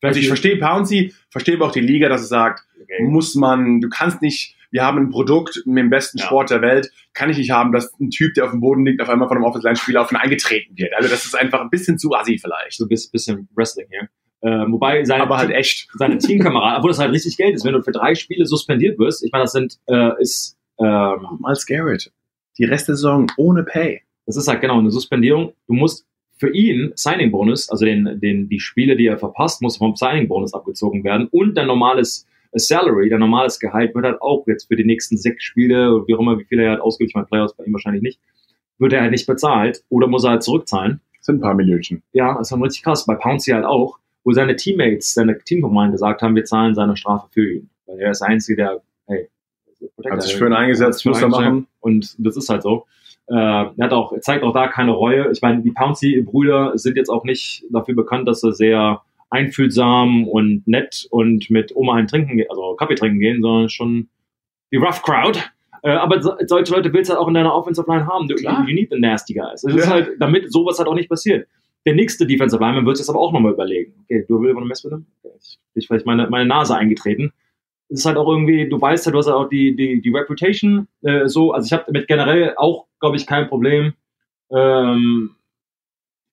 Also 0.03 0.21
ich 0.21 0.29
verstehe 0.29 0.59
Pouncy, 0.59 1.15
verstehe 1.31 1.55
aber 1.55 1.69
auch 1.69 1.73
die 1.73 1.81
Liga, 1.81 2.11
dass 2.11 2.21
es 2.21 2.29
sagt, 2.29 2.63
okay. 2.79 3.05
muss 3.05 3.35
man, 3.35 3.81
du 3.81 3.89
kannst 3.89 4.21
nicht, 4.21 4.55
wir 4.71 4.83
haben 4.85 4.99
ein 4.99 5.11
Produkt 5.11 5.63
mit 5.67 5.79
dem 5.79 5.91
besten 5.91 6.19
Ja. 6.19 6.25
Sport 6.27 6.51
der 6.51 6.63
Welt, 6.63 6.91
kann 7.15 7.31
ich 7.31 7.39
nicht 7.39 7.51
haben, 7.51 7.73
dass 7.73 7.93
ein 8.01 8.11
Typ, 8.11 8.35
der 8.35 8.45
auf 8.45 8.51
dem 8.51 8.61
Boden 8.61 8.85
liegt, 8.85 9.01
auf 9.01 9.09
einmal 9.09 9.29
von 9.29 9.37
einem 9.37 9.45
Offense-Line-Spieler 9.47 10.03
auf 10.03 10.13
ihn 10.13 10.17
eingetreten 10.17 10.77
wird. 10.77 10.93
Also 10.97 11.09
das 11.09 11.25
ist 11.25 11.35
einfach 11.35 11.61
ein 11.61 11.71
bisschen 11.71 11.99
zu 11.99 12.13
assi 12.15 12.39
vielleicht. 12.39 12.77
so 12.77 12.85
ein 12.85 12.89
bisschen- 12.89 13.49
Wrestling 13.55 13.87
hier. 13.91 14.09
Äh, 14.43 14.71
wobei 14.71 15.03
seine, 15.05 15.23
Aber 15.23 15.39
halt 15.39 15.51
echt. 15.51 15.89
seine 15.95 16.19
Teamkameraden, 16.19 16.79
obwohl 16.79 16.91
das 16.91 16.99
halt 16.99 17.13
richtig 17.13 17.37
Geld 17.37 17.55
ist, 17.55 17.65
wenn 17.65 17.73
du 17.73 17.83
für 17.83 17.93
drei 17.93 18.15
Spiele 18.15 18.45
suspendiert 18.47 18.99
wirst, 18.99 19.25
ich 19.25 19.33
meine, 19.33 19.45
das 19.45 19.53
sind, 19.53 19.79
äh, 19.87 20.11
ist, 20.21 20.57
ähm, 20.79 21.39
Miles 21.41 21.65
Garrett. 21.67 22.13
Die 22.59 22.65
Rest 22.65 22.89
der 22.89 22.97
Saison 22.97 23.27
ohne 23.39 23.63
Pay. 23.65 24.03
das 24.27 24.37
ist 24.37 24.49
halt 24.49 24.61
genau 24.61 24.79
eine 24.79 24.91
Suspendierung. 24.91 25.53
Du 25.69 25.75
musst 25.75 26.07
für 26.39 26.53
ihn 26.55 26.93
Signing-Bonus, 26.97 27.71
also 27.71 27.85
den, 27.87 28.21
den, 28.21 28.49
die 28.49 28.61
Spiele, 28.61 28.95
die 28.97 29.07
er 29.07 29.17
verpasst, 29.19 29.63
muss 29.63 29.79
vom 29.79 29.97
Signing-Bonus 29.97 30.53
abgezogen 30.53 31.03
werden 31.05 31.29
und 31.31 31.55
dein 31.57 31.67
normales 31.67 32.27
Salary, 32.59 33.09
dein 33.09 33.21
normales 33.21 33.59
Gehalt 33.59 33.95
wird 33.95 34.05
halt 34.05 34.21
auch 34.23 34.47
jetzt 34.47 34.69
für 34.69 34.77
die 34.77 34.85
nächsten 34.85 35.17
sechs 35.17 35.45
Spiele, 35.45 36.05
wie 36.07 36.15
auch 36.15 36.21
immer, 36.21 36.39
wie 36.39 36.45
viel 36.45 36.61
er 36.61 36.71
halt 36.71 36.81
ausgibt, 36.81 37.11
ich 37.11 37.15
meine, 37.15 37.27
Playoffs 37.27 37.55
bei 37.55 37.65
ihm 37.65 37.73
wahrscheinlich 37.73 38.03
nicht, 38.03 38.21
wird 38.79 38.93
er 38.93 39.03
halt 39.03 39.11
nicht 39.11 39.27
bezahlt 39.27 39.83
oder 39.89 40.07
muss 40.07 40.25
er 40.25 40.31
halt 40.31 40.43
zurückzahlen. 40.43 41.01
Das 41.19 41.27
sind 41.27 41.37
ein 41.37 41.41
paar 41.41 41.55
Millionchen. 41.55 42.03
Ja, 42.13 42.35
das 42.35 42.43
ist 42.43 42.53
dann 42.53 42.63
richtig 42.63 42.83
krass. 42.83 43.07
Bei 43.07 43.15
Pouncy 43.15 43.51
halt 43.51 43.65
auch, 43.65 43.99
wo 44.25 44.33
seine 44.33 44.57
Teammates, 44.57 45.15
seine 45.15 45.39
Teamkommanden 45.39 45.93
gesagt 45.93 46.23
haben, 46.23 46.35
wir 46.35 46.45
zahlen 46.45 46.75
seine 46.75 46.97
Strafe 46.97 47.29
für 47.31 47.53
ihn. 47.55 47.71
Weil 47.87 48.01
er 48.01 48.11
ist 48.11 48.21
der 48.21 48.29
Einzige, 48.29 48.57
der, 48.57 48.83
hey, 49.07 49.29
Hat 50.11 50.23
sich 50.23 50.41
ihn 50.41 50.53
eingesetzt, 50.53 51.05
muss 51.07 51.23
er 51.23 51.29
machen. 51.29 51.67
Und 51.81 52.15
das 52.19 52.37
ist 52.37 52.49
halt 52.49 52.63
so. 52.63 52.87
Äh, 53.29 53.35
er 53.35 53.75
hat 53.79 53.93
auch, 53.93 54.13
er 54.13 54.21
zeigt 54.21 54.45
auch 54.45 54.53
da 54.53 54.69
keine 54.69 54.93
Reue. 54.93 55.31
Ich 55.33 55.43
meine, 55.43 55.63
die 55.63 55.73
Pouncy-Brüder 55.73 56.79
sind 56.79 56.97
jetzt 56.97 57.09
auch 57.09 57.25
nicht 57.25 57.65
dafür 57.71 57.95
bekannt, 57.95 58.29
dass 58.29 58.41
sie 58.41 58.53
sehr 58.53 59.03
einfühlsam 59.31 60.27
und 60.29 60.67
nett 60.67 61.07
und 61.11 61.51
mit 61.51 61.75
Oma 61.75 61.95
ein 61.95 62.07
Trinken, 62.07 62.37
ge- 62.37 62.49
also 62.49 62.75
Kaffee 62.77 62.95
trinken 62.95 63.19
gehen, 63.21 63.43
sondern 63.43 63.69
schon 63.69 64.09
die 64.73 64.77
Rough 64.77 65.03
Crowd. 65.03 65.39
Äh, 65.83 65.91
aber 65.91 66.23
so, 66.23 66.33
solche 66.47 66.73
Leute 66.75 66.93
willst 66.93 67.11
du 67.11 67.15
halt 67.15 67.23
auch 67.23 67.29
in 67.29 67.35
deiner 67.35 67.55
Offensive 67.55 67.89
Line 67.91 68.07
haben. 68.07 68.27
Du, 68.29 68.35
you 68.37 68.75
need 68.75 68.91
the 68.91 68.99
nasty 68.99 69.35
guys. 69.35 69.63
Das 69.63 69.75
ist 69.75 69.85
Ja. 69.87 69.91
halt, 69.91 70.11
damit 70.19 70.53
sowas 70.53 70.79
halt 70.79 70.89
auch 70.89 70.95
nicht 70.95 71.09
passiert. 71.09 71.47
Der 71.87 71.95
nächste 71.95 72.27
Defensive 72.27 72.61
Lineman 72.61 72.85
wird 72.87 72.97
sich 72.97 73.07
das 73.07 73.15
aber 73.15 73.23
auch 73.23 73.33
nochmal 73.33 73.53
überlegen. 73.53 73.93
Okay, 74.05 74.25
du 74.27 74.41
willst 74.41 74.57
eine 74.57 74.67
Mess 74.67 74.83
mit 74.85 74.93
dem? 74.93 75.07
Ich 75.39 75.59
bin 75.75 75.83
vielleicht 75.83 76.07
meine, 76.07 76.29
meine 76.29 76.47
Nase 76.47 76.77
eingetreten. 76.77 77.33
Es 77.89 78.01
ist 78.01 78.07
halt 78.07 78.17
auch 78.17 78.29
irgendwie, 78.29 78.69
du 78.69 78.81
weißt 78.81 79.07
halt, 79.07 79.15
du 79.15 79.19
hast 79.19 79.27
halt 79.27 79.37
auch 79.37 79.49
die, 79.49 79.77
die, 79.77 80.01
die 80.01 80.11
Reputation 80.11 80.89
äh, 81.03 81.29
so. 81.29 81.53
Also 81.53 81.67
ich 81.67 81.73
habe 81.73 81.85
damit 81.87 82.09
generell 82.09 82.55
auch, 82.57 82.87
glaube 82.99 83.17
ich, 83.17 83.27
kein 83.27 83.47
Problem. 83.47 83.93
Ähm, 84.51 85.37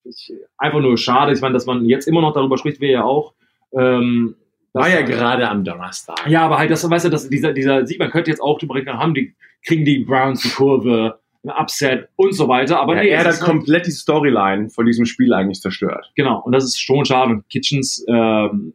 ich, 0.05 0.33
einfach 0.57 0.79
nur 0.79 0.97
schade. 0.97 1.33
Ich 1.33 1.41
meine, 1.41 1.53
dass 1.53 1.65
man 1.65 1.85
jetzt 1.85 2.07
immer 2.07 2.21
noch 2.21 2.33
darüber 2.33 2.57
spricht, 2.57 2.79
wir 2.81 2.89
ja 2.91 3.03
auch. 3.03 3.33
Ähm, 3.77 4.35
War 4.73 4.89
ja 4.89 5.01
gerade 5.01 5.47
am 5.49 5.63
Donnerstag. 5.63 6.27
ja, 6.27 6.41
aber 6.45 6.57
halt, 6.57 6.71
das, 6.71 6.87
weißt 6.89 7.05
du, 7.05 7.09
dass 7.09 7.29
dieser, 7.29 7.53
dieser 7.53 7.85
Sieg, 7.85 7.99
man 7.99 8.11
könnte 8.11 8.29
jetzt 8.31 8.39
auch 8.41 8.59
drüber 8.59 8.75
reden, 8.75 8.97
haben 8.97 9.13
die, 9.13 9.33
kriegen 9.65 9.85
die 9.85 9.99
Browns 9.99 10.41
die 10.41 10.49
Kurve, 10.49 11.19
ein 11.45 11.49
Upset 11.49 12.07
und 12.15 12.33
so 12.33 12.47
weiter, 12.47 12.79
aber 12.79 12.93
Aber 12.93 13.01
nee, 13.03 13.09
er 13.09 13.19
hat 13.19 13.25
halt- 13.27 13.41
komplett 13.41 13.85
die 13.85 13.91
Storyline 13.91 14.69
von 14.69 14.85
diesem 14.85 15.05
Spiel 15.05 15.33
eigentlich 15.33 15.59
zerstört. 15.61 16.11
genau, 16.15 16.39
und 16.41 16.53
das 16.53 16.63
ist 16.63 16.79
schon 16.79 17.03
schade. 17.05 17.31
Und 17.33 17.49
Kitchens, 17.49 18.05
ähm, 18.07 18.73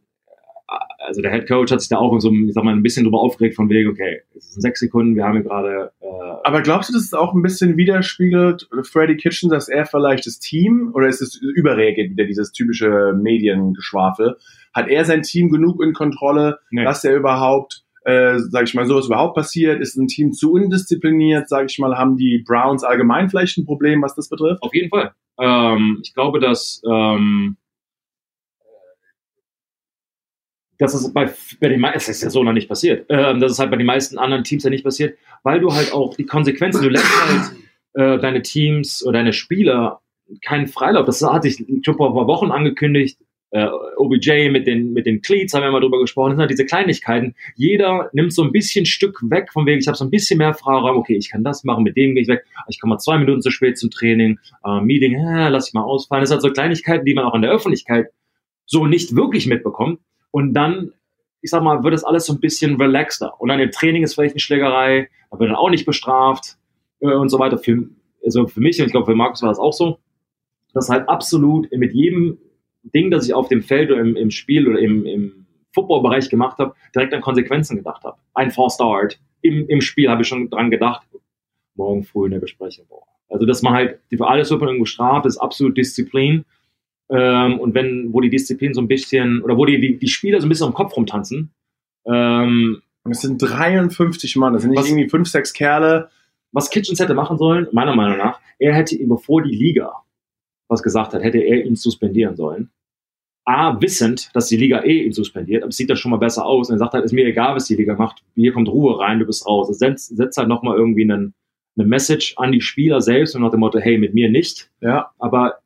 also 0.99 1.21
der 1.21 1.31
Head 1.31 1.47
Coach 1.47 1.71
hat 1.71 1.81
sich 1.81 1.89
da 1.89 1.97
auch 1.97 2.17
so, 2.19 2.31
ich 2.31 2.53
sag 2.53 2.63
mal, 2.63 2.73
ein 2.73 2.83
bisschen 2.83 3.03
drüber 3.03 3.19
aufgeregt 3.19 3.55
von 3.55 3.69
wegen, 3.69 3.89
okay, 3.89 4.21
es 4.35 4.53
sind 4.53 4.61
sechs 4.61 4.79
Sekunden, 4.79 5.15
wir 5.15 5.23
haben 5.23 5.33
hier 5.33 5.43
gerade, 5.43 5.91
äh, 6.01 6.05
Aber 6.43 6.61
glaubst 6.61 6.89
du, 6.89 6.93
dass 6.93 7.03
es 7.03 7.13
auch 7.13 7.33
ein 7.33 7.41
bisschen 7.41 7.77
widerspiegelt, 7.77 8.69
Freddy 8.83 9.17
Kitchen, 9.17 9.49
dass 9.49 9.69
er 9.69 9.85
vielleicht 9.85 10.25
das 10.27 10.39
Team, 10.39 10.91
oder 10.93 11.07
ist 11.07 11.21
es 11.21 11.35
überreagiert 11.35 12.11
wieder 12.11 12.25
dieses 12.25 12.51
typische 12.51 13.13
Mediengeschwafel? 13.19 14.37
Hat 14.73 14.87
er 14.87 15.05
sein 15.05 15.23
Team 15.23 15.49
genug 15.49 15.81
in 15.81 15.93
Kontrolle, 15.93 16.59
nee. 16.69 16.83
dass 16.83 17.03
er 17.03 17.15
überhaupt, 17.15 17.83
äh, 18.05 18.37
sag 18.37 18.65
ich 18.65 18.75
mal, 18.75 18.85
sowas 18.85 19.07
überhaupt 19.07 19.35
passiert? 19.35 19.81
Ist 19.81 19.97
ein 19.97 20.07
Team 20.07 20.31
zu 20.31 20.51
undiszipliniert, 20.51 21.49
sag 21.49 21.69
ich 21.69 21.79
mal, 21.79 21.97
haben 21.97 22.17
die 22.17 22.43
Browns 22.47 22.83
allgemein 22.83 23.29
vielleicht 23.29 23.57
ein 23.57 23.65
Problem, 23.65 24.01
was 24.01 24.15
das 24.15 24.29
betrifft? 24.29 24.61
Auf 24.61 24.75
jeden 24.75 24.89
Fall. 24.89 25.11
Ähm, 25.39 25.99
ich 26.03 26.13
glaube, 26.13 26.39
dass 26.39 26.81
ähm, 26.87 27.57
das 30.79 30.95
ist 30.95 31.13
bei, 31.13 31.29
bei 31.59 31.69
den 31.69 31.79
meisten, 31.79 31.97
es 31.97 32.17
ist 32.17 32.23
ja 32.23 32.29
so 32.29 32.43
noch 32.43 32.53
nicht 32.53 32.67
passiert, 32.67 33.05
ähm, 33.09 33.39
das 33.39 33.51
ist 33.51 33.59
halt 33.59 33.69
bei 33.69 33.77
den 33.77 33.85
meisten 33.85 34.17
anderen 34.17 34.43
Teams 34.43 34.63
ja 34.63 34.69
nicht 34.69 34.83
passiert, 34.83 35.17
weil 35.43 35.59
du 35.59 35.71
halt 35.71 35.93
auch 35.93 36.15
die 36.15 36.25
Konsequenzen, 36.25 36.81
du 36.81 36.89
lässt 36.89 37.05
halt 37.27 37.51
äh, 37.93 38.19
deine 38.19 38.41
Teams 38.41 39.05
oder 39.05 39.19
deine 39.19 39.33
Spieler 39.33 40.01
keinen 40.43 40.67
Freilauf. 40.67 41.05
Das 41.05 41.21
hatte 41.21 41.47
ich 41.47 41.63
schon 41.83 41.97
vor 41.97 42.09
ein 42.09 42.13
paar 42.13 42.27
Wochen 42.27 42.51
angekündigt. 42.51 43.19
Äh, 43.51 43.67
OBJ 43.97 44.49
mit 44.49 44.67
den, 44.67 44.93
mit 44.93 45.07
den 45.07 45.23
Cleats 45.23 45.53
haben 45.53 45.63
wir 45.63 45.71
mal 45.71 45.81
drüber 45.81 45.99
gesprochen. 45.99 46.29
Das 46.29 46.35
sind 46.35 46.41
halt 46.41 46.51
diese 46.51 46.65
Kleinigkeiten. 46.65 47.33
Jeder 47.55 48.09
nimmt 48.13 48.31
so 48.31 48.43
ein 48.43 48.51
bisschen 48.51 48.85
Stück 48.85 49.19
weg, 49.23 49.51
von 49.51 49.65
wegen, 49.65 49.79
ich 49.79 49.87
habe 49.87 49.97
so 49.97 50.05
ein 50.05 50.11
bisschen 50.11 50.37
mehr 50.37 50.53
Freiraum. 50.53 50.97
Okay, 50.97 51.15
ich 51.15 51.31
kann 51.31 51.43
das 51.43 51.63
machen, 51.63 51.83
mit 51.83 51.97
dem 51.97 52.13
gehe 52.13 52.21
ich 52.21 52.27
weg. 52.27 52.45
Ich 52.67 52.79
komme 52.79 52.93
mal 52.93 52.99
zwei 52.99 53.17
Minuten 53.17 53.41
zu 53.41 53.49
spät 53.49 53.77
zum 53.79 53.89
Training. 53.89 54.37
Äh, 54.63 54.81
Meeting, 54.81 55.15
äh, 55.15 55.49
lass 55.49 55.69
ich 55.69 55.73
mal 55.73 55.81
ausfallen. 55.81 56.21
Das 56.21 56.29
sind 56.29 56.35
halt 56.35 56.43
so 56.43 56.51
Kleinigkeiten, 56.51 57.05
die 57.05 57.15
man 57.15 57.25
auch 57.25 57.33
in 57.33 57.41
der 57.41 57.51
Öffentlichkeit 57.51 58.09
so 58.65 58.85
nicht 58.85 59.15
wirklich 59.15 59.47
mitbekommt. 59.47 59.99
Und 60.31 60.53
dann, 60.53 60.93
ich 61.41 61.49
sag 61.49 61.63
mal, 61.63 61.83
wird 61.83 61.93
das 61.93 62.03
alles 62.03 62.25
so 62.25 62.33
ein 62.33 62.39
bisschen 62.39 62.75
relaxter. 62.75 63.39
Und 63.39 63.49
dann 63.49 63.59
im 63.59 63.71
Training 63.71 64.03
ist 64.03 64.13
vielleicht 64.13 64.33
eine 64.33 64.39
Schlägerei, 64.39 65.09
da 65.31 65.39
wird 65.39 65.49
dann 65.49 65.57
auch 65.57 65.69
nicht 65.69 65.85
bestraft 65.85 66.57
äh, 66.99 67.13
und 67.13 67.29
so 67.29 67.39
weiter. 67.39 67.57
Für, 67.57 67.89
also 68.23 68.47
für 68.47 68.61
mich 68.61 68.79
und 68.79 68.87
ich 68.87 68.91
glaube 68.91 69.05
für 69.05 69.15
Markus 69.15 69.41
war 69.41 69.49
das 69.49 69.59
auch 69.59 69.73
so, 69.73 69.99
dass 70.73 70.89
halt 70.89 71.07
absolut 71.09 71.71
mit 71.71 71.93
jedem 71.93 72.37
Ding, 72.83 73.11
das 73.11 73.25
ich 73.25 73.33
auf 73.33 73.47
dem 73.47 73.61
Feld 73.61 73.91
oder 73.91 74.01
im, 74.01 74.15
im 74.15 74.31
Spiel 74.31 74.67
oder 74.67 74.79
im, 74.79 75.05
im 75.05 75.45
Footballbereich 75.73 76.29
gemacht 76.29 76.57
habe, 76.59 76.73
direkt 76.95 77.13
an 77.13 77.21
Konsequenzen 77.21 77.77
gedacht 77.77 78.03
habe. 78.03 78.17
Ein 78.33 78.51
False 78.51 78.75
Start. 78.75 79.19
Im, 79.41 79.67
Im 79.67 79.81
Spiel 79.81 80.09
habe 80.09 80.21
ich 80.21 80.27
schon 80.27 80.49
dran 80.49 80.71
gedacht, 80.71 81.07
morgen 81.75 82.03
früh 82.03 82.25
in 82.25 82.31
der 82.31 82.39
Besprechung. 82.39 82.85
Also, 83.29 83.45
dass 83.45 83.61
man 83.61 83.73
halt 83.73 83.99
für 84.09 84.27
alles 84.27 84.49
wird 84.49 84.61
irgendwo 84.61 84.85
straft, 84.85 85.25
ist 85.25 85.37
absolut 85.37 85.77
Disziplin. 85.77 86.45
Ähm, 87.11 87.59
und 87.59 87.73
wenn, 87.73 88.13
wo 88.13 88.21
die 88.21 88.29
Disziplin 88.29 88.73
so 88.73 88.81
ein 88.81 88.87
bisschen, 88.87 89.41
oder 89.41 89.57
wo 89.57 89.65
die, 89.65 89.79
die, 89.79 89.97
die 89.97 90.07
Spieler 90.07 90.39
so 90.39 90.45
ein 90.45 90.49
bisschen 90.49 90.67
am 90.67 90.73
Kopf 90.73 90.95
rumtanzen, 90.95 91.51
ähm, 92.05 92.81
es 93.09 93.21
sind 93.21 93.39
53 93.41 94.35
Mann, 94.35 94.53
das 94.53 94.61
sind 94.61 94.71
nicht 94.71 94.79
Was- 94.79 94.87
irgendwie 94.89 95.09
fünf, 95.09 95.27
sechs 95.27 95.53
Kerle. 95.53 96.09
was 96.51 96.69
Kitchens 96.69 96.99
hätte 96.99 97.13
machen 97.13 97.37
sollen, 97.37 97.67
meiner 97.71 97.95
Meinung 97.95 98.17
nach, 98.17 98.39
er 98.59 98.73
hätte 98.75 98.95
ihm, 98.95 99.09
bevor 99.09 99.41
die 99.41 99.55
Liga 99.55 99.93
was 100.67 100.83
gesagt 100.83 101.13
hat, 101.13 101.23
hätte 101.23 101.39
er 101.39 101.65
ihn 101.65 101.75
suspendieren 101.75 102.35
sollen. 102.35 102.69
A, 103.45 103.81
wissend, 103.81 104.29
dass 104.35 104.47
die 104.49 104.57
Liga 104.57 104.83
eh 104.83 105.03
ihn 105.05 105.13
suspendiert, 105.13 105.63
aber 105.63 105.69
es 105.69 105.77
sieht 105.77 105.89
das 105.89 105.97
schon 105.97 106.11
mal 106.11 106.17
besser 106.17 106.45
aus. 106.45 106.69
Und 106.69 106.75
er 106.75 106.77
sagt 106.79 106.93
halt, 106.93 107.05
ist 107.05 107.11
mir 107.13 107.25
egal, 107.25 107.55
was 107.55 107.65
die 107.65 107.75
Liga 107.75 107.95
macht, 107.95 108.21
hier 108.35 108.51
kommt 108.53 108.67
Ruhe 108.69 108.99
rein, 108.99 109.17
du 109.17 109.25
bist 109.25 109.47
raus. 109.47 109.67
Er 109.69 109.73
setzt, 109.73 110.15
setzt 110.15 110.37
halt 110.37 110.47
nochmal 110.47 110.77
irgendwie 110.77 111.01
einen, 111.03 111.33
eine 111.75 111.87
Message 111.87 112.35
an 112.37 112.51
die 112.51 112.61
Spieler 112.61 113.01
selbst 113.01 113.35
und 113.35 113.41
nach 113.41 113.49
dem 113.49 113.61
Motto, 113.61 113.79
hey, 113.79 113.97
mit 113.97 114.13
mir 114.13 114.29
nicht. 114.29 114.69
Ja, 114.81 115.09
Aber 115.17 115.58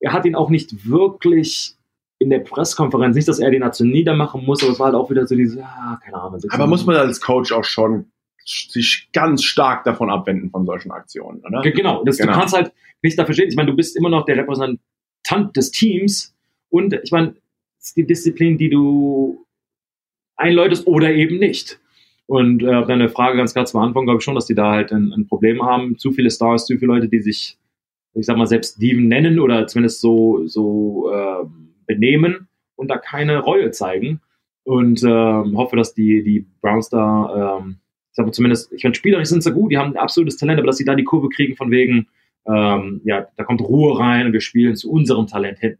er 0.00 0.12
hat 0.12 0.24
ihn 0.26 0.34
auch 0.34 0.50
nicht 0.50 0.88
wirklich 0.88 1.74
in 2.18 2.30
der 2.30 2.38
Pressekonferenz, 2.40 3.14
nicht, 3.14 3.28
dass 3.28 3.38
er 3.38 3.50
den 3.50 3.60
dazu 3.60 3.84
niedermachen 3.84 4.44
muss, 4.44 4.62
aber 4.62 4.72
es 4.72 4.78
war 4.78 4.86
halt 4.86 4.94
auch 4.96 5.10
wieder 5.10 5.26
so 5.26 5.34
diese, 5.36 5.58
ja, 5.58 6.00
keine 6.02 6.16
Ahnung. 6.20 6.40
aber 6.50 6.66
muss 6.66 6.86
man 6.86 6.96
als 6.96 7.20
Coach 7.20 7.52
auch 7.52 7.64
schon 7.64 8.06
sich 8.44 9.08
ganz 9.12 9.42
stark 9.42 9.84
davon 9.84 10.08
abwenden 10.08 10.50
von 10.50 10.64
solchen 10.66 10.92
Aktionen, 10.92 11.42
oder? 11.44 11.60
Ge- 11.62 11.72
Genau, 11.72 12.04
das, 12.04 12.16
Genau. 12.16 12.32
du 12.32 12.38
kannst 12.38 12.54
halt 12.54 12.72
nicht 13.02 13.18
dafür 13.18 13.34
stehen. 13.34 13.48
Ich 13.48 13.56
meine, 13.56 13.70
du 13.70 13.76
bist 13.76 13.96
immer 13.96 14.08
noch 14.08 14.24
der 14.24 14.36
Repräsentant 14.36 15.56
des 15.56 15.72
Teams 15.72 16.34
und 16.70 16.94
ich 16.94 17.10
meine, 17.12 17.34
es 17.80 17.88
ist 17.88 17.96
die 17.96 18.06
Disziplin, 18.06 18.56
die 18.56 18.70
du 18.70 19.44
einläutest 20.36 20.86
oder 20.86 21.12
eben 21.12 21.38
nicht. 21.38 21.78
Und 22.26 22.62
äh, 22.62 22.84
deine 22.86 23.08
Frage 23.08 23.36
ganz 23.36 23.52
klar 23.52 23.66
zum 23.66 23.80
Anfang, 23.80 24.04
glaube 24.04 24.18
ich 24.18 24.24
schon, 24.24 24.34
dass 24.34 24.46
die 24.46 24.54
da 24.54 24.72
halt 24.72 24.90
ein, 24.92 25.12
ein 25.12 25.26
Problem 25.28 25.62
haben. 25.62 25.96
Zu 25.98 26.12
viele 26.12 26.30
Stars, 26.30 26.66
zu 26.66 26.76
viele 26.78 26.92
Leute, 26.92 27.08
die 27.08 27.20
sich, 27.22 27.56
ich 28.16 28.26
sag 28.26 28.36
mal, 28.36 28.46
selbst 28.46 28.76
Steven 28.76 29.08
nennen 29.08 29.38
oder 29.38 29.66
zumindest 29.66 30.00
so, 30.00 30.46
so 30.46 31.10
äh, 31.12 31.46
benehmen 31.86 32.48
und 32.74 32.88
da 32.88 32.98
keine 32.98 33.38
Reue 33.38 33.70
zeigen. 33.70 34.20
Und 34.64 35.02
äh, 35.04 35.06
hoffe, 35.08 35.76
dass 35.76 35.94
die, 35.94 36.24
die 36.24 36.46
Browns 36.60 36.88
da, 36.88 37.58
ähm, 37.60 37.76
ich 38.10 38.16
sag 38.16 38.26
mal 38.26 38.32
zumindest, 38.32 38.72
ich 38.72 38.82
meine, 38.82 38.96
spielerisch 38.96 39.28
sind 39.28 39.42
sie 39.42 39.52
gut, 39.52 39.70
die 39.70 39.78
haben 39.78 39.92
ein 39.92 39.96
absolutes 39.96 40.36
Talent, 40.38 40.58
aber 40.58 40.66
dass 40.66 40.76
sie 40.76 40.84
da 40.84 40.96
die 40.96 41.04
Kurve 41.04 41.28
kriegen 41.28 41.54
von 41.54 41.70
wegen, 41.70 42.08
ähm, 42.48 43.00
ja, 43.04 43.28
da 43.36 43.44
kommt 43.44 43.60
Ruhe 43.60 43.98
rein 43.98 44.26
und 44.26 44.32
wir 44.32 44.40
spielen 44.40 44.74
zu 44.74 44.90
unserem 44.90 45.28
Talent 45.28 45.60
hin. 45.60 45.78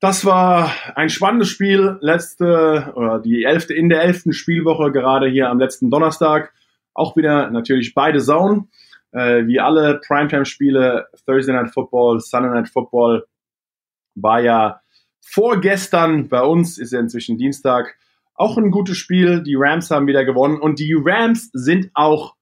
Das 0.00 0.24
war 0.24 0.72
ein 0.94 1.10
spannendes 1.10 1.48
Spiel, 1.48 1.98
letzte 2.00 2.92
oder 2.94 3.18
die 3.18 3.44
elfte 3.44 3.74
in 3.74 3.88
der 3.88 4.02
elften 4.02 4.32
Spielwoche 4.32 4.92
gerade 4.92 5.28
hier 5.28 5.50
am 5.50 5.58
letzten 5.58 5.90
Donnerstag. 5.90 6.52
Auch 6.94 7.16
wieder 7.16 7.50
natürlich 7.50 7.94
beide 7.94 8.20
Zone, 8.20 8.66
äh, 9.12 9.46
wie 9.46 9.60
alle 9.60 10.00
Primetime-Spiele 10.06 11.06
Thursday 11.26 11.54
Night 11.54 11.72
Football, 11.72 12.20
Sunday 12.20 12.50
Night 12.50 12.68
Football 12.68 13.26
war 14.14 14.40
ja 14.40 14.80
vorgestern 15.24 16.28
bei 16.28 16.42
uns 16.42 16.78
ist 16.78 16.92
ja 16.92 17.00
inzwischen 17.00 17.38
Dienstag 17.38 17.96
auch 18.34 18.56
ein 18.56 18.70
gutes 18.70 18.96
Spiel. 18.96 19.42
Die 19.42 19.56
Rams 19.56 19.90
haben 19.90 20.06
wieder 20.06 20.24
gewonnen 20.24 20.58
und 20.60 20.78
die 20.78 20.94
Rams 20.96 21.50
sind 21.52 21.90
auch 21.94 22.34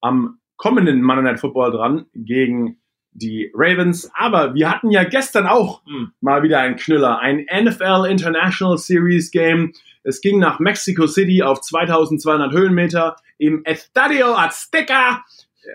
am 0.00 0.38
kommenden 0.56 1.02
Monday 1.02 1.24
Night 1.24 1.40
Football 1.40 1.72
dran 1.72 2.06
gegen 2.14 2.80
die 3.12 3.50
Ravens. 3.54 4.10
Aber 4.14 4.54
wir 4.54 4.70
hatten 4.70 4.90
ja 4.90 5.04
gestern 5.04 5.46
auch 5.46 5.84
hm. 5.86 6.12
mal 6.20 6.42
wieder 6.42 6.60
einen 6.60 6.76
Knüller, 6.76 7.18
ein 7.18 7.46
NFL 7.52 8.06
International 8.08 8.78
Series 8.78 9.30
Game. 9.30 9.72
Es 10.02 10.20
ging 10.20 10.38
nach 10.38 10.58
Mexico 10.58 11.06
City 11.06 11.42
auf 11.42 11.60
2200 11.60 12.52
Höhenmeter 12.52 13.16
im 13.38 13.64
Estadio 13.64 14.34
Azteca. 14.34 15.24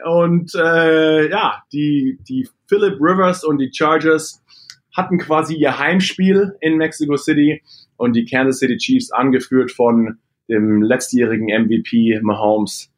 Und 0.05 0.53
äh, 0.55 1.29
ja, 1.29 1.63
die, 1.71 2.19
die 2.27 2.47
Philip 2.67 2.99
Rivers 2.99 3.43
und 3.43 3.57
die 3.57 3.71
Chargers 3.73 4.41
hatten 4.95 5.17
quasi 5.17 5.55
ihr 5.55 5.77
Heimspiel 5.77 6.55
in 6.59 6.77
Mexico 6.77 7.17
City 7.17 7.61
und 7.97 8.13
die 8.13 8.25
Kansas 8.25 8.59
City 8.59 8.77
Chiefs 8.77 9.11
angeführt 9.11 9.71
von 9.71 10.19
dem 10.49 10.81
letztjährigen 10.81 11.47
MVP 11.47 12.19
Mahomes. 12.21 12.91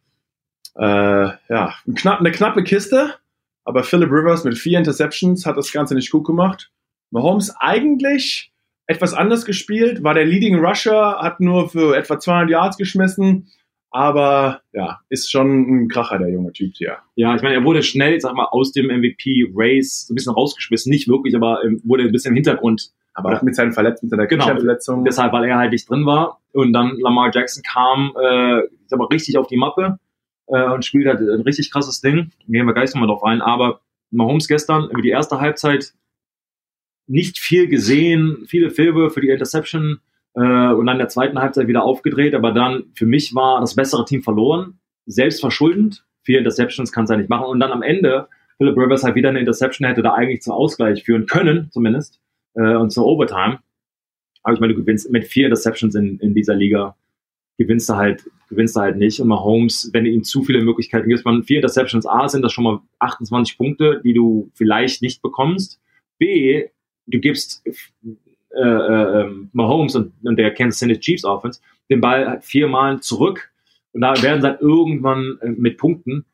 Äh, 0.75 0.83
ja, 0.83 1.75
knapp, 1.95 2.19
eine 2.19 2.31
knappe 2.31 2.63
Kiste, 2.63 3.15
aber 3.63 3.83
Philip 3.83 4.09
Rivers 4.11 4.43
mit 4.43 4.57
vier 4.57 4.79
Interceptions 4.79 5.45
hat 5.45 5.57
das 5.57 5.71
Ganze 5.71 5.93
nicht 5.93 6.11
gut 6.11 6.25
gemacht. 6.25 6.71
Mahomes 7.11 7.55
eigentlich 7.59 8.51
etwas 8.87 9.13
anders 9.13 9.45
gespielt, 9.45 10.03
war 10.03 10.13
der 10.13 10.25
Leading 10.25 10.55
Rusher, 10.55 11.19
hat 11.21 11.39
nur 11.39 11.69
für 11.69 11.95
etwa 11.95 12.19
200 12.19 12.49
Yards 12.49 12.77
geschmissen, 12.77 13.49
aber 13.93 14.61
ja, 14.73 14.99
ist 15.09 15.31
schon 15.31 15.83
ein 15.83 15.87
Kracher, 15.87 16.17
der 16.17 16.29
junge 16.29 16.51
Typ 16.51 16.73
hier. 16.75 16.97
Ja, 17.15 17.35
ich 17.35 17.43
meine, 17.43 17.53
er 17.53 17.63
wurde 17.63 17.83
schnell, 17.83 18.19
sag 18.19 18.33
mal, 18.33 18.47
aus 18.49 18.71
dem 18.71 18.87
MVP-Race 18.87 20.07
so 20.07 20.13
ein 20.13 20.15
bisschen 20.15 20.33
rausgeschmissen. 20.33 20.89
Nicht 20.89 21.07
wirklich, 21.07 21.35
aber 21.35 21.63
ähm, 21.63 21.79
wurde 21.85 22.03
ein 22.03 22.11
bisschen 22.11 22.31
im 22.31 22.35
Hintergrund. 22.35 22.89
Aber 23.13 23.37
auch 23.37 23.43
mit 23.43 23.55
seinen 23.55 23.71
Verletzungen, 23.71 24.09
mit 24.09 24.17
seiner 24.17 24.27
genau, 24.27 24.45
Verletzung. 24.45 25.05
Deshalb, 25.05 25.31
weil 25.33 25.45
er 25.45 25.59
halt 25.59 25.71
nicht 25.71 25.87
drin 25.87 26.07
war. 26.07 26.41
Und 26.53 26.73
dann 26.73 26.97
Lamar 26.97 27.29
Jackson 27.31 27.61
kam, 27.61 28.11
äh, 28.19 28.61
ich 28.61 28.87
sag 28.87 28.97
mal, 28.97 29.05
richtig 29.05 29.37
auf 29.37 29.45
die 29.45 29.57
Mappe 29.57 29.99
äh, 30.47 30.69
und 30.71 30.83
spielt 30.83 31.05
halt 31.05 31.19
ein 31.19 31.41
richtig 31.41 31.69
krasses 31.71 32.01
Ding. 32.01 32.31
Gehen 32.47 32.65
wir 32.65 32.73
gleich 32.73 32.91
nochmal 32.95 33.09
drauf 33.09 33.23
ein. 33.23 33.41
Aber 33.41 33.81
Mahomes 34.09 34.47
gestern 34.47 34.89
über 34.89 35.03
die 35.03 35.11
erste 35.11 35.39
Halbzeit 35.39 35.93
nicht 37.05 37.37
viel 37.37 37.67
gesehen, 37.67 38.45
viele 38.47 38.71
Filme 38.71 39.11
für 39.11 39.21
die 39.21 39.29
Interception 39.29 39.99
und 40.41 40.85
dann 40.85 40.95
in 40.95 40.99
der 40.99 41.09
zweiten 41.09 41.39
Halbzeit 41.39 41.67
wieder 41.67 41.83
aufgedreht. 41.83 42.33
Aber 42.33 42.51
dann, 42.51 42.85
für 42.95 43.05
mich 43.05 43.35
war 43.35 43.61
das 43.61 43.75
bessere 43.75 44.05
Team 44.05 44.23
verloren, 44.23 44.79
selbst 45.05 45.41
verschuldend. 45.41 46.05
Vier 46.23 46.39
Interceptions 46.39 46.91
kann 46.91 47.03
es 47.03 47.09
ja 47.09 47.17
nicht 47.17 47.29
machen. 47.29 47.45
Und 47.45 47.59
dann 47.59 47.71
am 47.71 47.81
Ende, 47.83 48.27
Philip 48.57 48.77
Rivers 48.77 49.03
halt 49.03 49.15
wieder 49.15 49.29
eine 49.29 49.39
Interception, 49.39 49.87
hätte 49.87 50.01
da 50.01 50.13
eigentlich 50.13 50.41
zum 50.41 50.53
Ausgleich 50.53 51.03
führen 51.03 51.25
können, 51.25 51.69
zumindest, 51.71 52.19
äh, 52.55 52.75
und 52.75 52.91
zur 52.91 53.05
Overtime. 53.05 53.59
Aber 54.43 54.53
ich 54.53 54.59
meine, 54.59 54.73
du 54.73 54.79
gewinnst 54.79 55.09
mit 55.11 55.25
vier 55.25 55.45
Interceptions 55.45 55.95
in, 55.95 56.19
in 56.19 56.33
dieser 56.33 56.55
Liga, 56.55 56.95
gewinnst 57.57 57.89
du 57.89 57.95
halt, 57.95 58.29
gewinnst 58.49 58.75
du 58.75 58.81
halt 58.81 58.97
nicht. 58.97 59.19
Und 59.19 59.27
Mahomes, 59.27 59.89
wenn 59.93 60.03
du 60.03 60.09
ihm 60.09 60.23
zu 60.23 60.43
viele 60.43 60.63
Möglichkeiten 60.63 61.09
gibst, 61.09 61.25
man 61.25 61.43
vier 61.43 61.57
Interceptions 61.57 62.05
A 62.05 62.27
sind 62.27 62.41
das 62.41 62.51
schon 62.51 62.63
mal 62.63 62.79
28 62.99 63.57
Punkte, 63.57 64.01
die 64.03 64.13
du 64.13 64.49
vielleicht 64.53 65.01
nicht 65.01 65.21
bekommst. 65.21 65.79
B, 66.17 66.67
du 67.07 67.19
gibst 67.19 67.63
äh, 68.53 68.61
äh, 68.61 69.21
ähm, 69.21 69.49
Mahomes 69.53 69.95
und, 69.95 70.13
und 70.23 70.37
der 70.37 70.53
Kansas 70.53 70.79
City 70.79 70.99
Chiefs 70.99 71.25
Offense 71.25 71.59
den 71.89 72.01
Ball 72.01 72.39
viermal 72.41 72.99
zurück 73.01 73.51
und 73.93 74.01
da 74.01 74.21
werden 74.21 74.41
sie 74.41 74.47
halt 74.47 74.61
irgendwann 74.61 75.37
äh, 75.41 75.49
mit 75.49 75.77
Punkten. 75.77 76.25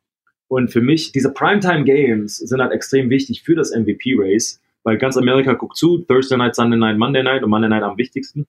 Und 0.47 0.71
für 0.71 0.81
mich, 0.81 1.11
diese 1.11 1.31
Primetime 1.31 1.83
Games 1.83 2.37
sind 2.37 2.61
halt 2.61 2.71
extrem 2.71 3.09
wichtig 3.09 3.43
für 3.43 3.55
das 3.55 3.71
MVP-Race, 3.71 4.59
weil 4.83 4.97
ganz 4.97 5.15
Amerika 5.15 5.53
guckt 5.53 5.77
zu, 5.77 5.99
Thursday 5.99 6.37
Night, 6.37 6.55
Sunday 6.55 6.79
Night, 6.79 6.97
Monday 6.97 7.21
Night 7.21 7.43
und 7.43 7.51
Monday 7.51 7.69
Night 7.69 7.83
am 7.83 7.97
wichtigsten. 7.97 8.47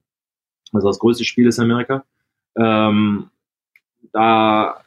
Also 0.73 0.87
das 0.87 0.99
größte 0.99 1.25
Spiel 1.25 1.47
ist 1.47 1.59
in 1.59 1.65
Amerika. 1.65 2.05
Ähm, 2.57 3.29
da, 4.13 4.83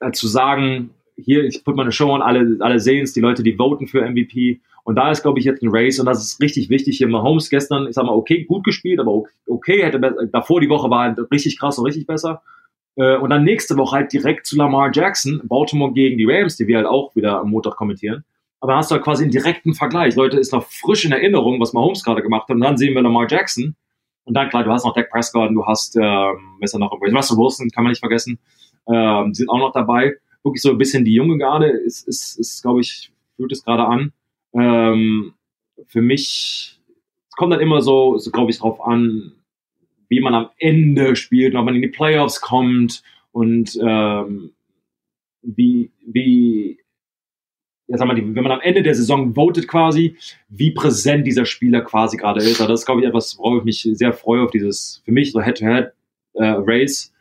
da 0.00 0.12
zu 0.12 0.26
sagen, 0.26 0.90
hier, 1.24 1.44
ich 1.44 1.64
put 1.64 1.76
meine 1.76 1.92
Show 1.92 2.12
an, 2.14 2.22
alle, 2.22 2.56
alle 2.60 2.78
sehen 2.78 3.04
es, 3.04 3.12
die 3.12 3.20
Leute, 3.20 3.42
die 3.42 3.56
voten 3.56 3.86
für 3.86 4.08
MVP 4.08 4.60
und 4.84 4.96
da 4.96 5.10
ist, 5.10 5.22
glaube 5.22 5.38
ich, 5.38 5.44
jetzt 5.44 5.62
ein 5.62 5.70
Race 5.70 6.00
und 6.00 6.06
das 6.06 6.22
ist 6.22 6.40
richtig 6.40 6.68
wichtig. 6.68 6.98
Hier 6.98 7.08
Mahomes 7.08 7.50
gestern, 7.50 7.86
ich 7.86 7.94
sag 7.94 8.04
mal, 8.04 8.14
okay, 8.14 8.44
gut 8.44 8.64
gespielt, 8.64 8.98
aber 8.98 9.22
okay, 9.46 9.82
hätte 9.82 10.00
davor 10.32 10.60
die 10.60 10.68
Woche 10.68 10.90
war 10.90 11.14
richtig 11.30 11.58
krass 11.58 11.78
und 11.78 11.86
richtig 11.86 12.06
besser. 12.06 12.42
Äh, 12.96 13.16
und 13.16 13.30
dann 13.30 13.44
nächste 13.44 13.76
Woche 13.76 13.96
halt 13.96 14.12
direkt 14.12 14.46
zu 14.46 14.56
Lamar 14.56 14.90
Jackson, 14.92 15.40
Baltimore 15.44 15.92
gegen 15.92 16.18
die 16.18 16.24
Rams, 16.24 16.56
die 16.56 16.66
wir 16.66 16.78
halt 16.78 16.86
auch 16.86 17.14
wieder 17.14 17.40
am 17.40 17.50
Montag 17.50 17.76
kommentieren. 17.76 18.24
Aber 18.60 18.76
hast 18.76 18.90
du 18.90 18.94
halt 18.94 19.04
quasi 19.04 19.24
einen 19.24 19.32
direkten 19.32 19.74
Vergleich. 19.74 20.14
Leute, 20.16 20.38
ist 20.38 20.52
noch 20.52 20.64
frisch 20.64 21.04
in 21.04 21.12
Erinnerung, 21.12 21.60
was 21.60 21.72
Mahomes 21.72 22.04
gerade 22.04 22.22
gemacht 22.22 22.48
hat. 22.48 22.56
Und 22.56 22.60
dann 22.60 22.76
sehen 22.76 22.94
wir 22.94 23.02
Lamar 23.02 23.26
Jackson. 23.28 23.76
Und 24.24 24.34
dann, 24.34 24.48
klar, 24.50 24.62
du 24.64 24.70
hast 24.70 24.84
noch 24.84 24.94
Dak 24.94 25.10
Prescott 25.10 25.48
und 25.48 25.54
du 25.54 25.66
hast, 25.66 25.96
ähm, 25.96 26.58
ist 26.60 26.74
er 26.74 26.78
noch 26.78 26.92
Russell 26.92 27.36
Wilson, 27.36 27.70
kann 27.70 27.82
man 27.84 27.90
nicht 27.90 28.00
vergessen, 28.00 28.38
ähm, 28.88 29.34
sind 29.34 29.48
auch 29.48 29.58
noch 29.58 29.72
dabei. 29.72 30.14
Wirklich 30.44 30.62
so 30.62 30.70
ein 30.70 30.78
bisschen 30.78 31.04
die 31.04 31.14
junge 31.14 31.38
Garde 31.38 31.68
ist, 31.68 32.06
ist, 32.08 32.38
ist 32.38 32.62
glaube 32.62 32.80
ich, 32.80 33.12
fühlt 33.36 33.52
es 33.52 33.64
gerade 33.64 33.84
an. 33.84 34.12
Ähm, 34.54 35.34
für 35.86 36.02
mich, 36.02 36.80
es 37.28 37.36
kommt 37.36 37.52
dann 37.52 37.60
immer 37.60 37.80
so, 37.80 38.18
so 38.18 38.30
glaube 38.30 38.50
ich, 38.50 38.58
drauf 38.58 38.80
an, 38.80 39.32
wie 40.08 40.20
man 40.20 40.34
am 40.34 40.50
Ende 40.58 41.16
spielt, 41.16 41.54
ob 41.54 41.64
man 41.64 41.74
in 41.74 41.82
die 41.82 41.88
Playoffs 41.88 42.40
kommt 42.40 43.02
und 43.32 43.78
ähm, 43.80 44.50
wie, 45.42 45.90
wie, 46.06 46.78
ja, 47.86 47.96
sag 47.96 48.06
mal, 48.06 48.16
wenn 48.16 48.42
man 48.42 48.52
am 48.52 48.60
Ende 48.60 48.82
der 48.82 48.94
Saison 48.94 49.34
votet 49.34 49.66
quasi, 49.68 50.16
wie 50.48 50.70
präsent 50.70 51.26
dieser 51.26 51.46
Spieler 51.46 51.80
quasi 51.82 52.16
gerade 52.16 52.40
ist. 52.40 52.60
Also 52.60 52.72
das 52.72 52.80
ist, 52.80 52.86
glaube 52.86 53.00
ich, 53.00 53.06
etwas, 53.06 53.38
worauf 53.38 53.58
ich 53.58 53.64
mich 53.64 53.88
sehr 53.96 54.12
freue, 54.12 54.42
auf 54.42 54.50
dieses, 54.50 55.02
für 55.04 55.12
mich 55.12 55.32
so 55.32 55.40
Head-to-Head-Race. 55.40 57.12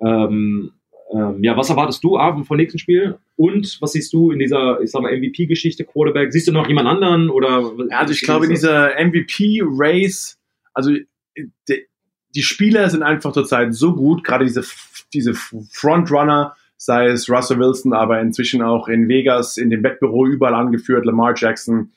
Äh, 0.00 0.06
ähm, 0.06 0.72
ähm, 1.18 1.42
ja, 1.42 1.56
was 1.56 1.70
erwartest 1.70 2.04
du 2.04 2.16
Abend 2.16 2.46
vom 2.46 2.56
nächsten 2.56 2.78
Spiel? 2.78 3.18
Und 3.36 3.78
was 3.80 3.92
siehst 3.92 4.12
du 4.12 4.30
in 4.30 4.38
dieser, 4.38 4.80
ich 4.80 4.90
sag 4.90 5.02
mal, 5.02 5.16
MVP-Geschichte, 5.16 5.84
Quarterback? 5.84 6.32
Siehst 6.32 6.46
du 6.46 6.52
noch 6.52 6.68
jemand 6.68 6.88
anderen? 6.88 7.28
Oder 7.28 7.72
also 7.90 8.12
ich 8.12 8.22
glaube, 8.22 8.44
in 8.44 8.50
dieser 8.50 8.92
MVP-Race, 9.04 10.38
also 10.74 10.92
die, 11.68 11.86
die 12.34 12.42
Spieler 12.42 12.88
sind 12.90 13.02
einfach 13.02 13.32
zurzeit 13.32 13.74
so 13.74 13.94
gut, 13.94 14.22
gerade 14.22 14.44
diese, 14.44 14.62
diese 15.12 15.34
Frontrunner, 15.34 16.54
sei 16.76 17.06
es 17.06 17.28
Russell 17.28 17.58
Wilson, 17.58 17.92
aber 17.92 18.20
inzwischen 18.20 18.62
auch 18.62 18.86
in 18.86 19.08
Vegas, 19.08 19.56
in 19.56 19.70
dem 19.70 19.82
Wettbüro 19.82 20.26
überall 20.26 20.54
angeführt, 20.54 21.04
Lamar 21.04 21.34
Jackson. 21.36 21.90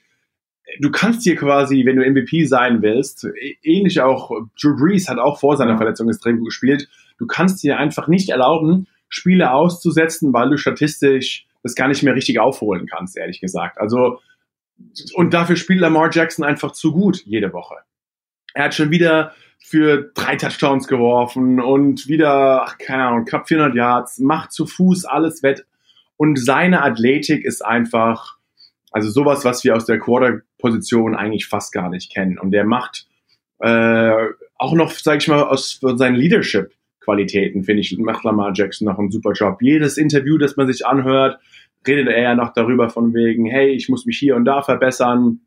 Du 0.79 0.89
kannst 0.89 1.23
hier 1.23 1.35
quasi, 1.35 1.85
wenn 1.85 1.97
du 1.97 2.09
MVP 2.09 2.45
sein 2.45 2.81
willst, 2.81 3.27
ähnlich 3.61 4.01
auch, 4.01 4.31
Drew 4.59 4.75
Brees 4.75 5.09
hat 5.09 5.19
auch 5.19 5.39
vor 5.39 5.57
seiner 5.57 5.71
ja. 5.71 5.77
Verletzung 5.77 6.07
extrem 6.07 6.37
gut 6.37 6.47
gespielt. 6.47 6.87
Du 7.17 7.27
kannst 7.27 7.61
dir 7.61 7.77
einfach 7.77 8.07
nicht 8.07 8.29
erlauben, 8.29 8.87
Spiele 9.11 9.51
auszusetzen, 9.51 10.33
weil 10.33 10.49
du 10.49 10.57
statistisch 10.57 11.45
das 11.61 11.75
gar 11.75 11.87
nicht 11.87 12.01
mehr 12.01 12.15
richtig 12.15 12.39
aufholen 12.39 12.87
kannst, 12.87 13.17
ehrlich 13.17 13.39
gesagt. 13.39 13.77
Also, 13.77 14.19
und 15.13 15.33
dafür 15.33 15.57
spielt 15.57 15.79
Lamar 15.79 16.09
Jackson 16.11 16.43
einfach 16.43 16.71
zu 16.71 16.91
gut 16.91 17.23
jede 17.25 17.53
Woche. 17.53 17.75
Er 18.53 18.65
hat 18.65 18.73
schon 18.73 18.89
wieder 18.89 19.33
für 19.59 20.11
drei 20.15 20.37
Touchdowns 20.37 20.87
geworfen 20.87 21.61
und 21.61 22.07
wieder, 22.07 22.63
ach, 22.63 22.77
keine 22.79 23.05
Ahnung, 23.05 23.25
knapp 23.25 23.47
400 23.47 23.75
Yards, 23.75 24.19
macht 24.19 24.51
zu 24.51 24.65
Fuß 24.65 25.05
alles 25.05 25.43
wett. 25.43 25.65
Und 26.17 26.37
seine 26.37 26.81
Athletik 26.81 27.45
ist 27.45 27.63
einfach, 27.63 28.37
also 28.91 29.09
sowas, 29.09 29.45
was 29.45 29.63
wir 29.63 29.75
aus 29.75 29.85
der 29.85 29.99
Quarter-Position 29.99 31.15
eigentlich 31.15 31.47
fast 31.47 31.73
gar 31.73 31.89
nicht 31.89 32.11
kennen. 32.11 32.39
Und 32.39 32.51
der 32.51 32.65
macht 32.65 33.07
äh, 33.59 34.25
auch 34.57 34.73
noch, 34.73 34.91
sag 34.91 35.21
ich 35.21 35.27
mal, 35.27 35.43
aus 35.43 35.79
seinem 35.81 36.15
Leadership 36.15 36.73
Qualitäten, 37.01 37.63
finde 37.63 37.81
ich, 37.81 37.97
macht 37.97 38.23
Lamar 38.23 38.51
Jackson 38.53 38.87
noch 38.87 38.99
einen 38.99 39.11
super 39.11 39.33
Job. 39.33 39.61
Jedes 39.61 39.97
Interview, 39.97 40.37
das 40.37 40.55
man 40.55 40.67
sich 40.67 40.85
anhört, 40.85 41.39
redet 41.85 42.07
er 42.07 42.21
ja 42.21 42.35
noch 42.35 42.53
darüber 42.53 42.89
von 42.89 43.13
wegen, 43.13 43.45
hey, 43.45 43.69
ich 43.69 43.89
muss 43.89 44.05
mich 44.05 44.17
hier 44.17 44.35
und 44.35 44.45
da 44.45 44.61
verbessern. 44.61 45.41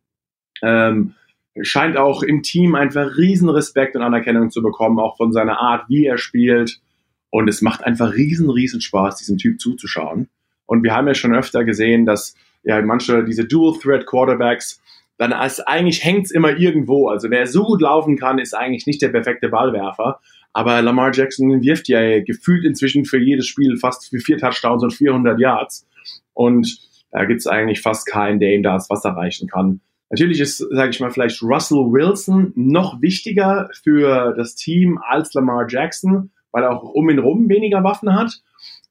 Ähm, 0.63 1.15
scheint 1.63 1.97
auch 1.97 2.23
im 2.23 2.43
Team 2.43 2.75
einfach 2.75 3.17
riesen 3.17 3.49
Respekt 3.49 3.95
und 3.95 4.03
Anerkennung 4.03 4.51
zu 4.51 4.63
bekommen, 4.63 4.99
auch 4.99 5.17
von 5.17 5.33
seiner 5.33 5.61
Art, 5.61 5.89
wie 5.89 6.07
er 6.07 6.19
spielt. 6.19 6.81
Und 7.31 7.49
es 7.49 7.63
macht 7.63 7.85
einfach 7.85 8.15
riesen, 8.15 8.51
riesen 8.51 8.81
Spaß, 8.81 9.17
diesem 9.17 9.39
Typ 9.39 9.61
zuzuschauen. 9.61 10.29
Und 10.67 10.83
wir 10.83 10.95
haben 10.95 11.07
ja 11.07 11.15
schon 11.15 11.35
öfter 11.35 11.65
gesehen, 11.65 12.07
dass 12.07 12.35
ja 12.65 12.81
manche 12.83 13.25
diese 13.25 13.45
Dual-Threat-Quarterbacks, 13.45 14.81
dann 15.19 15.33
ist 15.33 15.61
eigentlich 15.61 16.05
hängt's 16.05 16.31
immer 16.31 16.57
irgendwo. 16.57 17.09
Also 17.09 17.31
wer 17.31 17.47
so 17.47 17.65
gut 17.65 17.81
laufen 17.81 18.17
kann, 18.17 18.39
ist 18.39 18.55
eigentlich 18.55 18.87
nicht 18.87 19.03
der 19.03 19.09
perfekte 19.09 19.49
Ballwerfer. 19.49 20.21
Aber 20.53 20.81
Lamar 20.83 21.13
Jackson 21.13 21.63
wirft 21.63 21.89
ja 21.89 22.21
gefühlt 22.21 22.65
inzwischen 22.65 23.05
für 23.05 23.19
jedes 23.19 23.47
Spiel 23.47 23.77
fast 23.77 24.09
für 24.09 24.19
vier 24.19 24.39
Touchdowns 24.39 24.83
und 24.83 24.93
400 24.93 25.39
Yards. 25.39 25.87
Und 26.33 26.79
da 27.11 27.25
gibt's 27.25 27.47
eigentlich 27.47 27.81
fast 27.81 28.07
keinen, 28.07 28.41
der 28.41 28.55
ihm 28.55 28.63
da 28.63 28.75
das 28.75 28.91
Wasser 28.91 29.11
reichen 29.11 29.49
kann. 29.49 29.81
Natürlich 30.11 30.41
ist, 30.41 30.59
sage 30.59 30.91
ich 30.91 31.01
mal, 31.01 31.11
vielleicht 31.11 31.43
Russell 31.43 31.79
Wilson 31.79 32.53
noch 32.55 33.01
wichtiger 33.01 33.69
für 33.83 34.35
das 34.37 34.55
Team 34.55 34.99
als 34.99 35.35
Lamar 35.35 35.67
Jackson, 35.69 36.31
weil 36.53 36.63
er 36.63 36.71
auch 36.71 36.85
um 36.85 37.11
ihn 37.11 37.19
rum 37.19 37.49
weniger 37.49 37.83
Waffen 37.83 38.15
hat. 38.15 38.41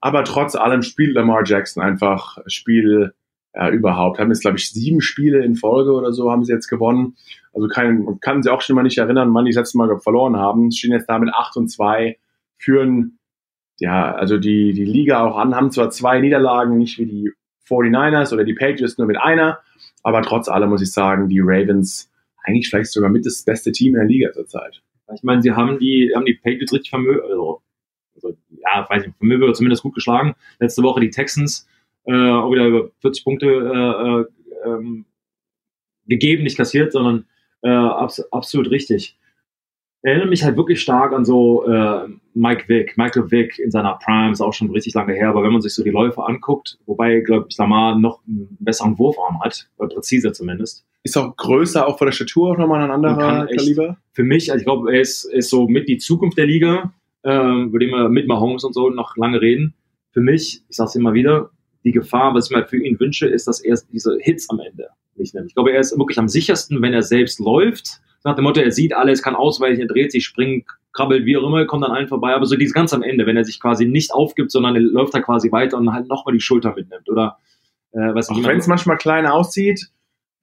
Aber 0.02 0.26
trotz 0.26 0.56
allem 0.56 0.82
spielt 0.82 1.14
Lamar 1.14 1.44
Jackson 1.46 1.82
einfach 1.82 2.38
Spiel 2.48 3.14
ja, 3.56 3.70
überhaupt. 3.70 4.20
Haben 4.20 4.30
jetzt, 4.30 4.42
glaube 4.42 4.58
ich, 4.58 4.72
sieben 4.72 5.02
Spiele 5.02 5.44
in 5.44 5.56
Folge 5.56 5.92
oder 5.92 6.12
so 6.12 6.32
haben 6.32 6.44
sie 6.44 6.54
jetzt 6.54 6.68
gewonnen. 6.68 7.16
Also 7.54 7.68
kann, 7.68 8.20
kann 8.20 8.42
sie 8.42 8.52
auch 8.52 8.62
schon 8.62 8.76
mal 8.76 8.84
nicht 8.84 8.98
erinnern, 8.98 9.34
wann 9.34 9.46
die 9.46 9.52
das 9.52 9.58
letzte 9.58 9.78
Mal 9.78 10.00
verloren 10.00 10.38
haben. 10.38 10.72
Stehen 10.72 10.92
jetzt 10.92 11.08
da 11.08 11.20
mit 11.20 11.34
8 11.34 11.58
und 11.58 11.68
2, 11.70 12.18
führen 12.58 13.20
ja, 13.80 14.14
also 14.14 14.38
die, 14.38 14.74
die 14.74 14.86
Liga 14.86 15.26
auch 15.26 15.38
an, 15.38 15.56
haben 15.56 15.72
zwar 15.72 15.90
zwei 15.90 16.20
Niederlagen, 16.20 16.78
nicht 16.78 16.98
wie 17.00 17.06
die 17.06 17.32
49ers 17.68 18.34
oder 18.34 18.44
die 18.44 18.54
Patriots 18.54 18.98
nur 18.98 19.08
mit 19.08 19.18
einer, 19.18 19.60
aber 20.04 20.22
trotz 20.22 20.48
allem 20.48 20.70
muss 20.70 20.82
ich 20.82 20.92
sagen, 20.92 21.30
die 21.30 21.42
Ravens 21.42 22.12
eigentlich 22.44 22.70
vielleicht 22.70 22.92
sogar 22.92 23.10
mit 23.10 23.26
das 23.26 23.44
beste 23.44 23.72
Team 23.72 23.94
in 23.94 24.00
der 24.00 24.08
Liga 24.08 24.32
zurzeit. 24.32 24.82
Ich 25.14 25.24
meine, 25.24 25.42
sie 25.42 25.52
haben 25.52 25.80
die, 25.80 26.12
haben 26.16 26.26
die 26.26 26.36
Patriots 26.36 26.74
richtig 26.74 26.90
vermögen, 26.90 27.22
also, 27.30 27.62
also, 28.16 28.38
ja, 28.50 28.86
weiß 28.90 29.06
nicht, 29.06 29.18
vermögen 29.18 29.54
zumindest 29.54 29.84
gut 29.84 29.96
geschlagen. 29.96 30.36
Letzte 30.60 30.84
Woche 30.84 31.02
die 31.02 31.10
Texans 31.10 31.68
äh, 32.06 32.30
auch 32.30 32.52
wieder 32.52 32.68
über 32.68 32.90
40 33.02 33.24
Punkte 33.24 33.48
äh, 33.48 34.68
äh, 34.68 34.70
ähm, 34.70 35.06
gegeben, 36.08 36.44
nicht 36.44 36.58
kassiert, 36.58 36.92
sondern 36.92 37.26
äh, 37.62 37.70
abs 37.70 38.20
absolut 38.32 38.70
richtig. 38.72 39.18
Erinnere 40.02 40.28
mich 40.28 40.44
halt 40.44 40.58
wirklich 40.58 40.82
stark 40.82 41.14
an 41.14 41.24
so 41.24 41.66
äh, 41.66 42.10
Mike 42.34 42.68
Vick, 42.68 42.98
Michael 42.98 43.32
Vick 43.32 43.58
in 43.58 43.72
seiner 43.72 43.98
Prime, 44.04 44.34
ist 44.34 44.42
auch 44.42 44.54
schon 44.54 44.70
richtig 44.72 44.94
lange 44.96 45.14
her, 45.14 45.30
aber 45.30 45.44
wenn 45.44 45.54
man 45.54 45.62
sich 45.62 45.74
so 45.74 45.84
die 45.84 45.92
Läufe 45.92 46.24
anguckt, 46.26 46.78
wobei, 46.86 47.22
glaube 47.22 47.48
ich, 47.50 47.58
Lamar 47.58 47.98
noch 47.98 48.20
einen 48.28 48.58
besseren 48.60 49.00
Wurfarm 49.00 49.42
hat, 49.42 49.70
präziser 49.78 50.34
zumindest. 50.34 50.86
Ist 51.04 51.18
auch 51.18 51.36
größer, 51.36 51.88
auch 51.88 51.98
von 51.98 52.08
der 52.08 52.14
Statur 52.14 52.52
auch 52.52 52.58
nochmal 52.58 52.82
ein 52.82 52.92
anderer 52.92 53.46
Kaliber? 53.48 53.98
Für 54.12 54.24
mich, 54.24 54.52
also 54.52 54.60
ich 54.60 54.66
glaube, 54.66 54.94
er 54.94 55.02
ist, 55.02 55.26
ist 55.26 55.50
so 55.50 55.68
mit 55.68 55.88
die 55.88 55.98
Zukunft 55.98 56.38
der 56.38 56.48
Liga, 56.48 56.94
ähm, 57.24 57.68
über 57.68 57.80
den 57.80 57.90
wir 57.90 58.10
mit 58.10 58.28
Mahomes 58.28 58.64
und 58.64 58.74
so 58.74 58.90
noch 58.90 59.16
lange 59.16 59.42
reden. 59.42 59.74
Für 60.12 60.22
mich, 60.22 60.64
ich 60.68 60.76
sage 60.76 60.90
es 60.90 60.96
immer 60.96 61.14
wieder, 61.14 61.50
die 61.84 61.92
Gefahr, 61.92 62.34
was 62.34 62.50
ich 62.50 62.56
mir 62.56 62.66
für 62.66 62.84
ihn 62.84 63.00
wünsche, 63.00 63.28
ist, 63.28 63.48
dass 63.48 63.60
er 63.60 63.78
diese 63.92 64.18
Hits 64.20 64.50
am 64.50 64.60
Ende 64.60 64.88
nicht 65.16 65.34
nimmt. 65.34 65.48
Ich 65.48 65.56
glaube, 65.56 65.72
er 65.72 65.80
ist 65.80 65.98
wirklich 65.98 66.20
am 66.20 66.28
sichersten, 66.28 66.82
wenn 66.82 66.94
er 66.94 67.04
selbst 67.04 67.40
läuft. 67.40 68.02
Nach 68.24 68.36
dem 68.36 68.44
Motto, 68.44 68.62
er 68.62 68.72
sieht 68.72 68.96
alles, 68.96 69.22
kann 69.22 69.36
ausweichen, 69.36 69.82
er 69.82 69.88
dreht 69.88 70.12
sich, 70.12 70.26
springt, 70.26 70.66
krabbelt, 70.94 71.26
wie 71.26 71.36
auch 71.36 71.44
immer, 71.44 71.66
kommt 71.66 71.84
an 71.84 71.92
einen 71.92 72.08
vorbei. 72.08 72.34
Aber 72.34 72.46
so 72.46 72.56
dieses 72.56 72.74
ganz 72.74 72.94
am 72.94 73.04
Ende, 73.04 73.26
wenn 73.26 73.36
er 73.36 73.44
sich 73.44 73.60
quasi 73.60 73.86
nicht 73.86 74.14
aufgibt, 74.14 74.52
sondern 74.52 74.76
er 74.76 74.82
läuft 74.82 75.14
da 75.14 75.20
quasi 75.20 75.52
weiter 75.52 75.78
und 75.78 75.92
halt 75.92 76.08
nochmal 76.08 76.34
die 76.34 76.42
Schulter 76.42 76.74
mitnimmt. 76.74 77.10
Oder 77.10 77.38
äh, 77.92 78.14
was 78.14 78.30
Auch 78.30 78.44
wenn 78.44 78.60
es 78.60 78.68
manchmal 78.68 78.98
klein 78.98 79.26
aussieht, 79.26 79.90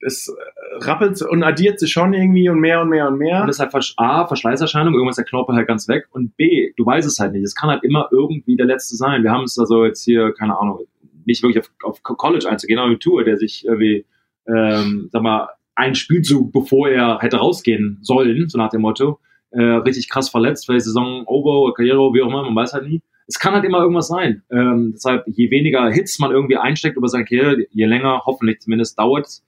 es 0.01 0.29
äh, 0.29 0.85
rappelt 0.85 1.23
und 1.23 1.43
addiert 1.43 1.79
sich 1.79 1.93
schon 1.93 2.13
irgendwie 2.13 2.49
und 2.49 2.61
mehr 2.61 2.81
und 2.81 2.89
mehr 2.89 3.09
und 3.09 3.19
mehr. 3.19 3.41
Und 3.41 3.49
das 3.49 3.59
ist 3.59 3.73
halt 3.73 3.95
A, 3.97 4.27
Verschleißerscheinung, 4.27 4.93
irgendwann 4.93 5.11
ist 5.11 5.17
der 5.17 5.25
Knorpel 5.25 5.57
halt 5.57 5.69
ganz 5.69 5.89
weg. 5.89 6.07
Und 6.11 6.37
B, 6.37 6.73
du 6.77 6.85
weißt 6.85 7.07
es 7.07 7.19
halt 7.19 7.33
nicht. 7.33 7.45
Es 7.45 7.55
kann 7.55 7.71
halt 7.71 7.85
immer 7.85 8.09
irgendwie 8.11 8.57
der 8.57 8.67
Letzte 8.67 8.97
sein. 8.97 9.23
Wir 9.23 9.31
haben 9.31 9.45
es 9.45 9.59
also 9.59 9.85
jetzt 9.85 10.05
hier, 10.05 10.33
keine 10.33 10.59
Ahnung, 10.59 10.87
nicht 11.31 11.43
wirklich 11.43 11.65
auf, 11.65 11.71
auf 11.83 12.03
College 12.03 12.49
einzugehen, 12.49 12.79
aber 12.79 12.91
mit 12.91 13.01
Tour, 13.01 13.25
der 13.25 13.37
sich 13.37 13.65
irgendwie, 13.65 14.05
ähm, 14.47 15.09
sag 15.13 15.23
mal, 15.23 15.49
ein 15.75 15.95
Spielzug, 15.95 16.53
bevor 16.53 16.89
er 16.89 17.19
hätte 17.21 17.39
rausgehen 17.39 17.99
sollen, 18.03 18.49
so 18.49 18.59
nach 18.59 18.71
dem 18.71 18.83
Motto, 18.83 19.19
äh, 19.51 19.63
richtig 19.63 20.09
krass 20.09 20.29
verletzt, 20.29 20.67
vielleicht 20.67 20.85
Saison 20.85 21.25
over, 21.27 21.73
Karriere, 21.75 21.99
wie 22.13 22.23
auch 22.23 22.29
immer, 22.29 22.43
man 22.43 22.55
weiß 22.55 22.75
halt 22.75 22.87
nie. 22.87 23.01
Es 23.27 23.39
kann 23.39 23.55
halt 23.55 23.65
immer 23.65 23.81
irgendwas 23.81 24.09
sein. 24.09 24.43
Ähm, 24.51 24.93
deshalb, 24.95 25.25
je 25.27 25.51
weniger 25.51 25.89
Hits 25.91 26.19
man 26.19 26.33
irgendwie 26.33 26.57
einsteckt 26.57 26.97
über 26.97 27.09
seine 27.09 27.25
Karriere, 27.25 27.65
je 27.71 27.87
länger, 27.87 28.23
hoffentlich 28.27 28.61
zumindest 28.61 28.99
dauert 28.99 29.43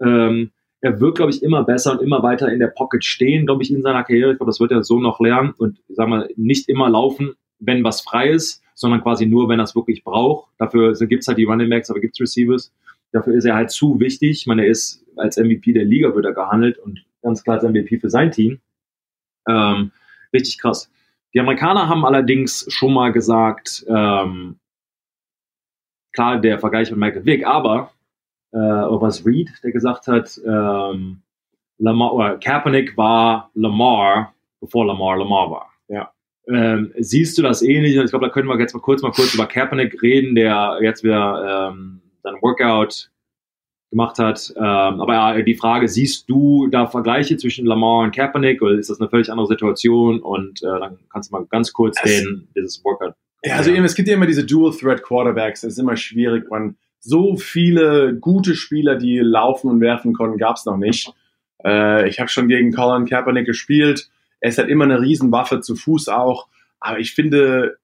ähm, 0.00 0.50
er 0.80 1.00
wird, 1.00 1.16
glaube 1.16 1.30
ich, 1.30 1.42
immer 1.42 1.64
besser 1.64 1.92
und 1.92 2.02
immer 2.02 2.22
weiter 2.22 2.52
in 2.52 2.58
der 2.58 2.68
Pocket 2.68 3.04
stehen, 3.04 3.46
glaube 3.46 3.62
ich, 3.62 3.70
in 3.70 3.82
seiner 3.82 4.04
Karriere. 4.04 4.32
Ich 4.32 4.38
glaube, 4.38 4.50
das 4.50 4.60
wird 4.60 4.72
er 4.72 4.84
so 4.84 5.00
noch 5.00 5.18
lernen 5.18 5.54
und, 5.56 5.78
sag 5.88 6.08
mal, 6.08 6.28
nicht 6.36 6.68
immer 6.68 6.90
laufen, 6.90 7.34
wenn 7.58 7.84
was 7.84 8.02
frei 8.02 8.30
ist, 8.30 8.62
sondern 8.74 9.02
quasi 9.02 9.26
nur, 9.26 9.48
wenn 9.48 9.60
er 9.60 9.64
es 9.64 9.74
wirklich 9.74 10.04
braucht. 10.04 10.50
Dafür 10.58 10.92
gibt 11.06 11.22
es 11.22 11.28
halt 11.28 11.38
die 11.38 11.44
Running 11.44 11.70
Backs, 11.70 11.90
aber 11.90 12.00
gibt 12.00 12.14
es 12.14 12.20
Receivers. 12.20 12.72
Dafür 13.12 13.34
ist 13.34 13.44
er 13.44 13.54
halt 13.54 13.70
zu 13.70 14.00
wichtig. 14.00 14.40
Ich 14.40 14.46
meine, 14.46 14.64
er 14.64 14.70
ist 14.70 15.04
als 15.16 15.36
MVP 15.36 15.72
der 15.72 15.84
Liga 15.84 16.14
wird 16.14 16.24
er 16.24 16.32
gehandelt 16.32 16.78
und 16.78 17.04
ganz 17.22 17.44
klar 17.44 17.56
als 17.56 17.64
MVP 17.64 17.98
für 18.00 18.10
sein 18.10 18.32
Team. 18.32 18.60
Ähm, 19.48 19.92
richtig 20.32 20.58
krass. 20.58 20.90
Die 21.32 21.40
Amerikaner 21.40 21.88
haben 21.88 22.04
allerdings 22.04 22.66
schon 22.68 22.92
mal 22.92 23.12
gesagt, 23.12 23.84
ähm, 23.88 24.56
klar, 26.12 26.40
der 26.40 26.58
Vergleich 26.58 26.90
mit 26.90 26.98
Michael 26.98 27.26
Vick, 27.26 27.46
aber 27.46 27.92
äh, 28.52 28.58
was 28.58 29.26
Reed, 29.26 29.52
der 29.62 29.72
gesagt 29.72 30.06
hat, 30.06 30.40
ähm, 30.46 31.22
Lamar, 31.78 32.14
oder 32.14 32.38
Kaepernick 32.38 32.96
war 32.96 33.50
Lamar, 33.54 34.34
bevor 34.60 34.86
Lamar 34.86 35.18
Lamar 35.18 35.50
war. 35.50 35.73
Ähm, 36.48 36.92
siehst 36.98 37.38
du 37.38 37.42
das 37.42 37.62
ähnlich? 37.62 37.96
Ich 37.96 38.10
glaube, 38.10 38.26
da 38.26 38.32
können 38.32 38.48
wir 38.48 38.58
jetzt 38.58 38.74
mal 38.74 38.80
kurz 38.80 39.02
mal 39.02 39.12
kurz 39.12 39.34
über 39.34 39.46
Kaepernick 39.46 40.02
reden, 40.02 40.34
der 40.34 40.78
jetzt 40.82 41.02
wieder 41.02 41.70
ähm, 41.72 42.02
sein 42.22 42.34
Workout 42.42 43.10
gemacht 43.90 44.18
hat. 44.18 44.52
Ähm, 44.56 44.62
aber 44.62 45.14
ja, 45.14 45.42
die 45.42 45.54
Frage, 45.54 45.88
siehst 45.88 46.28
du 46.28 46.66
da 46.66 46.86
Vergleiche 46.86 47.36
zwischen 47.36 47.64
Lamar 47.64 48.02
und 48.02 48.14
Kaepernick 48.14 48.60
oder 48.60 48.74
ist 48.74 48.90
das 48.90 49.00
eine 49.00 49.08
völlig 49.08 49.30
andere 49.30 49.46
Situation? 49.46 50.20
Und 50.20 50.62
äh, 50.62 50.80
dann 50.80 50.98
kannst 51.10 51.30
du 51.30 51.36
mal 51.36 51.46
ganz 51.48 51.72
kurz 51.72 52.00
den, 52.02 52.48
dieses 52.56 52.84
Workout. 52.84 53.14
Ja, 53.44 53.56
also 53.56 53.70
eben, 53.70 53.84
es 53.84 53.94
gibt 53.94 54.08
ja 54.08 54.14
immer 54.14 54.26
diese 54.26 54.44
Dual-Threat-Quarterbacks. 54.44 55.62
Das 55.62 55.74
ist 55.74 55.78
immer 55.78 55.96
schwierig. 55.96 56.50
Man, 56.50 56.76
so 56.98 57.36
viele 57.36 58.16
gute 58.16 58.54
Spieler, 58.54 58.96
die 58.96 59.18
laufen 59.18 59.70
und 59.70 59.80
werfen 59.80 60.12
konnten, 60.12 60.38
gab 60.38 60.56
es 60.56 60.64
noch 60.64 60.76
nicht. 60.76 61.12
Äh, 61.64 62.08
ich 62.08 62.18
habe 62.18 62.28
schon 62.28 62.48
gegen 62.48 62.72
Colin 62.72 63.06
Kaepernick 63.06 63.46
gespielt 63.46 64.10
er 64.44 64.50
ist 64.50 64.58
halt 64.58 64.68
immer 64.68 64.84
eine 64.84 65.00
Riesenwaffe 65.00 65.62
zu 65.62 65.74
Fuß 65.74 66.08
auch. 66.08 66.48
Aber 66.78 66.98
ich 66.98 67.14
finde, 67.14 67.78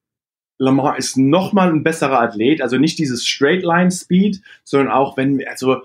Lamar 0.59 0.95
ist 0.99 1.17
nochmal 1.17 1.69
ein 1.69 1.81
besserer 1.81 2.21
Athlet. 2.21 2.61
Also 2.61 2.77
nicht 2.77 2.99
dieses 2.99 3.25
Straight 3.25 3.63
Line 3.63 3.89
Speed, 3.89 4.41
sondern 4.63 4.91
auch 4.91 5.17
wenn, 5.17 5.43
also 5.47 5.77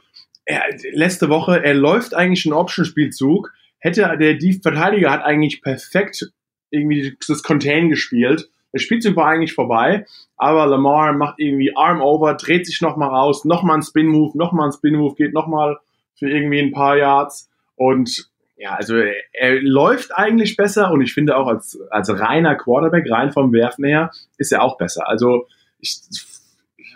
er, 0.44 0.64
letzte 0.92 1.30
Woche, 1.30 1.64
er 1.64 1.72
läuft 1.72 2.12
eigentlich 2.12 2.44
einen 2.44 2.52
Option-Spielzug. 2.52 3.54
Hätte 3.78 4.18
der 4.20 4.34
die 4.34 4.52
Verteidiger 4.52 5.10
hat 5.10 5.24
eigentlich 5.24 5.62
perfekt 5.62 6.30
irgendwie 6.68 7.16
das 7.26 7.42
Contain 7.42 7.88
gespielt. 7.88 8.50
Der 8.74 8.78
Spielzug 8.78 9.16
war 9.16 9.28
eigentlich 9.28 9.54
vorbei, 9.54 10.04
aber 10.36 10.66
Lamar 10.66 11.14
macht 11.14 11.38
irgendwie 11.38 11.74
Arm 11.74 12.02
over, 12.02 12.34
dreht 12.34 12.66
sich 12.66 12.82
nochmal 12.82 13.08
raus, 13.08 13.46
nochmal 13.46 13.78
ein 13.78 13.82
Spin 13.82 14.08
Move, 14.08 14.36
nochmal 14.36 14.68
ein 14.68 14.72
Spin 14.72 14.96
Move, 14.96 15.14
geht 15.14 15.32
nochmal 15.32 15.78
für 16.18 16.28
irgendwie 16.28 16.60
ein 16.60 16.72
paar 16.72 16.98
Yards 16.98 17.48
und 17.76 18.28
ja, 18.56 18.74
also 18.74 18.96
er 18.96 19.60
läuft 19.60 20.16
eigentlich 20.16 20.56
besser 20.56 20.90
und 20.90 21.02
ich 21.02 21.12
finde 21.12 21.36
auch 21.36 21.46
als, 21.46 21.78
als 21.90 22.08
reiner 22.10 22.54
Quarterback, 22.54 23.10
rein 23.10 23.30
vom 23.30 23.52
Werfen 23.52 23.84
her, 23.84 24.10
ist 24.38 24.52
er 24.52 24.62
auch 24.62 24.78
besser. 24.78 25.08
Also 25.08 25.46
ich, 25.78 26.00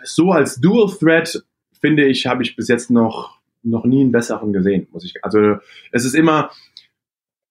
so 0.03 0.31
als 0.31 0.59
Dual 0.59 0.89
Threat 0.89 1.43
finde 1.79 2.05
ich, 2.05 2.25
habe 2.25 2.41
ich 2.41 2.55
bis 2.55 2.67
jetzt 2.67 2.89
noch, 2.89 3.39
noch 3.61 3.85
nie 3.85 4.01
einen 4.01 4.11
besseren 4.11 4.53
gesehen, 4.53 4.87
muss 4.91 5.05
ich. 5.05 5.23
Also 5.23 5.57
es 5.91 6.03
ist 6.03 6.15
immer, 6.15 6.49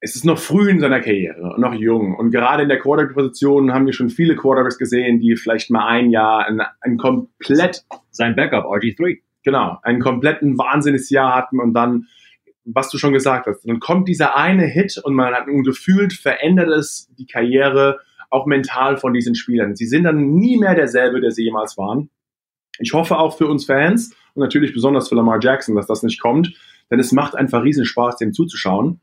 es 0.00 0.16
ist 0.16 0.24
noch 0.24 0.38
früh 0.38 0.70
in 0.70 0.80
seiner 0.80 1.00
Karriere 1.00 1.52
und 1.54 1.60
noch 1.60 1.74
jung. 1.74 2.16
Und 2.16 2.32
gerade 2.32 2.64
in 2.64 2.68
der 2.68 2.80
Quarterback-Position 2.80 3.72
haben 3.72 3.86
wir 3.86 3.92
schon 3.92 4.10
viele 4.10 4.34
Quarterbacks 4.34 4.78
gesehen, 4.78 5.20
die 5.20 5.36
vielleicht 5.36 5.70
mal 5.70 5.86
ein 5.86 6.10
Jahr 6.10 6.46
ein, 6.46 6.60
ein 6.80 6.96
komplett 6.96 7.84
sein 8.10 8.34
Backup, 8.34 8.64
RG3. 8.64 9.18
Genau, 9.44 9.78
einen 9.82 10.00
kompletten 10.00 10.58
Wahnsinnsjahr 10.58 11.34
hatten 11.34 11.60
und 11.60 11.74
dann 11.74 12.06
was 12.64 12.90
du 12.90 12.98
schon 12.98 13.12
gesagt 13.12 13.46
hast, 13.46 13.66
dann 13.66 13.80
kommt 13.80 14.08
dieser 14.08 14.36
eine 14.36 14.66
Hit 14.66 14.98
und 15.02 15.14
man 15.14 15.34
hat 15.34 15.46
gefühlt 15.64 16.12
verändert 16.12 16.68
es 16.68 17.10
die 17.18 17.26
Karriere 17.26 18.00
auch 18.30 18.46
mental 18.46 18.96
von 18.96 19.12
diesen 19.12 19.34
Spielern. 19.34 19.74
Sie 19.74 19.86
sind 19.86 20.04
dann 20.04 20.34
nie 20.34 20.58
mehr 20.58 20.74
derselbe, 20.74 21.20
der 21.20 21.32
sie 21.32 21.44
jemals 21.44 21.76
waren. 21.76 22.10
Ich 22.78 22.92
hoffe 22.92 23.18
auch 23.18 23.36
für 23.36 23.46
uns 23.46 23.66
Fans 23.66 24.14
und 24.34 24.42
natürlich 24.42 24.72
besonders 24.72 25.08
für 25.08 25.14
Lamar 25.16 25.38
Jackson, 25.40 25.74
dass 25.74 25.86
das 25.86 26.02
nicht 26.02 26.20
kommt, 26.20 26.54
denn 26.90 27.00
es 27.00 27.12
macht 27.12 27.34
einfach 27.34 27.62
riesen 27.62 27.84
Spaß, 27.84 28.16
dem 28.16 28.32
zuzuschauen. 28.32 29.00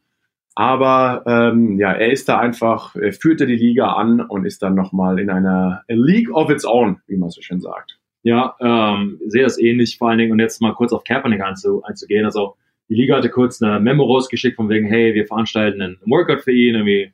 Aber 0.56 1.24
ähm, 1.28 1.78
ja, 1.78 1.92
er 1.92 2.12
ist 2.12 2.28
da 2.30 2.40
einfach, 2.40 2.96
er 2.96 3.14
führte 3.14 3.46
die 3.46 3.58
Liga 3.58 3.94
an 3.94 4.22
und 4.22 4.46
ist 4.46 4.64
dann 4.64 4.74
nochmal 4.74 5.20
in 5.20 5.30
einer 5.30 5.84
League 5.88 6.32
of 6.34 6.50
its 6.50 6.66
own, 6.66 7.00
wie 7.06 7.18
man 7.18 7.30
so 7.30 7.42
schön 7.42 7.60
sagt. 7.60 8.00
Ja, 8.24 8.56
ähm, 8.60 9.20
sehe 9.28 9.44
das 9.44 9.60
ähnlich 9.60 10.00
vor 10.00 10.10
allen 10.10 10.18
Dingen 10.18 10.32
und 10.32 10.40
jetzt 10.40 10.60
mal 10.60 10.74
kurz 10.74 10.94
auf 10.94 11.04
Kaepernick 11.04 11.42
einzugehen. 11.42 12.26
Also 12.26 12.56
die 12.90 12.96
Liga 12.96 13.18
hatte 13.18 13.30
kurz 13.30 13.62
eine 13.62 13.80
Memo 13.80 14.06
rausgeschickt 14.06 14.56
von 14.56 14.70
wegen, 14.70 14.88
hey, 14.88 15.14
wir 15.14 15.26
veranstalten 15.26 15.82
einen 15.82 15.98
Workout 16.06 16.42
für 16.42 16.54
ihn, 16.54 16.76
irgendwie 16.76 17.14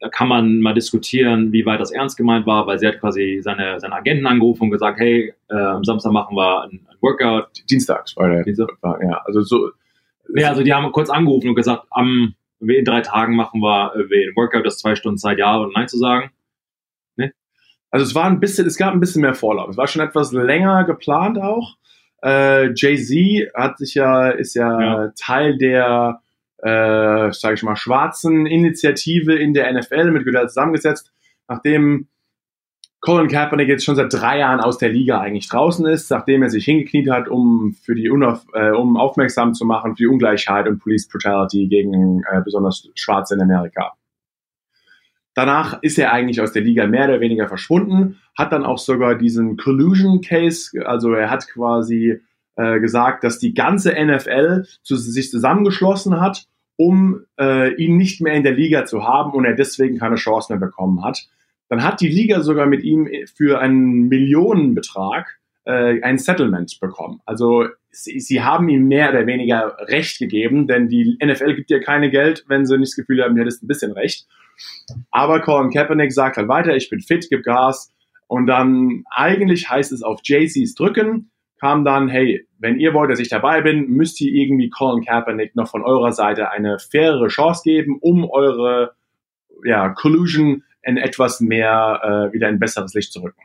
da 0.00 0.08
kann 0.08 0.28
man 0.28 0.60
mal 0.60 0.74
diskutieren, 0.74 1.52
wie 1.52 1.64
weit 1.64 1.80
das 1.80 1.90
ernst 1.90 2.16
gemeint 2.16 2.46
war, 2.46 2.66
weil 2.66 2.78
sie 2.78 2.86
hat 2.86 3.00
quasi 3.00 3.40
seine, 3.42 3.80
seine 3.80 3.94
Agenten 3.94 4.26
angerufen 4.26 4.64
und 4.64 4.70
gesagt, 4.70 4.98
hey, 5.00 5.32
äh, 5.48 5.54
am 5.54 5.84
Samstag 5.84 6.12
machen 6.12 6.36
wir 6.36 6.64
ein, 6.64 6.86
ein 6.88 6.96
Workout. 7.00 7.48
Dienstags 7.70 8.16
war 8.16 8.28
der. 8.28 8.44
Dienstag, 8.44 8.68
ja, 8.82 9.22
also 9.24 9.40
so. 9.40 9.70
Ja, 10.34 10.48
also 10.50 10.62
die 10.62 10.74
haben 10.74 10.90
kurz 10.92 11.08
angerufen 11.08 11.48
und 11.48 11.54
gesagt, 11.54 11.86
am, 11.90 12.34
in 12.60 12.84
drei 12.84 13.00
Tagen 13.00 13.36
machen 13.36 13.60
wir 13.60 13.94
äh, 13.94 14.28
ein 14.28 14.36
Workout, 14.36 14.66
das 14.66 14.78
zwei 14.78 14.96
Stunden 14.96 15.18
Zeit, 15.18 15.38
ja 15.38 15.58
oder 15.58 15.70
nein 15.74 15.88
zu 15.88 15.96
sagen. 15.96 16.30
Ne? 17.16 17.32
Also 17.90 18.04
es 18.04 18.14
war 18.14 18.26
ein 18.26 18.40
bisschen, 18.40 18.66
es 18.66 18.76
gab 18.76 18.92
ein 18.92 19.00
bisschen 19.00 19.22
mehr 19.22 19.34
Vorlauf. 19.34 19.70
Es 19.70 19.76
war 19.78 19.86
schon 19.86 20.02
etwas 20.02 20.32
länger 20.32 20.84
geplant 20.84 21.38
auch. 21.38 21.76
Äh, 22.26 22.72
Jay-Z 22.74 23.54
hat 23.54 23.78
sich 23.78 23.94
ja, 23.94 24.30
ist 24.30 24.54
ja, 24.54 24.80
ja. 24.80 25.12
Teil 25.16 25.56
der 25.56 26.20
äh, 26.58 27.32
sage 27.32 27.54
ich 27.54 27.62
mal, 27.62 27.76
schwarzen 27.76 28.46
Initiative 28.46 29.34
in 29.34 29.54
der 29.54 29.72
NFL 29.72 30.10
mit 30.10 30.24
Goodell 30.24 30.48
zusammengesetzt, 30.48 31.12
nachdem 31.48 32.08
Colin 33.00 33.28
Kaepernick 33.28 33.68
jetzt 33.68 33.84
schon 33.84 33.94
seit 33.94 34.12
drei 34.12 34.38
Jahren 34.38 34.60
aus 34.60 34.78
der 34.78 34.88
Liga 34.88 35.20
eigentlich 35.20 35.48
draußen 35.48 35.86
ist, 35.86 36.10
nachdem 36.10 36.42
er 36.42 36.50
sich 36.50 36.64
hingekniet 36.64 37.10
hat, 37.10 37.28
um 37.28 37.76
für 37.82 37.94
die 37.94 38.10
Unauf 38.10 38.44
äh, 38.54 38.70
um 38.70 38.96
aufmerksam 38.96 39.54
zu 39.54 39.64
machen 39.64 39.92
für 39.92 40.04
die 40.04 40.06
Ungleichheit 40.08 40.66
und 40.66 40.80
Police 40.80 41.08
Brutality 41.08 41.68
gegen 41.68 42.22
äh, 42.32 42.40
besonders 42.42 42.88
Schwarze 42.94 43.34
in 43.34 43.42
Amerika. 43.42 43.92
Danach 45.36 45.82
ist 45.82 45.98
er 45.98 46.14
eigentlich 46.14 46.40
aus 46.40 46.52
der 46.52 46.62
Liga 46.62 46.86
mehr 46.86 47.04
oder 47.04 47.20
weniger 47.20 47.46
verschwunden, 47.46 48.16
hat 48.38 48.52
dann 48.52 48.64
auch 48.64 48.78
sogar 48.78 49.16
diesen 49.16 49.58
Collusion 49.58 50.22
Case, 50.22 50.70
also 50.86 51.12
er 51.12 51.28
hat 51.28 51.46
quasi 51.46 52.22
äh, 52.56 52.80
gesagt, 52.80 53.22
dass 53.22 53.38
die 53.38 53.52
ganze 53.52 53.92
NFL 53.92 54.64
zu, 54.82 54.96
sich 54.96 55.30
zusammengeschlossen 55.30 56.22
hat, 56.22 56.46
um 56.76 57.26
äh, 57.38 57.74
ihn 57.74 57.98
nicht 57.98 58.22
mehr 58.22 58.32
in 58.32 58.44
der 58.44 58.54
Liga 58.54 58.86
zu 58.86 59.04
haben 59.04 59.32
und 59.32 59.44
er 59.44 59.52
deswegen 59.52 59.98
keine 59.98 60.16
Chance 60.16 60.50
mehr 60.50 60.58
bekommen 60.58 61.04
hat. 61.04 61.28
Dann 61.68 61.84
hat 61.84 62.00
die 62.00 62.08
Liga 62.08 62.40
sogar 62.40 62.64
mit 62.64 62.82
ihm 62.82 63.06
für 63.34 63.60
einen 63.60 64.08
Millionenbetrag 64.08 65.38
äh, 65.64 66.00
ein 66.00 66.16
Settlement 66.16 66.78
bekommen. 66.80 67.20
Also 67.26 67.66
sie, 67.90 68.20
sie 68.20 68.42
haben 68.42 68.70
ihm 68.70 68.88
mehr 68.88 69.10
oder 69.10 69.26
weniger 69.26 69.76
Recht 69.80 70.18
gegeben, 70.18 70.66
denn 70.66 70.88
die 70.88 71.18
NFL 71.22 71.56
gibt 71.56 71.68
dir 71.68 71.80
keine 71.80 72.10
Geld, 72.10 72.46
wenn 72.48 72.64
sie 72.64 72.78
nicht 72.78 72.92
das 72.92 72.96
Gefühl 72.96 73.22
haben, 73.22 73.34
du 73.34 73.42
hättest 73.42 73.62
ein 73.62 73.68
bisschen 73.68 73.92
Recht. 73.92 74.26
Aber 75.10 75.40
Colin 75.40 75.70
Kaepernick 75.70 76.12
sagt 76.12 76.36
halt 76.36 76.48
weiter, 76.48 76.74
ich 76.76 76.90
bin 76.90 77.00
fit, 77.00 77.26
gib 77.30 77.44
Gas. 77.44 77.92
Und 78.28 78.46
dann 78.46 79.04
eigentlich 79.10 79.70
heißt 79.70 79.92
es 79.92 80.02
auf 80.02 80.20
JCs 80.24 80.74
drücken 80.74 81.30
kam 81.60 81.84
dann, 81.84 82.08
hey, 82.08 82.46
wenn 82.58 82.78
ihr 82.78 82.94
wollt, 82.94 83.10
dass 83.10 83.18
ich 83.18 83.28
dabei 83.28 83.62
bin, 83.62 83.88
müsst 83.88 84.20
ihr 84.20 84.32
irgendwie 84.32 84.70
Colin 84.70 85.04
Kaepernick 85.04 85.56
noch 85.56 85.68
von 85.68 85.82
eurer 85.82 86.12
Seite 86.12 86.50
eine 86.50 86.78
fairere 86.78 87.28
Chance 87.28 87.62
geben, 87.64 87.98
um 88.00 88.28
eure 88.28 88.94
ja, 89.64 89.88
Collusion 89.90 90.64
in 90.82 90.96
etwas 90.96 91.40
mehr 91.40 92.00
äh, 92.30 92.32
wieder 92.32 92.48
in 92.48 92.58
besseres 92.58 92.94
Licht 92.94 93.12
zu 93.12 93.20
rücken. 93.22 93.40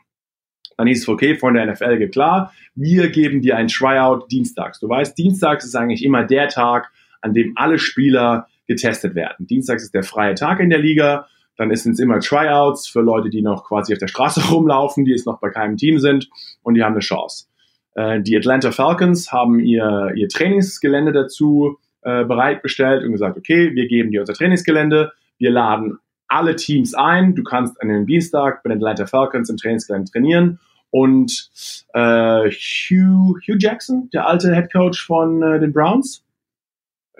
Dann 0.78 0.88
hieß 0.88 1.02
es, 1.02 1.08
okay, 1.08 1.36
von 1.36 1.54
der 1.54 1.65
NFL 1.65 1.97
geht 1.97 2.13
klar, 2.13 2.54
wir 2.76 3.10
geben 3.10 3.41
dir 3.41 3.58
ein 3.58 3.67
Tryout 3.67 4.32
dienstags. 4.32 4.80
Du 4.80 4.89
weißt, 4.89 5.17
dienstags 5.17 5.65
ist 5.65 5.76
eigentlich 5.76 6.04
immer 6.04 6.24
der 6.24 6.47
Tag, 6.50 6.91
an 7.21 7.34
dem 7.34 7.54
alle 7.56 7.78
Spieler 7.80 8.47
getestet 8.71 9.15
werden. 9.15 9.47
Dienstags 9.47 9.84
ist 9.84 9.93
der 9.93 10.03
freie 10.03 10.34
Tag 10.34 10.62
in 10.62 10.69
der 10.69 10.79
Liga. 10.79 11.27
Dann 11.57 11.75
sind 11.75 11.91
es 11.91 11.99
immer 11.99 12.19
Tryouts 12.19 12.88
für 12.88 13.01
Leute, 13.01 13.29
die 13.29 13.41
noch 13.41 13.65
quasi 13.65 13.91
auf 13.91 13.99
der 13.99 14.07
Straße 14.07 14.41
rumlaufen, 14.51 15.03
die 15.03 15.12
jetzt 15.12 15.25
noch 15.25 15.39
bei 15.39 15.49
keinem 15.49 15.75
Team 15.75 15.99
sind 15.99 16.29
und 16.63 16.75
die 16.75 16.84
haben 16.84 16.93
eine 16.93 17.01
Chance. 17.01 17.47
Äh, 17.95 18.21
die 18.21 18.38
Atlanta 18.38 18.71
Falcons 18.71 19.31
haben 19.31 19.60
ihr, 19.60 20.13
ihr 20.15 20.29
Trainingsgelände 20.29 21.12
dazu 21.12 21.77
äh, 22.03 22.23
bereitgestellt 22.23 23.03
und 23.03 23.12
gesagt, 23.12 23.38
okay, 23.38 23.75
wir 23.75 23.88
geben 23.88 24.12
dir 24.12 24.21
unser 24.21 24.34
Trainingsgelände, 24.34 25.12
wir 25.38 25.51
laden 25.51 25.97
alle 26.29 26.55
Teams 26.55 26.93
ein, 26.93 27.36
du 27.36 27.43
kannst 27.43 27.81
an 27.81 27.89
dem 27.89 28.05
Dienstag 28.05 28.63
bei 28.63 28.69
den 28.69 28.77
Atlanta 28.77 29.05
Falcons 29.05 29.49
im 29.49 29.57
Trainingsgelände 29.57 30.10
trainieren 30.10 30.60
und 30.91 31.51
äh, 31.93 32.49
Hugh, 32.49 33.38
Hugh 33.45 33.57
Jackson, 33.60 34.10
der 34.13 34.27
alte 34.27 34.55
Head 34.55 34.71
Coach 34.71 35.05
von 35.05 35.43
äh, 35.43 35.60
den 35.60 35.73
Browns, 35.73 36.23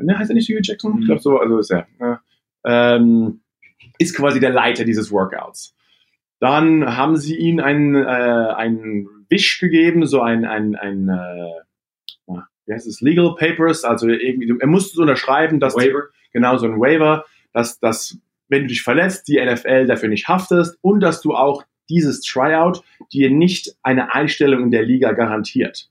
ne, 0.02 0.18
heißt 0.18 0.32
er 0.32 0.36
nicht 0.36 0.50
Hugh 0.50 0.62
Jackson? 0.62 1.00
Ich 1.00 1.06
glaube 1.06 1.22
so, 1.22 1.38
also 1.38 1.60
ist 1.60 1.72
er. 1.72 1.88
Ne? 2.00 2.20
Ähm, 2.66 3.42
ist 3.98 4.16
quasi 4.16 4.40
der 4.40 4.52
Leiter 4.52 4.84
dieses 4.84 5.12
Workouts. 5.12 5.76
Dann 6.40 6.98
haben 6.98 7.18
sie 7.18 7.38
ihn 7.38 7.60
einen, 7.60 7.96
äh, 7.96 8.08
einen 8.08 9.08
Wisch 9.30 9.60
gegeben, 9.60 10.06
so 10.08 10.22
ein, 10.22 10.46
ein, 10.46 10.76
ein 10.76 11.10
äh, 11.10 11.62
wie 12.66 12.74
heißt 12.74 12.88
es, 12.88 13.02
Legal 13.02 13.36
Papers, 13.38 13.84
also 13.84 14.08
irgendwie, 14.08 14.54
er 14.60 14.68
musste 14.68 14.96
so 14.96 15.02
unterschreiben, 15.02 15.60
dass, 15.60 15.76
Waiver. 15.76 16.10
genau, 16.32 16.58
so 16.58 16.68
ein 16.68 16.80
Waiver, 16.80 17.26
dass, 17.54 17.80
dass, 17.80 18.18
wenn 18.48 18.64
du 18.64 18.68
dich 18.68 18.82
verletzt, 18.82 19.28
die 19.28 19.44
NFL 19.44 19.88
dafür 19.88 20.10
nicht 20.10 20.28
haftest 20.28 20.78
und 20.82 21.02
dass 21.02 21.22
du 21.22 21.34
auch 21.34 21.64
dieses 21.90 22.22
Tryout 22.22 22.82
dir 23.12 23.30
nicht 23.30 23.76
eine 23.84 24.14
Einstellung 24.14 24.64
in 24.64 24.72
der 24.72 24.84
Liga 24.84 25.12
garantiert. 25.12 25.90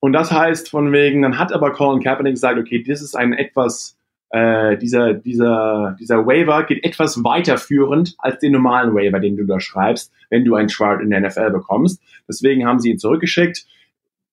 Und 0.00 0.12
das 0.12 0.32
heißt 0.32 0.70
von 0.70 0.92
wegen, 0.92 1.22
dann 1.22 1.38
hat 1.38 1.52
aber 1.52 1.72
Colin 1.72 2.02
Kaepernick 2.02 2.34
gesagt, 2.34 2.58
okay, 2.58 2.82
das 2.82 3.02
ist 3.02 3.14
ein 3.14 3.32
etwas 3.32 3.98
äh, 4.30 4.78
dieser, 4.78 5.14
dieser, 5.14 5.96
dieser 5.98 6.26
Waiver 6.26 6.62
geht 6.64 6.84
etwas 6.84 7.22
weiterführend 7.24 8.14
als 8.18 8.38
den 8.38 8.52
normalen 8.52 8.94
Waiver, 8.94 9.18
den 9.18 9.36
du 9.36 9.44
da 9.44 9.58
schreibst, 9.58 10.12
wenn 10.30 10.44
du 10.44 10.54
einen 10.54 10.68
Trout 10.68 11.00
in 11.02 11.10
der 11.10 11.20
NFL 11.20 11.50
bekommst. 11.50 12.00
Deswegen 12.28 12.64
haben 12.64 12.78
sie 12.78 12.90
ihn 12.90 12.98
zurückgeschickt 12.98 13.66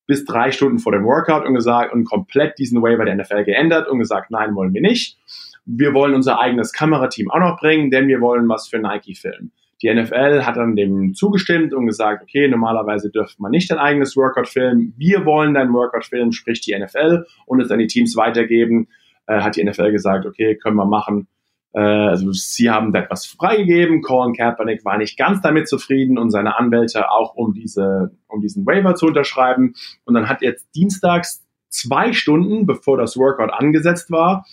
bis 0.05 0.23
drei 0.23 0.51
Stunden 0.51 0.79
vor 0.79 0.93
dem 0.93 1.03
Workout 1.03 1.45
und 1.45 1.55
gesagt 1.55 1.93
und 1.93 2.05
komplett 2.05 2.57
diesen 2.59 2.81
Waiver 2.81 3.05
der 3.05 3.15
NFL 3.15 3.43
geändert 3.43 3.89
und 3.89 3.99
gesagt, 3.99 4.31
nein, 4.31 4.55
wollen 4.55 4.73
wir 4.73 4.81
nicht. 4.81 5.17
Wir 5.65 5.93
wollen 5.93 6.13
unser 6.13 6.39
eigenes 6.39 6.71
Kamerateam 6.71 7.29
auch 7.29 7.39
noch 7.39 7.59
bringen, 7.59 7.91
denn 7.91 8.07
wir 8.07 8.21
wollen 8.21 8.47
was 8.47 8.69
für 8.69 8.79
Nike 8.79 9.15
filmen. 9.15 9.51
Die 9.81 9.93
NFL 9.93 10.43
hat 10.43 10.57
dann 10.57 10.75
dem 10.75 11.13
zugestimmt 11.13 11.73
und 11.73 11.85
gesagt, 11.85 12.23
okay, 12.23 12.47
normalerweise 12.47 13.11
dürfte 13.11 13.41
man 13.41 13.51
nicht 13.51 13.71
ein 13.71 13.77
eigenes 13.77 14.15
Workout 14.17 14.47
filmen. 14.47 14.93
Wir 14.97 15.25
wollen 15.25 15.53
dein 15.53 15.71
Workout 15.73 16.05
filmen, 16.05 16.31
sprich 16.31 16.61
die 16.61 16.77
NFL 16.77 17.25
und 17.45 17.61
es 17.61 17.69
an 17.69 17.79
die 17.79 17.87
Teams 17.87 18.15
weitergeben 18.15 18.87
äh, 19.27 19.41
hat 19.41 19.55
die 19.55 19.63
NFL 19.63 19.91
gesagt, 19.91 20.25
okay, 20.25 20.55
können 20.55 20.77
wir 20.77 20.85
machen. 20.85 21.27
Äh, 21.73 21.79
also 21.79 22.31
sie 22.31 22.69
haben 22.69 22.91
da 22.93 22.99
etwas 22.99 23.25
freigegeben. 23.25 24.01
Colin 24.01 24.33
Kaepernick 24.33 24.83
war 24.83 24.97
nicht 24.97 25.17
ganz 25.17 25.41
damit 25.41 25.67
zufrieden 25.67 26.17
und 26.17 26.31
seine 26.31 26.57
Anwälte 26.57 27.11
auch, 27.11 27.35
um 27.35 27.53
diese, 27.53 28.11
um 28.27 28.41
diesen 28.41 28.65
Waiver 28.65 28.95
zu 28.95 29.07
unterschreiben. 29.07 29.75
Und 30.05 30.13
dann 30.15 30.29
hat 30.29 30.41
jetzt 30.41 30.73
dienstags 30.75 31.45
zwei 31.69 32.13
Stunden, 32.13 32.65
bevor 32.65 32.97
das 32.97 33.17
Workout 33.17 33.51
angesetzt 33.51 34.09
war, 34.09 34.45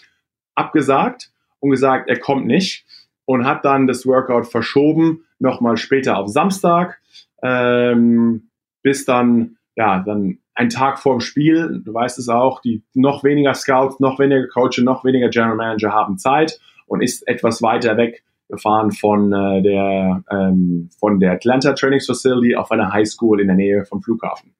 abgesagt 0.54 1.30
und 1.60 1.70
gesagt, 1.70 2.10
er 2.10 2.18
kommt 2.18 2.46
nicht 2.46 2.84
und 3.26 3.46
hat 3.46 3.64
dann 3.64 3.86
das 3.86 4.06
Workout 4.06 4.46
verschoben, 4.46 5.24
nochmal 5.38 5.76
später 5.76 6.16
auf 6.16 6.28
Samstag, 6.28 7.00
ähm, 7.42 8.50
bis 8.82 9.04
dann, 9.04 9.56
ja, 9.76 10.00
dann 10.00 10.38
ein 10.54 10.68
Tag 10.68 10.98
vor 10.98 11.16
dem 11.16 11.20
Spiel, 11.20 11.82
du 11.84 11.92
weißt 11.92 12.18
es 12.18 12.28
auch, 12.28 12.60
die 12.60 12.84
noch 12.94 13.24
weniger 13.24 13.54
Scouts, 13.54 13.98
noch 13.98 14.18
weniger 14.18 14.46
Coaches, 14.46 14.84
noch 14.84 15.04
weniger 15.04 15.28
General 15.28 15.56
Manager 15.56 15.92
haben 15.92 16.16
Zeit 16.16 16.60
und 16.86 17.02
ist 17.02 17.26
etwas 17.26 17.60
weiter 17.60 17.96
weg 17.96 18.22
gefahren 18.48 18.92
von 18.92 19.32
äh, 19.32 19.62
der 19.62 20.22
ähm, 20.30 20.90
von 20.98 21.18
der 21.18 21.32
Atlanta 21.32 21.72
Trainings 21.72 22.06
Facility 22.06 22.54
auf 22.54 22.70
einer 22.70 22.92
High 22.92 23.08
School 23.08 23.40
in 23.40 23.48
der 23.48 23.56
Nähe 23.56 23.84
vom 23.84 24.02
Flughafen, 24.02 24.54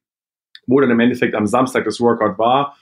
wo 0.67 0.81
dann 0.81 0.91
im 0.91 1.01
Endeffekt 1.01 1.35
am 1.35 1.47
Samstag 1.47 1.85
das 1.85 2.01
Workout 2.01 2.39
war, 2.39 2.77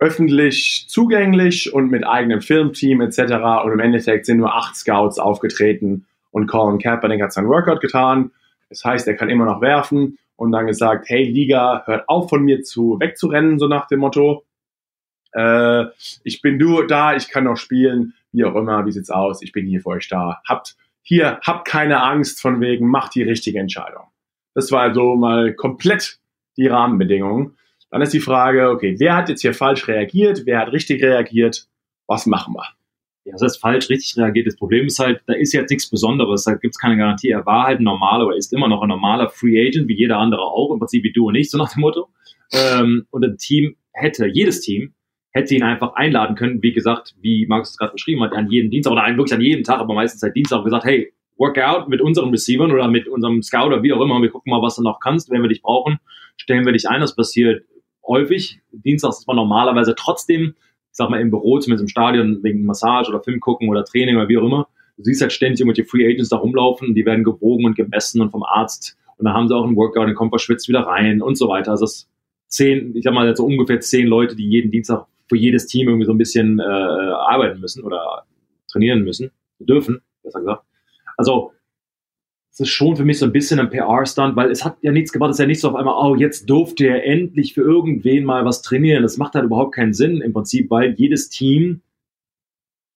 öffentlich 0.00 0.86
zugänglich 0.88 1.72
und 1.72 1.90
mit 1.90 2.06
eigenem 2.06 2.40
Filmteam 2.40 3.02
etc. 3.02 3.18
Und 3.64 3.72
im 3.72 3.80
Endeffekt 3.80 4.26
sind 4.26 4.38
nur 4.38 4.54
acht 4.54 4.74
Scouts 4.74 5.18
aufgetreten 5.18 6.06
und 6.30 6.46
Colin 6.46 6.78
Kaepernick 6.78 7.22
hat 7.22 7.32
sein 7.32 7.48
Workout 7.48 7.80
getan. 7.80 8.32
Das 8.70 8.84
heißt, 8.84 9.06
er 9.06 9.14
kann 9.14 9.28
immer 9.28 9.44
noch 9.44 9.60
werfen 9.60 10.18
und 10.36 10.52
dann 10.52 10.66
gesagt, 10.66 11.08
hey 11.08 11.24
Liga, 11.24 11.82
hört 11.84 12.08
auf 12.08 12.30
von 12.30 12.42
mir 12.42 12.62
zu 12.62 12.98
wegzurennen, 12.98 13.58
so 13.58 13.68
nach 13.68 13.86
dem 13.88 14.00
Motto. 14.00 14.44
Äh, 15.32 15.84
ich 16.24 16.40
bin 16.40 16.56
nur 16.56 16.86
da, 16.86 17.14
ich 17.14 17.28
kann 17.28 17.44
noch 17.44 17.56
spielen, 17.56 18.14
wie 18.32 18.44
auch 18.44 18.54
immer, 18.54 18.86
wie 18.86 18.92
sieht's 18.92 19.10
aus, 19.10 19.42
ich 19.42 19.52
bin 19.52 19.66
hier 19.66 19.82
für 19.82 19.90
euch 19.90 20.08
da. 20.08 20.40
Habt 20.48 20.76
hier, 21.02 21.40
habt 21.42 21.68
keine 21.68 22.02
Angst 22.02 22.40
von 22.40 22.60
wegen, 22.60 22.88
macht 22.88 23.14
die 23.14 23.22
richtige 23.22 23.58
Entscheidung. 23.58 24.04
Das 24.54 24.72
war 24.72 24.80
also 24.82 25.14
mal 25.14 25.52
komplett 25.54 26.20
die 26.56 26.68
Rahmenbedingungen. 26.68 27.56
Dann 27.90 28.02
ist 28.02 28.12
die 28.12 28.20
Frage, 28.20 28.70
okay, 28.70 28.94
wer 28.98 29.16
hat 29.16 29.28
jetzt 29.28 29.40
hier 29.42 29.54
falsch 29.54 29.88
reagiert, 29.88 30.42
wer 30.44 30.60
hat 30.60 30.72
richtig 30.72 31.02
reagiert, 31.02 31.66
was 32.06 32.26
machen 32.26 32.54
wir? 32.54 32.64
ja, 33.24 33.32
das 33.32 33.42
heißt 33.42 33.60
falsch, 33.60 33.88
richtig 33.90 34.16
reagiert. 34.16 34.46
Das 34.46 34.56
Problem 34.56 34.86
ist 34.86 34.98
halt, 34.98 35.20
da 35.26 35.34
ist 35.34 35.52
jetzt 35.52 35.70
nichts 35.70 35.88
Besonderes, 35.88 36.44
da 36.44 36.54
gibt 36.54 36.74
es 36.74 36.78
keine 36.78 36.96
Garantie. 36.96 37.28
Er 37.28 37.44
war 37.46 37.66
halt 37.66 37.80
ein 37.80 37.84
normaler, 37.84 38.24
aber 38.24 38.36
ist 38.36 38.52
immer 38.52 38.68
noch 38.68 38.82
ein 38.82 38.88
normaler 38.88 39.28
Free 39.28 39.66
Agent, 39.66 39.88
wie 39.88 39.96
jeder 39.96 40.18
andere 40.18 40.42
auch, 40.42 40.72
im 40.72 40.78
Prinzip 40.78 41.04
wie 41.04 41.12
du 41.12 41.28
und 41.28 41.34
ich, 41.34 41.50
so 41.50 41.58
nach 41.58 41.72
dem 41.72 41.80
Motto. 41.80 42.08
Ähm, 42.52 43.06
und 43.10 43.24
ein 43.24 43.36
Team 43.36 43.76
hätte, 43.92 44.26
jedes 44.26 44.60
Team 44.60 44.94
hätte 45.32 45.54
ihn 45.54 45.62
einfach 45.62 45.94
einladen 45.94 46.34
können, 46.34 46.62
wie 46.62 46.72
gesagt, 46.72 47.14
wie 47.20 47.46
Markus 47.46 47.70
es 47.70 47.78
gerade 47.78 47.92
beschrieben 47.92 48.22
hat, 48.22 48.32
an 48.32 48.50
jeden 48.50 48.70
Dienstag 48.70 48.92
oder 48.92 49.06
wirklich 49.16 49.34
an 49.34 49.40
jedem 49.40 49.62
Tag, 49.62 49.78
aber 49.78 49.94
meistens 49.94 50.22
halt 50.22 50.34
Dienstag 50.34 50.64
gesagt, 50.64 50.84
hey, 50.84 51.12
Workout 51.36 51.88
mit 51.88 52.00
unseren 52.00 52.30
Receivern 52.30 52.72
oder 52.72 52.88
mit 52.88 53.06
unserem 53.06 53.40
Scout 53.42 53.66
oder 53.66 53.82
wie 53.82 53.92
auch 53.92 54.00
immer, 54.00 54.20
wir 54.20 54.28
gucken 54.28 54.50
mal, 54.50 54.60
was 54.60 54.76
du 54.76 54.82
noch 54.82 54.98
kannst, 54.98 55.30
wenn 55.30 55.40
wir 55.40 55.48
dich 55.48 55.62
brauchen, 55.62 55.98
stellen 56.36 56.66
wir 56.66 56.72
dich 56.72 56.88
ein, 56.88 57.00
das 57.00 57.14
passiert 57.14 57.64
häufig. 58.10 58.60
Dienstags 58.72 59.20
ist 59.20 59.26
man 59.26 59.36
normalerweise 59.36 59.94
trotzdem, 59.94 60.54
ich 60.90 60.96
sag 60.96 61.08
mal, 61.08 61.20
im 61.20 61.30
Büro, 61.30 61.58
zumindest 61.58 61.82
im 61.84 61.88
Stadion, 61.88 62.42
wegen 62.42 62.64
Massage 62.64 63.08
oder 63.10 63.22
Film 63.22 63.40
gucken 63.40 63.68
oder 63.68 63.84
Training 63.84 64.16
oder 64.16 64.28
wie 64.28 64.38
auch 64.38 64.44
immer. 64.44 64.68
Du 64.96 65.04
siehst 65.04 65.22
halt 65.22 65.32
ständig 65.32 65.60
irgendwelche 65.60 65.88
Free 65.88 66.06
Agents 66.06 66.28
da 66.28 66.36
rumlaufen, 66.36 66.94
die 66.94 67.06
werden 67.06 67.24
gewogen 67.24 67.64
und 67.64 67.76
gemessen 67.76 68.20
und 68.20 68.30
vom 68.30 68.42
Arzt. 68.42 68.98
Und 69.16 69.24
dann 69.24 69.34
haben 69.34 69.48
sie 69.48 69.56
auch 69.56 69.64
einen 69.64 69.76
Workout, 69.76 70.08
den 70.08 70.14
kommt 70.14 70.30
verschwitzt 70.30 70.68
wieder 70.68 70.80
rein 70.80 71.22
und 71.22 71.36
so 71.36 71.48
weiter. 71.48 71.70
Also 71.70 71.84
es 71.84 72.10
zehn, 72.48 72.94
ich 72.96 73.04
sag 73.04 73.14
mal, 73.14 73.34
so 73.34 73.46
ungefähr 73.46 73.80
zehn 73.80 74.06
Leute, 74.06 74.36
die 74.36 74.48
jeden 74.48 74.70
Dienstag 74.70 75.06
für 75.28 75.36
jedes 75.36 75.66
Team 75.66 75.88
irgendwie 75.88 76.06
so 76.06 76.12
ein 76.12 76.18
bisschen 76.18 76.58
äh, 76.58 76.62
arbeiten 76.62 77.60
müssen 77.60 77.84
oder 77.84 78.24
trainieren 78.70 79.02
müssen, 79.02 79.30
dürfen, 79.60 80.00
besser 80.22 80.40
gesagt. 80.40 80.64
Also 81.16 81.52
es 82.52 82.60
ist 82.60 82.68
schon 82.68 82.96
für 82.96 83.04
mich 83.04 83.18
so 83.18 83.26
ein 83.26 83.32
bisschen 83.32 83.60
ein 83.60 83.70
PR-Stunt, 83.70 84.34
weil 84.34 84.50
es 84.50 84.64
hat 84.64 84.78
ja 84.82 84.90
nichts 84.90 85.12
gebracht, 85.12 85.30
es 85.30 85.36
ist 85.36 85.40
ja 85.40 85.46
nicht 85.46 85.60
so 85.60 85.68
auf 85.68 85.76
einmal, 85.76 85.94
oh, 85.96 86.16
jetzt 86.16 86.50
durfte 86.50 86.86
er 86.86 87.04
endlich 87.04 87.54
für 87.54 87.62
irgendwen 87.62 88.24
mal 88.24 88.44
was 88.44 88.60
trainieren. 88.62 89.02
Das 89.02 89.18
macht 89.18 89.34
halt 89.34 89.44
überhaupt 89.44 89.74
keinen 89.74 89.94
Sinn 89.94 90.20
im 90.20 90.32
Prinzip, 90.32 90.70
weil 90.70 90.94
jedes 90.94 91.28
Team 91.28 91.82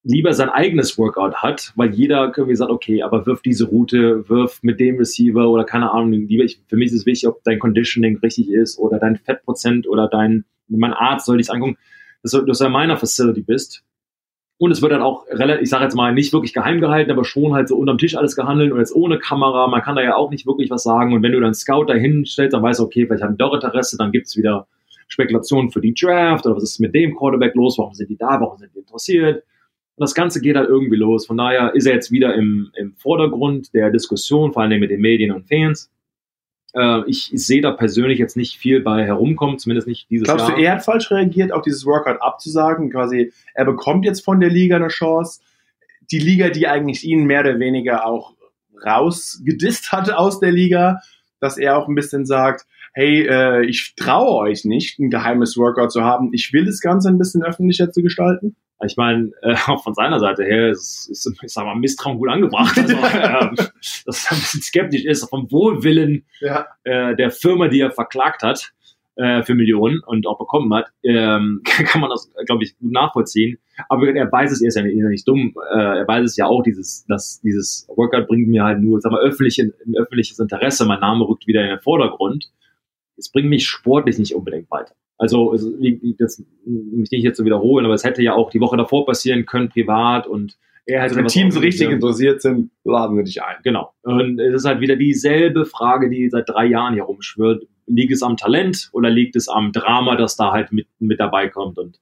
lieber 0.03 0.35
sein 0.35 0.51
eigenes 0.51 0.99
Workout 0.99 1.37
hat, 1.37 1.73
weil 1.77 1.95
jeder 1.95 2.33
irgendwie 2.37 2.57
sagt, 2.57 2.71
okay, 2.71 3.03
aber 3.03 3.27
wirf 3.27 3.41
diese 3.43 3.67
Route, 3.67 4.29
wirf 4.29 4.59
mit 4.63 4.79
dem 4.81 4.99
Receiver 4.99 5.49
oder 5.49 5.65
keine 5.65 5.91
Ahnung, 5.93 6.13
lieber 6.13 6.45
ich, 6.45 6.61
für 6.67 6.77
mich 6.77 6.89
ist 6.89 7.01
es 7.01 7.07
wichtig, 7.07 7.29
ob 7.29 7.43
dein 7.45 7.59
Conditioning 7.59 8.19
richtig 8.19 8.51
ist 8.51 8.79
oder 8.79 8.99
dein 8.99 9.17
Fettprozent 9.17 9.89
oder 9.89 10.09
dein, 10.09 10.45
mein 10.69 10.93
Arzt 10.93 11.27
soll 11.27 11.39
dich 11.39 11.51
angucken, 11.51 11.79
dass 12.23 12.33
du, 12.33 12.43
dass 12.43 12.61
meiner 12.61 12.97
Facility 12.97 13.43
bist 13.43 13.83
und 14.59 14.71
es 14.71 14.83
wird 14.83 14.93
dann 14.93 15.03
auch 15.03 15.27
relativ, 15.29 15.63
ich 15.63 15.71
sage 15.71 15.85
jetzt 15.85 15.95
mal, 15.95 16.15
nicht 16.15 16.33
wirklich 16.33 16.55
geheim 16.55 16.81
gehalten, 16.81 17.11
aber 17.11 17.25
schon 17.25 17.55
halt 17.55 17.69
so 17.69 17.77
unterm 17.77 17.99
Tisch 17.99 18.17
alles 18.17 18.37
gehandelt 18.37 18.73
und 18.73 18.79
jetzt 18.79 18.95
ohne 18.95 19.19
Kamera. 19.19 19.67
Man 19.67 19.83
kann 19.83 19.97
da 19.97 20.03
ja 20.03 20.15
auch 20.15 20.31
nicht 20.31 20.47
wirklich 20.47 20.71
was 20.71 20.85
sagen. 20.85 21.13
Und 21.13 21.23
wenn 21.23 21.33
du 21.33 21.41
dann 21.41 21.55
Scout 21.55 21.87
dahin 21.87 22.25
stellst, 22.25 22.55
dann 22.55 22.63
weißt 22.63 22.79
du, 22.79 22.85
okay, 22.85 23.07
vielleicht 23.07 23.25
haben 23.25 23.35
die 23.35 23.39
doch 23.39 23.53
Interesse, 23.53 23.97
dann 23.99 24.13
gibt's 24.13 24.37
wieder 24.37 24.67
Spekulationen 25.09 25.71
für 25.71 25.81
die 25.81 25.93
Draft 25.93 26.47
oder 26.47 26.57
was 26.57 26.63
ist 26.63 26.81
mit 26.81 26.95
dem 26.95 27.17
Quarterback 27.17 27.55
los, 27.55 27.79
warum 27.79 27.95
sind 27.95 28.11
die 28.11 28.17
da, 28.17 28.41
warum 28.41 28.59
sind 28.59 28.75
die 28.75 28.81
interessiert. 28.81 29.43
Und 29.97 30.03
das 30.03 30.15
Ganze 30.15 30.41
geht 30.41 30.57
halt 30.57 30.69
irgendwie 30.69 30.97
los. 30.97 31.27
Von 31.27 31.37
daher 31.37 31.75
ist 31.75 31.87
er 31.87 31.95
jetzt 31.95 32.11
wieder 32.11 32.35
im, 32.35 32.71
im 32.77 32.95
Vordergrund 32.95 33.75
der 33.75 33.91
Diskussion, 33.91 34.53
vor 34.53 34.63
allem 34.63 34.81
mit 34.81 34.91
den 34.91 35.01
Medien 35.01 35.33
und 35.33 35.47
Fans. 35.49 35.91
Äh, 36.75 37.03
ich 37.07 37.31
sehe 37.33 37.63
da 37.63 37.71
persönlich 37.71 38.19
jetzt 38.19 38.37
nicht 38.37 38.59
viel 38.59 38.81
bei 38.81 39.05
herumkommen, 39.05 39.59
zumindest 39.59 39.89
nicht 39.89 40.11
dieses 40.11 40.27
Glaubst 40.27 40.49
Jahr. 40.49 40.57
du, 40.57 40.63
er 40.63 40.73
hat 40.73 40.85
falsch 40.85 41.11
reagiert, 41.11 41.53
auch 41.53 41.63
dieses 41.63 41.87
Workout 41.87 42.21
abzusagen? 42.21 42.91
Quasi, 42.91 43.33
er 43.55 43.65
bekommt 43.65 44.05
jetzt 44.05 44.25
von 44.25 44.41
der 44.41 44.51
Liga 44.51 44.77
eine 44.77 44.89
Chance. 44.89 45.41
Die 46.11 46.19
Liga, 46.19 46.51
die 46.51 46.69
eigentlich 46.69 47.05
ihn 47.05 47.25
mehr 47.25 47.41
oder 47.41 47.59
weniger 47.59 48.07
auch 48.07 48.35
rausgedisst 48.85 49.93
hatte 49.93 50.19
aus 50.19 50.41
der 50.41 50.53
Liga, 50.53 51.01
dass 51.41 51.57
er 51.59 51.79
auch 51.79 51.89
ein 51.89 51.95
bisschen 51.95 52.27
sagt, 52.27 52.67
hey, 52.93 53.27
äh, 53.27 53.65
ich 53.67 53.95
traue 53.97 54.49
euch 54.49 54.65
nicht, 54.65 54.99
ein 54.99 55.11
geheimes 55.11 55.57
Workout 55.57 55.93
zu 55.93 56.03
haben. 56.03 56.31
Ich 56.33 56.53
will 56.53 56.65
das 56.65 56.81
Ganze 56.81 57.09
ein 57.09 57.19
bisschen 57.19 57.43
öffentlicher 57.43 57.91
zu 57.91 58.03
gestalten. 58.03 58.57
Ich 58.85 58.97
meine, 58.97 59.31
äh, 59.43 59.55
auch 59.67 59.83
von 59.83 59.95
seiner 59.95 60.21
Seite 60.21 60.45
her 60.45 60.71
ist, 60.71 61.09
ist 61.11 61.31
ich 61.43 61.53
sag 61.53 61.65
mal, 61.65 61.75
Misstrauen 61.75 62.19
gut 62.19 62.29
angebracht. 62.29 62.77
Also, 62.79 62.95
äh, 62.97 63.69
dass 64.07 64.27
er 64.27 64.33
ein 64.33 64.39
bisschen 64.41 64.63
skeptisch 64.63 65.05
ist 65.05 65.29
vom 65.29 65.51
Wohlwillen 65.51 66.25
Ja. 66.41 66.67
äh, 66.85 67.15
der 67.17 67.31
Firma, 67.31 67.69
die 67.69 67.81
er 67.81 67.91
verklagt 67.91 68.43
hat 68.43 68.73
äh, 69.17 69.43
für 69.43 69.55
Millionen 69.55 70.01
und 70.01 70.27
auch 70.27 70.39
bekommen 70.39 70.73
hat, 70.75 70.91
ähm, 71.03 71.63
kann 71.65 72.01
man 72.01 72.11
das, 72.11 72.31
glaube 72.47 72.65
ich, 72.65 72.77
gut 72.79 72.93
nachvollziehen. 72.93 73.59
Aber 73.89 74.09
er 74.09 74.31
weiß 74.31 74.53
es, 74.53 74.63
er 74.63 74.69
ist 74.69 74.77
ja 74.77 74.83
nicht, 74.83 74.97
er 74.97 75.05
ist 75.05 75.11
nicht 75.11 75.29
dumm, 75.29 75.55
äh, 75.73 75.99
er 75.99 76.09
weiß 76.09 76.25
es 76.25 76.37
ja 76.37 76.47
auch, 76.47 76.63
dieses, 76.63 77.05
dass 77.07 77.41
dieses 77.41 77.87
Workout 77.89 78.29
bringt 78.29 78.49
mir 78.49 78.65
halt 78.65 78.81
nur, 78.81 79.01
sag 79.01 79.13
mal, 79.13 79.21
öffentliche, 79.21 79.73
ein 79.87 79.95
öffentliches 79.97 80.39
Interesse, 80.39 80.85
mein 80.87 81.01
Name 81.01 81.27
rückt 81.29 81.47
wieder 81.47 81.63
in 81.63 81.69
den 81.69 81.81
Vordergrund. 81.81 82.51
Es 83.17 83.31
bringt 83.31 83.49
mich 83.49 83.67
sportlich 83.67 84.19
nicht 84.19 84.35
unbedingt 84.35 84.71
weiter. 84.71 84.95
Also, 85.19 85.55
es, 85.55 85.65
wie- 85.79 86.17
das 86.19 86.43
mich 86.67 87.11
nicht 87.11 87.23
jetzt 87.25 87.37
zu 87.37 87.45
wiederholen, 87.45 87.85
aber 87.85 87.95
es 87.95 88.05
hätte 88.05 88.23
ja 88.23 88.35
auch 88.35 88.51
die 88.51 88.61
Woche 88.61 88.77
davor 88.77 89.07
passieren 89.07 89.47
können, 89.47 89.69
privat 89.69 90.27
und 90.27 90.57
er 90.87 91.01
Also 91.03 91.17
wenn 91.17 91.27
Teams 91.29 91.61
richtig 91.63 91.89
interessiert 91.91 92.43
sind, 92.43 92.71
laden 92.85 93.17
sie 93.17 93.25
dich 93.25 93.43
ein. 93.43 93.57
Genau. 93.63 93.95
Und 94.03 94.39
es 94.39 94.55
ist 94.55 94.65
halt 94.67 94.81
wieder 94.81 94.97
dieselbe 94.97 95.65
Frage, 95.65 96.11
die 96.11 96.29
seit 96.29 96.47
drei 96.49 96.67
Jahren 96.67 96.93
hier 96.93 97.05
rumschwirrt. 97.05 97.65
Liegt 97.87 98.13
es 98.13 98.23
am 98.23 98.37
Talent 98.37 98.91
oder 98.93 99.09
liegt 99.09 99.35
es 99.35 99.49
am 99.49 99.73
Drama, 99.73 100.17
das 100.17 100.37
da 100.37 100.53
halt 100.53 100.73
mit, 100.73 100.87
mit 100.99 101.21
dabei 101.21 101.49
kommt? 101.49 101.79
Und 101.79 102.01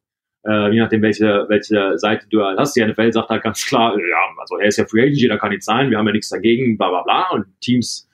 äh, 0.48 0.72
je 0.72 0.80
nachdem, 0.80 1.00
welche, 1.02 1.44
welche 1.48 1.96
Seite 1.96 2.26
du 2.28 2.42
halt 2.42 2.58
hast, 2.58 2.74
die 2.74 2.84
NFL 2.84 3.12
sagt 3.12 3.28
halt 3.28 3.44
ganz 3.44 3.64
klar, 3.64 3.92
ja, 3.96 4.16
also 4.40 4.56
er 4.58 4.66
ist 4.66 4.78
ja 4.78 4.84
Free 4.84 5.02
Agent, 5.02 5.16
jeder 5.20 5.38
kann 5.38 5.50
nicht 5.50 5.62
sein, 5.62 5.90
wir 5.90 5.98
haben 5.98 6.06
ja 6.06 6.12
nichts 6.12 6.30
dagegen, 6.30 6.76
bla 6.76 6.88
bla 6.88 7.02
bla. 7.02 7.30
Und 7.34 7.46
Teams, 7.60 8.08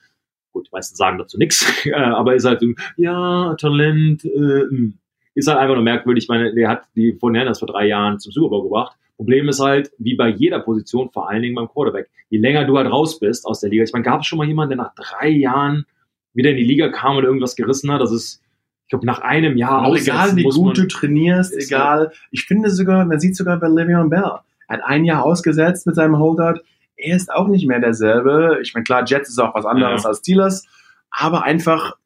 gut, 0.58 0.66
die 0.66 0.72
meisten 0.72 0.96
sagen 0.96 1.18
dazu 1.18 1.38
nichts, 1.38 1.64
äh, 1.86 1.92
aber 1.92 2.34
ist 2.34 2.44
halt 2.44 2.60
so, 2.60 2.66
ja, 2.96 3.54
Talent, 3.58 4.24
äh, 4.24 4.64
mh. 4.70 4.92
ist 5.34 5.48
halt 5.48 5.58
einfach 5.58 5.74
nur 5.74 5.84
merkwürdig. 5.84 6.24
Ich 6.24 6.28
meine, 6.28 6.54
der 6.54 6.68
hat 6.68 6.82
die 6.94 7.12
von 7.12 7.34
Hernandez 7.34 7.60
vor 7.60 7.68
drei 7.68 7.86
Jahren 7.86 8.18
zum 8.18 8.32
Super 8.32 8.50
Bowl 8.50 8.64
gebracht. 8.64 8.96
Problem 9.16 9.48
ist 9.48 9.60
halt, 9.60 9.90
wie 9.98 10.14
bei 10.14 10.28
jeder 10.28 10.60
Position, 10.60 11.10
vor 11.10 11.28
allen 11.28 11.42
Dingen 11.42 11.56
beim 11.56 11.68
Quarterback, 11.68 12.08
je 12.30 12.38
länger 12.38 12.64
du 12.64 12.76
halt 12.76 12.90
raus 12.90 13.18
bist 13.18 13.46
aus 13.46 13.60
der 13.60 13.70
Liga. 13.70 13.82
Ich 13.82 13.92
meine, 13.92 14.04
gab 14.04 14.20
es 14.20 14.26
schon 14.26 14.38
mal 14.38 14.46
jemanden, 14.46 14.76
der 14.76 14.84
nach 14.84 14.94
drei 14.94 15.28
Jahren 15.28 15.86
wieder 16.34 16.50
in 16.50 16.56
die 16.56 16.64
Liga 16.64 16.88
kam 16.88 17.16
und 17.16 17.24
irgendwas 17.24 17.56
gerissen 17.56 17.90
hat? 17.90 18.00
Das 18.00 18.12
ist, 18.12 18.40
ich 18.84 18.90
glaube, 18.90 19.06
nach 19.06 19.20
einem 19.20 19.56
Jahr 19.56 19.84
aussetzen 19.84 20.10
egal, 20.10 20.36
wie 20.36 20.44
gut 20.44 20.78
du 20.78 20.86
trainierst, 20.86 21.52
egal. 21.52 22.12
Ich 22.30 22.44
finde 22.44 22.70
sogar, 22.70 23.04
man 23.06 23.18
sieht 23.18 23.34
sogar 23.34 23.58
bei 23.58 23.66
Le'Veon 23.66 24.08
Bell. 24.08 24.38
Er 24.68 24.76
hat 24.76 24.84
ein 24.84 25.04
Jahr 25.04 25.24
ausgesetzt 25.24 25.86
mit 25.86 25.96
seinem 25.96 26.18
Holdout. 26.18 26.60
Er 26.98 27.16
ist 27.16 27.32
auch 27.32 27.48
nicht 27.48 27.66
mehr 27.66 27.80
derselbe. 27.80 28.58
Ich 28.62 28.74
meine, 28.74 28.84
klar, 28.84 29.04
Jets 29.06 29.28
ist 29.30 29.38
auch 29.38 29.54
was 29.54 29.64
anderes 29.64 30.02
Ja. 30.02 30.08
als 30.10 30.18
Steelers, 30.18 30.66
aber 31.10 31.44
einfach, 31.44 31.96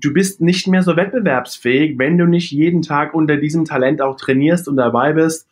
du 0.00 0.12
bist 0.12 0.40
nicht 0.40 0.66
mehr 0.66 0.82
so 0.82 0.96
wettbewerbsfähig, 0.96 1.98
wenn 1.98 2.18
du 2.18 2.26
nicht 2.26 2.50
jeden 2.50 2.82
Tag 2.82 3.14
unter 3.14 3.36
diesem 3.36 3.64
Talent 3.64 4.00
auch 4.02 4.16
trainierst 4.16 4.68
und 4.68 4.76
dabei 4.76 5.12
bist 5.12 5.48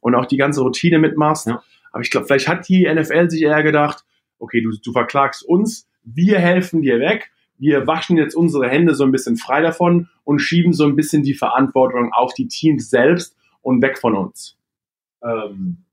und 0.00 0.14
auch 0.14 0.26
die 0.26 0.36
ganze 0.36 0.60
Routine 0.62 0.98
mitmachst. 0.98 1.46
Ja. 1.46 1.62
Aber 1.92 2.02
ich 2.02 2.10
glaube, 2.10 2.26
vielleicht 2.26 2.48
hat 2.48 2.68
die 2.68 2.86
NFL 2.92 3.30
sich 3.30 3.42
eher 3.42 3.62
gedacht, 3.62 4.04
okay, 4.38 4.62
du, 4.62 4.70
du 4.82 4.92
verklagst 4.92 5.42
uns, 5.42 5.88
wir 6.04 6.38
helfen 6.38 6.82
dir 6.82 7.00
weg, 7.00 7.30
wir 7.58 7.86
waschen 7.86 8.16
jetzt 8.16 8.34
unsere 8.34 8.68
Hände 8.68 8.94
so 8.94 9.04
ein 9.04 9.12
bisschen 9.12 9.36
frei 9.36 9.60
davon 9.60 10.08
und 10.24 10.38
schieben 10.38 10.72
so 10.72 10.84
ein 10.86 10.96
bisschen 10.96 11.22
die 11.22 11.34
Verantwortung 11.34 12.12
auf 12.12 12.32
die 12.32 12.48
Teams 12.48 12.88
selbst 12.88 13.36
und 13.60 13.82
weg 13.82 13.98
von 13.98 14.14
uns. 14.16 14.56
ähm, 15.22 15.84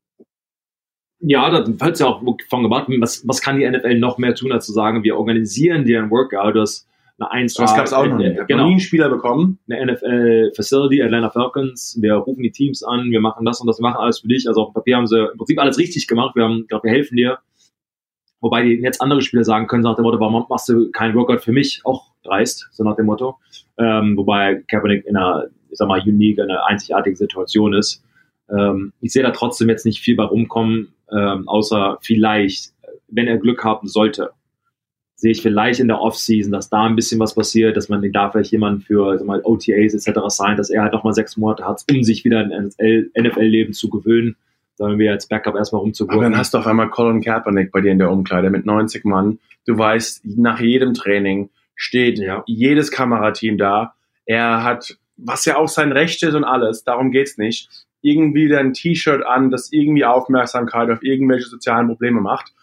ja, 1.19 1.49
da 1.49 1.65
wird 1.67 1.99
ja 1.99 2.06
auch 2.06 2.21
von 2.49 2.63
gemacht, 2.63 2.88
was, 2.99 3.27
was 3.27 3.41
kann 3.41 3.60
die 3.60 3.69
NFL 3.69 3.97
noch 3.99 4.17
mehr 4.17 4.36
tun, 4.36 4.51
als 4.51 4.65
zu 4.65 4.73
sagen, 4.73 5.03
wir 5.03 5.17
organisieren 5.17 5.86
dir 5.86 6.01
ein 6.01 6.12
Workout, 6.12 6.56
das 6.56 6.88
eine 7.19 7.32
1 7.32 7.56
Das 7.56 7.75
gab 7.75 7.86
es 7.86 7.93
auch 7.93 8.06
noch 8.06 8.17
nicht. 8.17 8.34
Ich 8.34 8.38
hab 8.38 8.41
noch 8.41 8.47
Genau. 8.47 8.65
nie 8.65 8.71
einen 8.73 8.80
Spieler 8.80 9.10
bekommen. 9.10 9.58
eine 9.69 9.91
NFL-Facility, 9.93 11.01
Atlanta 11.01 11.32
Falcons, 11.32 11.97
wir 11.99 12.13
rufen 12.13 12.43
die 12.43 12.51
Teams 12.51 12.84
an, 12.84 13.10
wir 13.10 13.19
machen 13.21 13.43
das 13.45 13.60
und 13.60 13.65
das, 13.67 13.80
wir 13.80 13.84
machen 13.89 13.97
alles 13.97 14.19
für 14.19 14.27
dich. 14.27 14.47
Also 14.47 14.62
auf 14.62 14.69
dem 14.69 14.73
Papier 14.75 14.97
haben 14.97 15.08
sie 15.08 15.19
im 15.32 15.38
Prinzip 15.38 15.60
alles 15.60 15.80
richtig 15.80 16.08
gemacht. 16.08 16.36
Wir 16.36 16.43
haben, 16.43 16.67
glaube 16.67 16.84
wir 16.88 16.91
helfen 16.91 17.15
dir. 17.15 17.39
Wobei 18.39 18.62
die 18.62 18.73
jetzt 18.75 19.01
andere 19.01 19.23
Spieler 19.23 19.43
sagen 19.43 19.65
können, 19.65 19.82
so 19.82 19.89
nach 19.89 19.95
dem 19.95 20.03
Motto, 20.03 20.19
warum 20.19 20.45
machst 20.47 20.69
du 20.69 20.91
keinen 20.91 21.15
Workout 21.15 21.41
für 21.41 21.51
mich? 21.51 21.82
Auch 21.86 22.12
dreist, 22.23 22.69
so 22.71 22.84
nach 22.84 22.95
dem 22.95 23.08
Motto. 23.08 23.38
Ähm, 23.80 24.15
wobei 24.15 24.63
Kaepernick 24.67 25.06
in 25.08 25.17
einer, 25.17 25.45
ich 25.71 25.77
sag 25.77 25.88
mal, 25.88 25.99
unique, 26.01 26.39
einer 26.39 26.67
einzigartigen 26.67 27.15
Situation 27.15 27.73
ist. 27.73 28.03
Ähm, 28.56 28.93
ich 29.01 29.12
sehe 29.12 29.23
da 29.23 29.32
trotzdem 29.32 29.69
jetzt 29.69 29.86
nicht 29.88 30.01
viel 30.01 30.15
bei 30.15 30.23
rumkommen, 30.23 30.93
ähm, 31.12 31.48
außer 31.48 31.98
vielleicht, 32.02 32.72
wenn 33.08 33.28
er 33.28 33.38
Glück 33.38 33.63
haben 33.63 33.88
sollte, 33.88 34.32
sehe 35.15 35.32
ich 35.32 35.41
vielleicht 35.41 35.80
in 35.80 35.88
der 35.88 36.00
Offseason, 36.00 36.52
dass 36.52 36.70
da 36.70 36.84
ein 36.84 36.96
bisschen 36.96 37.20
was 37.20 37.34
passiert, 37.34 37.76
dass 37.76 37.89
man 37.89 38.08
da 38.12 38.30
vielleicht 38.30 38.52
jemanden 38.52 38.82
für 38.82 39.22
mal, 39.24 39.41
OTAs 39.43 39.93
etc. 39.96 40.20
sein, 40.28 40.58
dass 40.58 40.70
er 40.70 40.84
halt 40.84 40.93
nochmal 40.93 41.13
sechs 41.13 41.38
Monate 41.38 41.65
hat, 41.65 41.84
um 41.91 42.04
sich 42.04 42.24
wieder 42.24 42.39
ein 42.39 42.70
NFL-Leben 43.20 43.74
zu 43.74 43.89
gewöhnen, 43.89 44.36
sondern 44.76 45.00
wir 45.00 45.12
als 45.12 45.28
Backup 45.28 45.56
erstmal 45.56 45.80
Aber 45.80 45.86
rumzugurken. 45.86 46.22
dann 46.22 46.38
hast 46.38 46.54
du 46.54 46.60
auf 46.60 46.67
einmal 46.67 46.89
Colin 46.89 47.22
Kaepernick 47.24 47.72
bei 47.72 47.82
dir 47.82 47.91
in 47.91 47.98
der 47.98 48.12
Umkleide 48.12 48.52
mit 48.52 48.65
90 48.67 49.06
Mann. 49.06 49.39
Du 49.65 49.76
weißt, 49.76 50.24
nach 50.38 50.60
jedem 50.60 50.93
Training 50.93 51.50
steht 51.76 52.20
Ja. 52.20 52.43
jedes 52.46 52.91
Kamerateam 52.91 53.58
da. 53.58 53.95
Er 54.26 54.64
hat, 54.64 54.97
was 55.18 55.45
ja 55.45 55.55
auch 55.58 55.68
sein 55.68 55.91
Recht 55.91 56.22
ist 56.22 56.36
und 56.36 56.43
alles, 56.43 56.84
darum 56.84 57.10
geht's 57.12 57.39
nicht, 57.39 57.70
irgendwie 58.02 58.54
ein 58.56 58.74
T-Shirt 58.74 59.26
an, 59.26 59.50
das 59.52 59.72
irgendwie 59.72 60.06
Aufmerksamkeit 60.06 60.89
auf 60.89 61.04
irgendwelche 61.04 61.48
sozialen 61.48 61.88
Probleme 61.88 62.22
macht. 62.22 62.54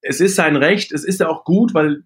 Es 0.00 0.20
ist 0.20 0.34
sein 0.34 0.56
Recht, 0.56 0.92
es 0.92 1.04
ist 1.04 1.20
ja 1.20 1.28
auch 1.28 1.44
gut, 1.44 1.74
weil 1.74 2.02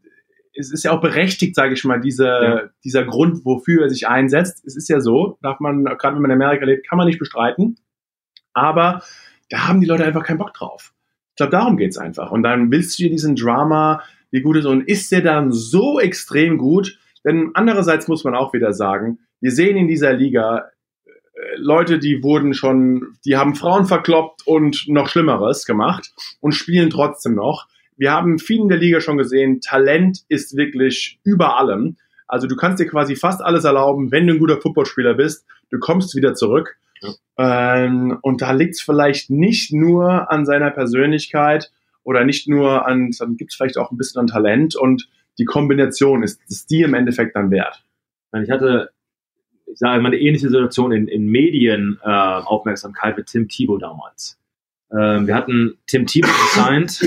es 0.58 0.72
ist 0.72 0.84
ja 0.84 0.92
auch 0.92 1.00
berechtigt, 1.00 1.54
sage 1.54 1.74
ich 1.74 1.84
mal, 1.84 2.00
diese, 2.00 2.24
Ja. 2.26 2.62
dieser 2.84 3.04
Grund, 3.04 3.44
wofür 3.44 3.82
er 3.84 3.90
sich 3.90 4.08
einsetzt. 4.08 4.64
Es 4.66 4.76
ist 4.76 4.88
ja 4.88 5.00
so, 5.00 5.38
darf 5.42 5.60
man, 5.60 5.84
gerade 5.84 6.14
wenn 6.14 6.22
man 6.22 6.30
in 6.30 6.42
Amerika 6.42 6.64
lebt, 6.64 6.88
kann 6.88 6.96
man 6.96 7.06
nicht 7.06 7.18
bestreiten. 7.18 7.76
Aber 8.54 9.02
da 9.50 9.68
haben 9.68 9.80
die 9.80 9.86
Leute 9.86 10.04
einfach 10.04 10.24
keinen 10.24 10.38
Bock 10.38 10.54
drauf. 10.54 10.92
Ich 11.32 11.36
glaube, 11.36 11.52
darum 11.52 11.76
geht's 11.76 11.98
einfach. 11.98 12.30
Und 12.30 12.42
dann 12.42 12.70
willst 12.70 12.98
du 12.98 13.02
dir 13.04 13.10
diesen 13.10 13.36
Drama, 13.36 14.02
wie 14.30 14.40
gut 14.40 14.56
ist, 14.56 14.64
und 14.64 14.88
ist 14.88 15.12
der 15.12 15.20
dann 15.20 15.52
so 15.52 16.00
extrem 16.00 16.56
gut? 16.56 16.98
Denn 17.24 17.50
andererseits 17.54 18.08
muss 18.08 18.24
man 18.24 18.34
auch 18.34 18.54
wieder 18.54 18.72
sagen, 18.72 19.18
wir 19.40 19.50
sehen 19.50 19.76
in 19.76 19.88
dieser 19.88 20.14
Liga 20.14 20.70
Leute, 21.56 21.98
die 21.98 22.22
wurden 22.22 22.54
schon, 22.54 23.16
die 23.24 23.36
haben 23.36 23.54
Frauen 23.54 23.86
verkloppt 23.86 24.46
und 24.46 24.84
noch 24.88 25.08
Schlimmeres 25.08 25.66
gemacht 25.66 26.12
und 26.40 26.52
spielen 26.52 26.90
trotzdem 26.90 27.34
noch. 27.34 27.66
Wir 27.96 28.12
haben 28.12 28.38
viel 28.38 28.60
in 28.60 28.68
der 28.68 28.78
Liga 28.78 29.00
schon 29.00 29.18
gesehen, 29.18 29.60
Talent 29.60 30.20
ist 30.28 30.56
wirklich 30.56 31.18
über 31.24 31.58
allem. 31.58 31.96
Also 32.26 32.46
du 32.46 32.56
kannst 32.56 32.80
dir 32.80 32.86
quasi 32.86 33.16
fast 33.16 33.42
alles 33.42 33.64
erlauben, 33.64 34.10
wenn 34.10 34.26
du 34.26 34.34
ein 34.34 34.38
guter 34.38 34.60
Footballspieler 34.60 35.14
bist. 35.14 35.46
Du 35.70 35.78
kommst 35.78 36.14
wieder 36.16 36.34
zurück. 36.34 36.76
Ja. 37.00 37.84
Ähm, 37.84 38.18
und 38.22 38.42
da 38.42 38.52
liegt 38.52 38.74
es 38.74 38.80
vielleicht 38.80 39.30
nicht 39.30 39.72
nur 39.72 40.30
an 40.30 40.44
seiner 40.44 40.70
Persönlichkeit 40.70 41.70
oder 42.02 42.24
nicht 42.24 42.48
nur 42.48 42.86
an, 42.86 43.10
dann 43.18 43.36
gibt 43.36 43.52
es 43.52 43.56
vielleicht 43.56 43.78
auch 43.78 43.90
ein 43.90 43.96
bisschen 43.96 44.20
an 44.20 44.26
Talent 44.26 44.76
und 44.76 45.08
die 45.38 45.44
Kombination 45.44 46.22
ist, 46.22 46.40
ist 46.48 46.70
die 46.70 46.82
im 46.82 46.94
Endeffekt 46.94 47.36
dann 47.36 47.50
wert. 47.50 47.84
Ich 48.42 48.50
hatte, 48.50 48.90
ich 49.76 49.80
sage 49.80 50.00
mal, 50.00 50.08
eine 50.08 50.16
ähnliche 50.16 50.48
Situation 50.48 50.90
in, 50.90 51.06
in 51.06 51.26
Medienaufmerksamkeit 51.26 53.14
äh, 53.14 53.18
mit 53.18 53.26
Tim 53.26 53.46
Thibault 53.46 53.82
damals. 53.82 54.38
Ähm, 54.90 55.26
wir 55.26 55.34
hatten 55.34 55.76
Tim 55.86 56.06
Thibault 56.06 56.32
gesigned 56.54 57.02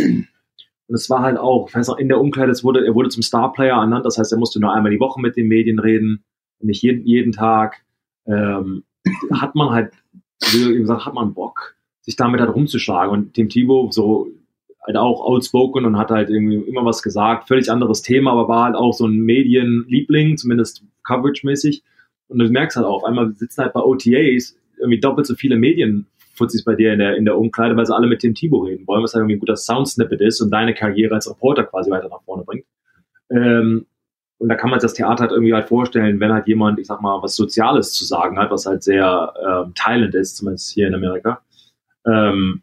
und 0.88 0.94
es 0.94 1.10
war 1.10 1.24
halt 1.24 1.40
auch, 1.40 1.68
ich 1.68 1.74
weiß 1.74 1.88
noch, 1.88 1.98
in 1.98 2.10
der 2.10 2.22
Umkleide, 2.22 2.52
es 2.52 2.64
wurde, 2.64 2.86
er 2.86 2.94
wurde 2.94 3.10
zum 3.10 3.24
Starplayer 3.24 3.80
ernannt, 3.80 4.06
das 4.06 4.20
heißt, 4.20 4.32
er 4.32 4.38
musste 4.38 4.60
nur 4.60 4.72
einmal 4.72 4.92
die 4.92 5.00
Woche 5.00 5.20
mit 5.20 5.36
den 5.36 5.48
Medien 5.48 5.80
reden, 5.80 6.24
nicht 6.60 6.84
jeden, 6.84 7.08
jeden 7.08 7.32
Tag. 7.32 7.84
Ähm, 8.28 8.84
hat 9.34 9.56
man 9.56 9.72
halt, 9.72 9.92
wie 10.52 10.78
gesagt, 10.78 11.08
hat 11.08 11.16
man 11.16 11.34
Bock, 11.34 11.76
sich 12.02 12.18
damit 12.18 12.40
halt 12.40 12.54
rumzuschlagen. 12.54 13.12
Und 13.12 13.34
Tim 13.34 13.50
Thibault, 13.50 13.96
so 13.96 14.28
halt 14.86 14.96
auch 14.96 15.22
outspoken 15.22 15.86
und 15.86 15.98
hat 15.98 16.12
halt 16.12 16.30
irgendwie 16.30 16.58
immer 16.58 16.86
was 16.86 17.02
gesagt, 17.02 17.48
völlig 17.48 17.72
anderes 17.72 18.04
Thema, 18.04 18.32
aber 18.34 18.48
war 18.48 18.66
halt 18.66 18.76
auch 18.76 18.94
so 18.94 19.08
ein 19.08 19.18
Medienliebling, 19.22 20.38
zumindest 20.38 20.84
coverage-mäßig. 21.04 21.82
Und 22.30 22.40
du 22.40 22.50
merkst 22.50 22.78
halt 22.78 22.86
auch, 22.86 22.98
auf 22.98 23.04
einmal 23.04 23.34
sitzen 23.34 23.64
halt 23.64 23.74
bei 23.74 23.82
OTAs 23.82 24.56
irgendwie 24.78 25.00
doppelt 25.00 25.28
so 25.28 25.36
viele 25.36 25.58
Medien 25.58 26.08
Fuzis 26.40 26.64
bei 26.64 26.76
dir 26.76 26.94
in 26.94 27.00
der, 27.00 27.18
in 27.18 27.26
der 27.26 27.38
Umkleide, 27.38 27.76
weil 27.76 27.86
sie 27.86 27.94
alle 27.94 28.08
mit 28.08 28.24
dem 28.24 28.34
Tibo 28.34 28.60
reden 28.60 28.88
wollen, 28.88 29.04
was 29.04 29.14
halt 29.14 29.22
irgendwie 29.22 29.36
ein 29.36 29.40
guter 29.40 29.58
Soundsnippet 29.58 30.22
ist 30.22 30.40
und 30.42 30.52
deine 30.52 30.74
Karriere 30.74 31.16
als 31.16 31.30
Reporter 31.30 31.66
quasi 31.66 31.92
weiter 31.92 32.08
nach 32.08 32.24
vorne 32.24 32.44
bringt. 32.44 32.66
Ähm, 33.30 33.86
und 34.38 34.48
da 34.48 34.56
kann 34.56 34.70
man 34.70 34.80
sich 34.80 34.86
das 34.90 34.94
Theater 34.94 35.24
halt 35.24 35.32
irgendwie 35.32 35.54
halt 35.54 35.68
vorstellen, 35.68 36.22
wenn 36.22 36.32
halt 36.32 36.48
jemand, 36.48 36.80
ich 36.80 36.88
sag 36.88 37.02
mal, 37.02 37.22
was 37.22 37.36
Soziales 37.36 37.92
zu 37.92 38.06
sagen 38.06 38.40
hat, 38.40 38.52
was 38.52 38.66
halt 38.66 38.84
sehr 38.84 39.34
ähm, 39.46 39.74
teilend 39.76 40.16
ist, 40.16 40.38
zumindest 40.38 40.72
hier 40.72 40.88
in 40.88 40.96
Amerika. 40.96 41.42
Ähm, 42.08 42.62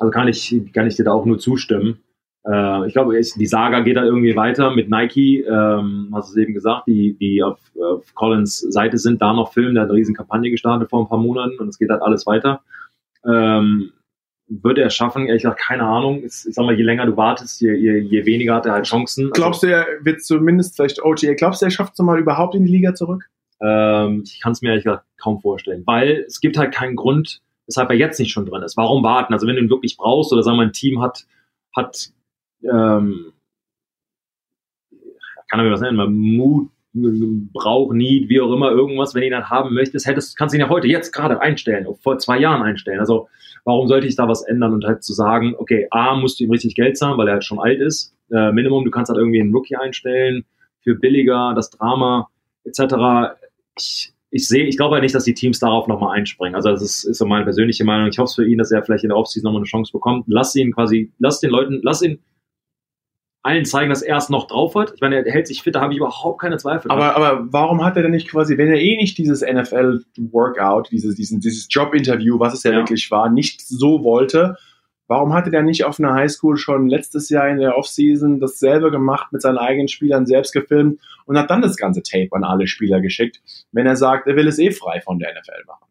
also 0.00 0.10
kann 0.10 0.26
ich, 0.26 0.54
kann 0.72 0.88
ich 0.88 0.96
dir 0.96 1.04
da 1.04 1.12
auch 1.12 1.24
nur 1.24 1.38
zustimmen. 1.38 2.00
Äh, 2.48 2.86
ich 2.86 2.94
glaube, 2.94 3.18
die 3.20 3.46
Saga 3.46 3.80
geht 3.80 3.96
halt 3.96 4.06
irgendwie 4.06 4.34
weiter 4.34 4.70
mit 4.70 4.88
Nike, 4.88 5.44
ähm, 5.46 6.10
hast 6.14 6.30
du 6.30 6.32
es 6.32 6.42
eben 6.42 6.54
gesagt, 6.54 6.86
die, 6.86 7.14
die 7.18 7.42
auf, 7.42 7.58
auf 7.80 8.14
Collins 8.14 8.60
Seite 8.60 8.96
sind, 8.96 9.20
da 9.20 9.32
noch 9.32 9.52
filmen, 9.52 9.74
der 9.74 9.82
hat 9.82 9.90
eine 9.90 9.98
riesen 9.98 10.14
Kampagne 10.14 10.50
gestartet 10.50 10.88
vor 10.88 11.02
ein 11.02 11.08
paar 11.08 11.18
Monaten 11.18 11.58
und 11.58 11.68
es 11.68 11.78
geht 11.78 11.90
halt 11.90 12.02
alles 12.02 12.26
weiter. 12.26 12.60
Ähm, 13.26 13.92
würde 14.48 14.80
er 14.80 14.88
schaffen? 14.88 15.26
Ehrlich 15.26 15.42
gesagt, 15.42 15.60
keine 15.60 15.82
Ahnung. 15.82 16.22
Ich 16.24 16.32
sag 16.32 16.64
mal, 16.64 16.74
je 16.74 16.82
länger 16.82 17.04
du 17.04 17.18
wartest, 17.18 17.60
je, 17.60 17.74
je, 17.74 17.98
je 17.98 18.24
weniger 18.24 18.54
hat 18.54 18.64
er 18.64 18.72
halt 18.72 18.86
Chancen. 18.86 19.24
Also 19.24 19.32
Glaubst 19.34 19.64
also, 19.64 19.74
du, 19.74 19.80
er 19.80 20.04
wird 20.04 20.22
zumindest 20.22 20.76
vielleicht 20.76 21.04
OTA, 21.04 21.34
glaubst 21.34 21.60
du, 21.60 21.66
er 21.66 21.70
schafft 21.70 21.92
es 21.92 21.98
mal 21.98 22.18
überhaupt 22.18 22.54
in 22.54 22.64
die 22.64 22.72
Liga 22.72 22.94
zurück? 22.94 23.28
Ähm, 23.60 24.22
ich 24.24 24.40
kann 24.40 24.52
es 24.52 24.62
mir 24.62 24.70
ehrlich 24.70 24.84
gesagt 24.84 25.04
kaum 25.18 25.40
vorstellen, 25.40 25.82
weil 25.84 26.24
es 26.26 26.40
gibt 26.40 26.56
halt 26.56 26.72
keinen 26.72 26.96
Grund, 26.96 27.42
weshalb 27.66 27.90
er 27.90 27.96
jetzt 27.96 28.18
nicht 28.18 28.30
schon 28.30 28.46
drin 28.46 28.62
ist. 28.62 28.78
Warum 28.78 29.02
warten? 29.02 29.34
Also 29.34 29.46
wenn 29.46 29.56
du 29.56 29.62
ihn 29.62 29.70
wirklich 29.70 29.98
brauchst 29.98 30.32
oder 30.32 30.42
sagen 30.42 30.56
wir, 30.56 30.62
ein 30.62 30.72
Team 30.72 31.02
hat, 31.02 31.26
hat 31.76 32.10
ähm, 32.62 33.32
kann 35.48 35.60
er 35.60 35.64
mir 35.64 35.72
was 35.72 35.80
nennen, 35.80 36.36
Mut, 36.36 36.70
Brauch, 36.94 37.92
Need, 37.92 38.28
wie 38.28 38.40
auch 38.40 38.52
immer, 38.52 38.70
irgendwas, 38.70 39.14
wenn 39.14 39.20
du 39.20 39.26
ihn 39.26 39.32
dann 39.32 39.50
haben 39.50 39.74
möchtest, 39.74 40.06
hättest, 40.06 40.36
kannst 40.36 40.54
du 40.54 40.58
ihn 40.58 40.62
ja 40.62 40.68
heute, 40.68 40.88
jetzt 40.88 41.12
gerade 41.12 41.40
einstellen, 41.40 41.86
vor 42.00 42.18
zwei 42.18 42.38
Jahren 42.38 42.62
einstellen. 42.62 42.98
Also 42.98 43.28
warum 43.64 43.88
sollte 43.88 44.06
ich 44.06 44.16
da 44.16 44.28
was 44.28 44.42
ändern 44.42 44.72
und 44.72 44.84
halt 44.84 45.02
zu 45.02 45.12
sagen, 45.12 45.54
okay, 45.58 45.86
A, 45.90 46.16
musst 46.16 46.40
du 46.40 46.44
ihm 46.44 46.50
richtig 46.50 46.74
Geld 46.74 46.96
zahlen, 46.96 47.18
weil 47.18 47.28
er 47.28 47.34
halt 47.34 47.44
schon 47.44 47.60
alt 47.60 47.80
ist. 47.80 48.14
Äh, 48.30 48.52
Minimum, 48.52 48.84
du 48.84 48.90
kannst 48.90 49.10
halt 49.10 49.18
irgendwie 49.18 49.40
einen 49.40 49.54
Rookie 49.54 49.76
einstellen, 49.76 50.44
für 50.82 50.94
billiger, 50.94 51.52
das 51.54 51.70
Drama, 51.70 52.28
etc. 52.64 53.36
Ich, 53.78 54.12
ich 54.30 54.48
sehe, 54.48 54.64
ich 54.64 54.76
glaube 54.76 54.94
halt 54.94 55.02
nicht, 55.02 55.14
dass 55.14 55.24
die 55.24 55.34
Teams 55.34 55.58
darauf 55.58 55.86
nochmal 55.86 56.16
einspringen. 56.16 56.54
Also 56.54 56.70
das 56.70 56.82
ist, 56.82 57.04
ist 57.04 57.18
so 57.18 57.26
meine 57.26 57.44
persönliche 57.44 57.84
Meinung. 57.84 58.08
Ich 58.08 58.18
hoffe 58.18 58.42
für 58.42 58.48
ihn, 58.48 58.58
dass 58.58 58.70
er 58.70 58.82
vielleicht 58.82 59.04
in 59.04 59.10
der 59.10 59.16
Offseason 59.16 59.44
nochmal 59.48 59.60
eine 59.60 59.68
Chance 59.68 59.92
bekommt. 59.92 60.24
Lass 60.28 60.54
ihn 60.56 60.72
quasi, 60.72 61.12
lass 61.18 61.40
den 61.40 61.50
Leuten, 61.50 61.80
lass 61.82 62.02
ihn 62.02 62.20
allen 63.48 63.64
zeigen, 63.64 63.88
dass 63.88 64.02
er 64.02 64.16
es 64.16 64.28
noch 64.28 64.46
drauf 64.46 64.74
hat. 64.74 64.92
Ich 64.94 65.00
meine, 65.00 65.24
er 65.24 65.32
hält 65.32 65.46
sich 65.46 65.62
fit, 65.62 65.74
da 65.74 65.80
habe 65.80 65.92
ich 65.92 65.98
überhaupt 65.98 66.40
keine 66.40 66.58
Zweifel. 66.58 66.90
Aber, 66.90 67.16
aber 67.16 67.46
warum 67.50 67.82
hat 67.84 67.96
er 67.96 68.02
denn 68.02 68.10
nicht 68.10 68.28
quasi, 68.28 68.58
wenn 68.58 68.68
er 68.68 68.80
eh 68.80 68.96
nicht 68.96 69.16
dieses 69.16 69.40
NFL-Workout, 69.40 70.90
dieses, 70.90 71.14
dieses, 71.14 71.40
dieses 71.40 71.66
Job-Interview, 71.70 72.38
was 72.38 72.54
es 72.54 72.62
ja, 72.62 72.72
ja, 72.72 72.78
wirklich 72.78 73.10
war, 73.10 73.30
nicht 73.30 73.62
so 73.66 74.04
wollte, 74.04 74.56
warum 75.06 75.32
hat 75.32 75.46
er 75.46 75.52
denn 75.52 75.64
nicht 75.64 75.84
auf 75.84 75.98
einer 75.98 76.12
Highschool 76.12 76.58
schon 76.58 76.88
letztes 76.88 77.30
Jahr 77.30 77.48
in 77.48 77.58
der 77.58 77.76
Offseason 77.78 78.38
dasselbe 78.38 78.90
gemacht, 78.90 79.32
mit 79.32 79.40
seinen 79.40 79.58
eigenen 79.58 79.88
Spielern 79.88 80.26
selbst 80.26 80.52
gefilmt 80.52 81.00
und 81.24 81.38
hat 81.38 81.50
dann 81.50 81.62
das 81.62 81.76
ganze 81.76 82.02
Tape 82.02 82.28
an 82.32 82.44
alle 82.44 82.66
Spieler 82.66 83.00
geschickt, 83.00 83.40
wenn 83.72 83.86
er 83.86 83.96
sagt, 83.96 84.26
er 84.26 84.36
will 84.36 84.46
es 84.46 84.58
eh 84.58 84.70
frei 84.70 85.00
von 85.00 85.18
der 85.18 85.32
NFL 85.32 85.64
machen? 85.66 85.88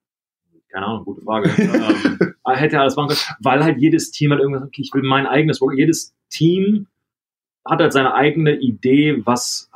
keine 0.77 0.85
Ahnung, 0.85 1.05
gute 1.05 1.21
Frage. 1.21 1.49
ähm, 1.57 2.55
hätte 2.55 2.75
er 2.75 2.81
alles 2.81 2.95
machen 2.95 3.09
können, 3.09 3.37
weil 3.39 3.63
halt 3.63 3.77
jedes 3.79 4.11
Team 4.11 4.31
hat 4.31 4.39
irgendwas, 4.39 4.63
okay, 4.63 4.81
ich 4.81 4.93
will 4.93 5.01
mein 5.03 5.25
eigenes. 5.25 5.59
Jedes 5.75 6.15
Team 6.29 6.87
hat 7.70 7.80
halt 7.80 7.93
seine 7.93 8.13
eigene 8.13 8.57
Idee, 8.57 9.22
was 9.26 9.70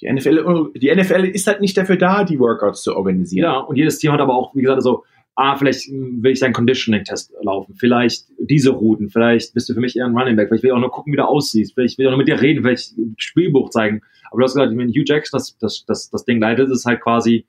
die 0.00 0.10
NFL, 0.10 0.72
die 0.76 0.94
NFL 0.94 1.24
ist 1.26 1.46
halt 1.46 1.60
nicht 1.60 1.76
dafür 1.76 1.96
da, 1.96 2.24
die 2.24 2.38
Workouts 2.38 2.82
zu 2.82 2.96
organisieren. 2.96 3.44
Ja, 3.44 3.58
und 3.58 3.76
jedes 3.76 3.98
Team 3.98 4.12
hat 4.12 4.20
aber 4.20 4.34
auch, 4.34 4.54
wie 4.54 4.62
gesagt, 4.62 4.82
so, 4.82 5.04
ah, 5.36 5.56
vielleicht 5.56 5.90
will 5.90 6.32
ich 6.32 6.40
deinen 6.40 6.52
Conditioning-Test 6.52 7.32
laufen, 7.42 7.74
vielleicht 7.74 8.26
diese 8.38 8.70
Routen, 8.70 9.10
vielleicht 9.10 9.54
bist 9.54 9.68
du 9.68 9.74
für 9.74 9.80
mich 9.80 9.96
eher 9.96 10.06
ein 10.06 10.16
Running 10.16 10.36
Back, 10.36 10.48
vielleicht 10.48 10.62
will 10.62 10.70
ich 10.70 10.74
auch 10.74 10.80
nur 10.80 10.90
gucken, 10.90 11.12
wie 11.12 11.16
du 11.16 11.26
aussiehst, 11.26 11.74
vielleicht 11.74 11.98
will 11.98 12.04
ich 12.04 12.08
auch 12.08 12.12
nur 12.12 12.18
mit 12.18 12.28
dir 12.28 12.40
reden, 12.40 12.62
vielleicht 12.62 12.94
Spielbuch 13.16 13.70
zeigen. 13.70 14.02
Aber 14.30 14.40
du 14.40 14.44
hast 14.44 14.54
gesagt, 14.54 14.76
wenn 14.76 14.88
Hugh 14.88 15.04
Jackson 15.04 15.38
das, 15.38 15.56
das, 15.58 15.84
das, 15.86 16.10
das 16.10 16.24
Ding 16.24 16.40
leitet, 16.40 16.70
ist 16.70 16.86
halt 16.86 17.00
quasi 17.00 17.46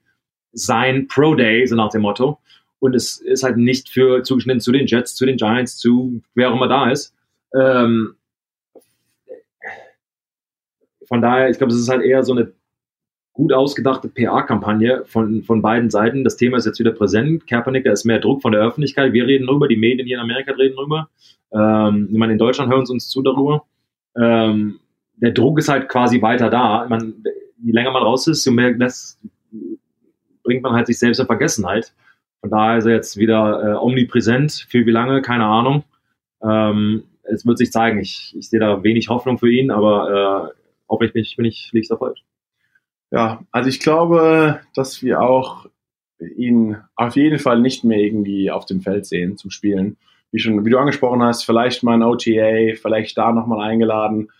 sein 0.52 1.06
Pro-Day, 1.06 1.66
so 1.66 1.76
nach 1.76 1.90
dem 1.90 2.02
Motto. 2.02 2.38
Und 2.80 2.94
es 2.94 3.18
ist 3.18 3.44
halt 3.44 3.56
nicht 3.56 3.88
für 3.88 4.22
zugeschnitten 4.22 4.60
zu 4.60 4.72
den 4.72 4.86
Jets, 4.86 5.14
zu 5.14 5.24
den 5.24 5.36
Giants, 5.36 5.76
zu 5.76 6.22
wer 6.34 6.50
auch 6.50 6.56
immer 6.56 6.68
da 6.68 6.90
ist. 6.90 7.14
Ähm, 7.54 8.16
von 11.06 11.22
daher, 11.22 11.50
ich 11.50 11.58
glaube, 11.58 11.72
es 11.72 11.78
ist 11.78 11.88
halt 11.88 12.02
eher 12.02 12.22
so 12.22 12.32
eine 12.32 12.52
gut 13.32 13.52
ausgedachte 13.52 14.08
PA-Kampagne 14.08 15.04
von, 15.06 15.42
von 15.42 15.62
beiden 15.62 15.90
Seiten. 15.90 16.24
Das 16.24 16.36
Thema 16.36 16.58
ist 16.58 16.66
jetzt 16.66 16.78
wieder 16.78 16.92
präsent. 16.92 17.46
Kaepernick, 17.46 17.84
da 17.84 17.92
ist 17.92 18.04
mehr 18.04 18.18
Druck 18.18 18.42
von 18.42 18.52
der 18.52 18.60
Öffentlichkeit. 18.60 19.12
Wir 19.12 19.26
reden 19.26 19.46
drüber, 19.46 19.68
die 19.68 19.76
Medien 19.76 20.06
hier 20.06 20.16
in 20.16 20.22
Amerika 20.22 20.52
reden 20.52 20.76
drüber. 20.76 21.08
Ähm, 21.52 22.08
ich 22.10 22.18
meine, 22.18 22.34
in 22.34 22.38
Deutschland 22.38 22.70
hören 22.70 22.84
sie 22.84 22.92
uns 22.92 23.08
zu 23.08 23.22
darüber. 23.22 23.64
Ähm, 24.16 24.80
der 25.16 25.32
Druck 25.32 25.58
ist 25.58 25.68
halt 25.68 25.88
quasi 25.88 26.20
weiter 26.20 26.50
da. 26.50 26.86
Man, 26.88 27.24
je 27.62 27.72
länger 27.72 27.92
man 27.92 28.02
raus 28.02 28.26
ist, 28.26 28.44
je 28.44 28.52
mehr 28.52 28.74
das 28.74 29.18
bringt 30.42 30.62
man 30.62 30.72
halt 30.72 30.86
sich 30.86 30.98
selbst 30.98 31.20
in 31.20 31.26
Vergessenheit. 31.26 31.94
Von 32.40 32.50
daher 32.50 32.78
ist 32.78 32.86
er 32.86 32.94
jetzt 32.94 33.16
wieder 33.16 33.62
äh, 33.62 33.76
omnipräsent. 33.76 34.66
Für 34.68 34.84
wie 34.84 34.90
lange, 34.90 35.22
keine 35.22 35.46
Ahnung. 35.46 35.84
Ähm, 36.42 37.04
es 37.22 37.46
wird 37.46 37.58
sich 37.58 37.70
zeigen. 37.70 38.00
Ich, 38.00 38.34
ich 38.36 38.50
sehe 38.50 38.60
da 38.60 38.82
wenig 38.82 39.08
Hoffnung 39.08 39.38
für 39.38 39.50
ihn, 39.50 39.70
aber 39.70 40.52
äh, 40.52 40.61
hoffentlich 40.92 41.36
bin 41.36 41.46
ich, 41.46 41.70
bin 41.72 41.80
ich, 41.80 41.88
da 41.88 41.96
falsch. 41.96 42.22
Ja, 43.10 43.42
also 43.50 43.68
ich 43.68 43.80
glaube, 43.80 44.60
dass 44.74 45.02
wir 45.02 45.20
auch 45.20 45.66
ihn 46.36 46.76
auf 46.94 47.16
jeden 47.16 47.38
Fall 47.38 47.60
nicht 47.60 47.82
mehr 47.82 47.98
irgendwie 47.98 48.50
auf 48.50 48.66
dem 48.66 48.80
Feld 48.80 49.06
sehen 49.06 49.36
zum 49.36 49.50
Spielen. 49.50 49.96
Wie 50.30 50.38
schon, 50.38 50.64
wie 50.64 50.70
du 50.70 50.78
angesprochen 50.78 51.22
hast, 51.22 51.44
vielleicht 51.44 51.82
mal 51.82 51.94
ein 51.94 52.02
OTA, 52.02 52.74
vielleicht 52.80 53.18
da 53.18 53.32
nochmal 53.32 53.68
eingeladen, 53.68 54.30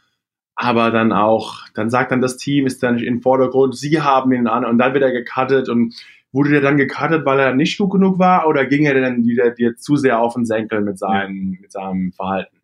aber 0.54 0.90
dann 0.90 1.12
auch, 1.12 1.68
dann 1.74 1.90
sagt 1.90 2.12
dann 2.12 2.20
das 2.20 2.36
Team, 2.36 2.66
ist 2.66 2.82
dann 2.82 2.98
im 2.98 3.20
Vordergrund, 3.20 3.76
sie 3.76 4.00
haben 4.00 4.32
ihn 4.32 4.46
an 4.46 4.64
und 4.64 4.78
dann 4.78 4.94
wird 4.94 5.02
er 5.02 5.12
gecuttet 5.12 5.68
und 5.68 5.94
wurde 6.30 6.50
der 6.50 6.60
dann 6.60 6.78
gecuttet, 6.78 7.26
weil 7.26 7.40
er 7.40 7.54
nicht 7.54 7.78
gut 7.78 7.90
genug 7.90 8.18
war 8.18 8.46
oder 8.46 8.64
ging 8.64 8.84
er 8.84 8.98
dann 8.98 9.24
wieder 9.26 9.50
dir 9.50 9.76
zu 9.76 9.96
sehr 9.96 10.20
auf 10.20 10.34
den 10.34 10.46
Senkel 10.46 10.80
mit 10.80 10.98
seinem, 10.98 11.58
mit 11.60 11.72
seinem 11.72 12.12
Verhalten? 12.12 12.56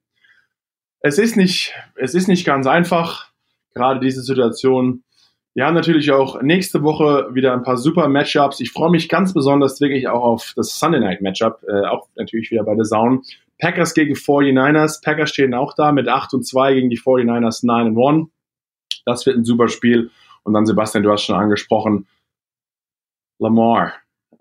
Es 1.01 1.19
ist 1.19 1.37
nicht, 1.37 1.75
es 1.97 2.15
ist 2.15 2.29
nicht 2.29 2.47
ganz 2.47 2.67
einfach 2.67 3.28
gerade 3.79 4.01
diese 4.01 4.23
Situation. 4.23 5.03
Wir 5.55 5.67
haben 5.67 5.75
natürlich 5.75 6.11
auch 6.13 6.43
nächste 6.43 6.83
Woche 6.83 7.29
wieder 7.33 7.53
ein 7.53 7.63
paar 7.63 7.77
super 7.77 8.09
Matchups. 8.09 8.61
Ich 8.61 8.71
freue 8.71 8.91
mich 8.91 9.09
ganz 9.09 9.33
besonders 9.33 9.81
wirklich 9.81 10.07
auch 10.09 10.23
auf 10.23 10.53
das 10.57 10.79
Sunday 10.79 11.01
Night 11.01 11.21
Matchup, 11.21 11.63
äh, 11.67 11.87
auch 11.87 12.09
natürlich 12.17 12.51
wieder 12.51 12.65
bei 12.65 12.75
der 12.75 12.85
Sound. 12.85 13.27
Packers 13.59 13.95
gegen 13.95 14.15
49ers. 14.15 15.03
Packers 15.03 15.31
stehen 15.31 15.55
auch 15.55 15.75
da 15.75 15.91
mit 15.93 16.09
8 16.09 16.35
und 16.35 16.47
2 16.47 16.75
gegen 16.75 16.91
die 16.91 16.99
49ers 16.99 17.67
9 17.67 17.97
und 17.97 18.19
1. 18.21 18.29
Das 19.05 19.27
wird 19.27 19.37
ein 19.37 19.45
super 19.45 19.69
Spiel. 19.69 20.11
Und 20.45 20.53
dann, 20.55 20.67
Sebastian, 20.67 21.03
du 21.03 21.11
hast 21.11 21.25
schon 21.25 21.37
angesprochen, 21.37 22.07
Lamar 23.39 23.95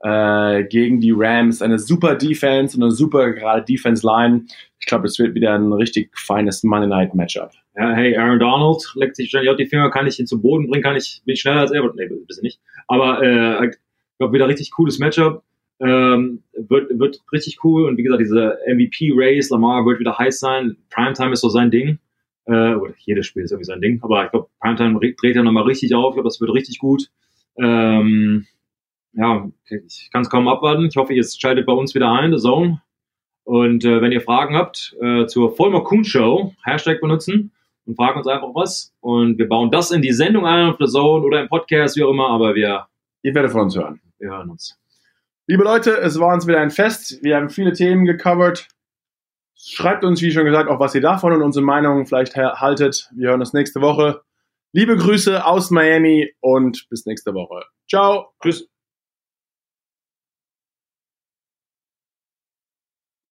äh, 0.04 0.64
gegen 0.66 1.00
die 1.00 1.14
Rams. 1.16 1.62
Eine 1.62 1.80
super 1.80 2.16
Defense 2.16 2.78
und 2.78 2.84
eine 2.84 2.92
super 2.92 3.32
gerade 3.32 3.64
Defense 3.64 4.06
Line. 4.06 4.46
Ich 4.80 4.86
glaube, 4.86 5.08
es 5.08 5.18
wird 5.20 5.34
wieder 5.36 5.54
ein 5.54 5.74
richtig 5.74 6.12
feines 6.18 6.64
Monday 6.64 6.88
Night 6.88 7.16
Matchup. 7.16 7.52
Ja, 7.76 7.94
hey, 7.94 8.16
Aaron 8.18 8.40
Donald 8.40 8.84
leckt 8.96 9.16
sich 9.16 9.32
wahrscheinlich 9.32 9.52
auch 9.52 9.58
die 9.58 9.68
Finger, 9.68 9.90
kann 9.92 10.08
ich 10.08 10.20
ihn 10.20 10.28
zu 10.28 10.42
Boden 10.42 10.68
bringen, 10.68 10.84
kann 10.84 10.96
ich, 10.96 11.22
bin 11.26 11.34
ich 11.34 11.42
schneller 11.42 11.62
als 11.62 11.72
er? 11.72 11.84
Nee, 11.94 12.08
bisschen 12.28 12.44
nicht. 12.44 12.60
Aber 12.88 13.22
äh, 13.22 13.68
ich 13.68 13.78
glaube, 14.18 14.34
wieder 14.34 14.48
richtig 14.48 14.72
cooles 14.72 15.00
Matchup. 15.00 15.44
Ähm, 15.80 16.42
wird, 16.54 16.98
wird 16.98 17.22
richtig 17.32 17.64
cool 17.64 17.86
und 17.88 17.98
wie 17.98 18.04
gesagt, 18.04 18.22
diese 18.22 18.58
MVP-Race, 18.68 19.52
Lamar 19.52 19.86
wird 19.86 20.00
wieder 20.00 20.18
heiß 20.18 20.40
sein. 20.40 20.76
Primetime 20.90 21.34
ist 21.34 21.42
so 21.42 21.50
sein 21.50 21.70
Ding. 21.70 22.00
Äh, 22.46 22.74
oder 22.74 22.94
jedes 22.98 23.28
Spiel 23.28 23.44
ist 23.44 23.52
irgendwie 23.52 23.66
sein 23.66 23.82
Ding. 23.82 24.00
Aber 24.02 24.26
ich 24.26 24.32
glaube, 24.32 24.48
Primetime 24.60 25.00
dreht 25.00 25.36
er 25.36 25.44
nochmal 25.44 25.66
richtig 25.66 25.94
auf. 25.94 26.12
Ich 26.12 26.16
glaube, 26.16 26.30
das 26.30 26.42
wird 26.42 26.52
richtig 26.52 26.80
gut. 26.80 27.12
Ähm, 27.60 28.48
ja, 29.14 29.50
ich 29.70 30.10
kann 30.12 30.22
es 30.22 30.30
kaum 30.30 30.48
abwarten. 30.48 30.86
Ich 30.86 30.96
hoffe, 30.96 31.14
ihr 31.14 31.24
schaltet 31.24 31.66
bei 31.66 31.74
uns 31.74 31.96
wieder 31.96 32.12
ein, 32.12 32.32
The 32.32 32.42
Zone. 32.42 32.82
Und 33.44 33.86
äh, 33.86 34.02
wenn 34.02 34.12
ihr 34.12 34.22
Fragen 34.22 34.56
habt 34.56 34.96
äh, 35.02 35.26
zur 35.26 35.56
Vollmer 35.56 35.84
Kuhn 35.84 36.04
Show, 36.04 36.54
Hashtag 36.64 37.00
benutzen 37.00 37.52
und 37.86 37.96
fragen 37.96 38.18
uns 38.18 38.28
einfach 38.28 38.54
was. 38.54 38.94
Und 39.00 39.38
wir 39.38 39.48
bauen 39.48 39.72
das 39.72 39.92
in 39.92 40.02
die 40.02 40.12
Sendung 40.12 40.46
ein, 40.46 40.70
auf 40.70 40.78
The 40.80 40.86
Zone 40.86 41.26
oder 41.26 41.42
im 41.42 41.48
Podcast, 41.48 41.96
wie 41.96 42.04
auch 42.04 42.12
immer. 42.12 42.30
Aber 42.30 42.56
wir, 42.56 42.88
Ihr 43.24 43.34
werdet 43.34 43.52
von 43.52 43.62
uns 43.62 43.76
hören. 43.76 44.00
wir 44.20 44.30
hören 44.30 44.50
uns. 44.50 44.78
Liebe 45.48 45.64
Leute, 45.64 45.98
es 45.98 46.20
war 46.20 46.34
uns 46.34 46.46
wieder 46.46 46.60
ein 46.60 46.72
Fest. 46.72 47.24
Wir 47.24 47.38
haben 47.38 47.50
viele 47.50 47.74
Themen 47.74 48.06
gecovert. 48.06 48.68
Schreibt 49.56 50.04
uns, 50.04 50.22
wie 50.22 50.32
schon 50.32 50.46
gesagt, 50.46 50.70
auch 50.70 50.80
was 50.80 50.94
ihr 50.94 51.02
davon 51.02 51.34
und 51.34 51.42
unsere 51.42 51.66
Meinungen 51.66 52.06
vielleicht 52.06 52.36
haltet. 52.36 53.10
Wir 53.16 53.30
hören 53.30 53.40
uns 53.40 53.54
nächste 53.54 53.82
Woche. 53.82 54.22
Liebe 54.72 54.98
Grüße 54.98 55.46
aus 55.46 55.72
Miami 55.72 56.34
und 56.42 56.88
bis 56.90 57.06
nächste 57.06 57.34
Woche. 57.34 57.64
Ciao. 57.90 58.34
Tschüss. 58.42 58.68